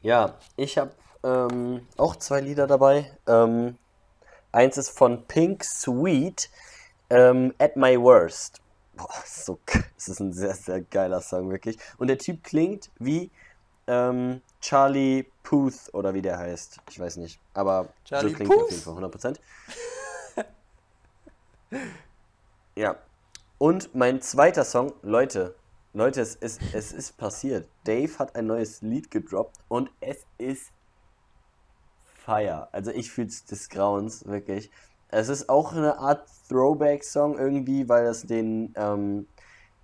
ja, 0.02 0.38
ich 0.56 0.78
habe 0.78 0.92
ähm, 1.26 1.86
auch 1.96 2.16
zwei 2.16 2.40
Lieder 2.40 2.66
dabei. 2.66 3.10
Ähm, 3.26 3.76
eins 4.52 4.78
ist 4.78 4.90
von 4.90 5.26
Pink 5.26 5.64
Sweet, 5.64 6.48
ähm, 7.10 7.52
At 7.58 7.76
My 7.76 8.00
Worst. 8.00 8.60
Boah, 8.94 9.10
so, 9.26 9.58
das 9.96 10.08
ist 10.08 10.20
ein 10.20 10.32
sehr, 10.32 10.54
sehr 10.54 10.80
geiler 10.80 11.20
Song, 11.20 11.50
wirklich. 11.50 11.78
Und 11.98 12.06
der 12.06 12.18
Typ 12.18 12.44
klingt 12.44 12.90
wie 12.98 13.30
ähm, 13.88 14.40
Charlie 14.60 15.26
Puth 15.42 15.92
oder 15.92 16.14
wie 16.14 16.22
der 16.22 16.38
heißt. 16.38 16.78
Ich 16.90 16.98
weiß 16.98 17.16
nicht. 17.16 17.40
Aber 17.54 17.88
Charlie 18.04 18.30
so 18.30 18.36
klingt 18.36 18.50
Puth? 18.50 18.62
auf 18.62 18.70
jeden 18.70 18.82
Fall 18.82 18.94
100%. 19.04 19.36
Ja. 22.78 22.96
Und 23.58 23.94
mein 23.94 24.20
zweiter 24.20 24.64
Song, 24.64 24.92
Leute, 25.02 25.54
Leute, 25.94 26.20
es 26.20 26.34
ist, 26.34 26.60
es 26.74 26.92
ist 26.92 27.16
passiert. 27.16 27.66
Dave 27.84 28.18
hat 28.18 28.36
ein 28.36 28.46
neues 28.46 28.82
Lied 28.82 29.10
gedroppt 29.10 29.56
und 29.68 29.90
es 30.00 30.26
ist 30.36 30.72
Fire. 32.26 32.68
Also 32.72 32.90
ich 32.90 33.12
fühle 33.12 33.28
es 33.28 33.44
des 33.44 33.68
Grauens, 33.68 34.26
wirklich. 34.26 34.72
Es 35.08 35.28
ist 35.28 35.48
auch 35.48 35.72
eine 35.72 35.98
Art 35.98 36.28
Throwback-Song 36.48 37.38
irgendwie, 37.38 37.88
weil 37.88 38.04
das 38.04 38.22
den, 38.22 38.74
ähm, 38.76 39.28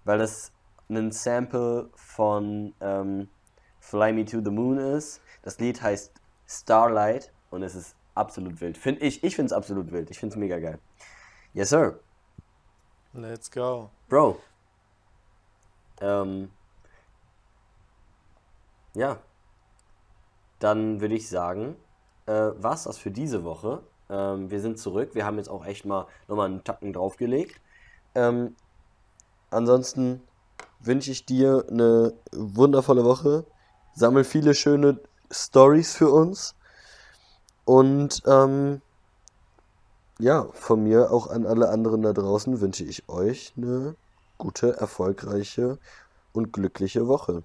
weil 0.04 0.18
das 0.18 0.50
ein 0.88 1.12
Sample 1.12 1.88
von 1.94 2.74
ähm, 2.80 3.28
Fly 3.78 4.12
Me 4.12 4.24
to 4.24 4.40
the 4.44 4.50
Moon 4.50 4.78
ist. 4.78 5.20
Das 5.42 5.60
Lied 5.60 5.80
heißt 5.80 6.12
Starlight 6.48 7.32
und 7.50 7.62
es 7.62 7.76
ist 7.76 7.94
absolut 8.16 8.60
wild. 8.60 8.76
Find 8.76 9.00
ich, 9.00 9.22
ich 9.22 9.36
finde 9.36 9.46
es 9.46 9.52
absolut 9.52 9.92
wild. 9.92 10.10
Ich 10.10 10.18
finde 10.18 10.34
es 10.34 10.36
mega 10.36 10.58
geil. 10.58 10.80
Yes, 11.54 11.68
sir. 11.68 12.00
Let's 13.12 13.48
go. 13.50 13.90
Bro. 14.08 14.40
Ähm, 16.00 16.50
ja. 18.94 19.18
Dann 20.58 21.00
würde 21.00 21.14
ich 21.14 21.28
sagen, 21.28 21.76
äh, 22.32 22.62
war's 22.62 22.84
das 22.84 22.98
für 22.98 23.10
diese 23.10 23.44
Woche. 23.44 23.82
Ähm, 24.08 24.50
wir 24.50 24.60
sind 24.60 24.78
zurück. 24.78 25.10
Wir 25.14 25.24
haben 25.26 25.36
jetzt 25.36 25.48
auch 25.48 25.64
echt 25.64 25.84
mal 25.84 26.06
nochmal 26.28 26.46
einen 26.46 26.64
Tacken 26.64 26.92
draufgelegt. 26.92 27.60
Ähm, 28.14 28.56
ansonsten 29.50 30.22
wünsche 30.80 31.10
ich 31.10 31.24
dir 31.24 31.64
eine 31.70 32.14
wundervolle 32.32 33.04
Woche. 33.04 33.44
Sammel 33.94 34.24
viele 34.24 34.54
schöne 34.54 34.98
Stories 35.30 35.94
für 35.94 36.10
uns. 36.10 36.54
Und 37.64 38.22
ähm, 38.26 38.80
ja, 40.18 40.48
von 40.52 40.82
mir 40.82 41.10
auch 41.10 41.28
an 41.28 41.46
alle 41.46 41.68
anderen 41.68 42.02
da 42.02 42.12
draußen 42.12 42.60
wünsche 42.60 42.84
ich 42.84 43.08
euch 43.08 43.52
eine 43.56 43.94
gute, 44.38 44.76
erfolgreiche 44.76 45.78
und 46.32 46.52
glückliche 46.52 47.06
Woche. 47.06 47.42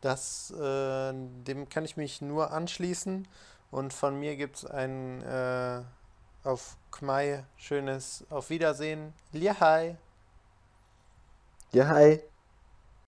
Das, 0.00 0.50
äh, 0.50 1.14
dem 1.46 1.68
kann 1.70 1.84
ich 1.84 1.96
mich 1.96 2.20
nur 2.20 2.50
anschließen. 2.52 3.26
Und 3.74 3.92
von 3.92 4.20
mir 4.20 4.36
gibt 4.36 4.58
es 4.58 4.66
ein 4.66 5.20
äh, 5.22 5.82
auf 6.44 6.76
Khmer 6.92 7.42
schönes 7.56 8.24
Auf 8.30 8.48
Wiedersehen. 8.50 9.12
Liahai. 9.32 9.96
Liahai. 11.72 12.22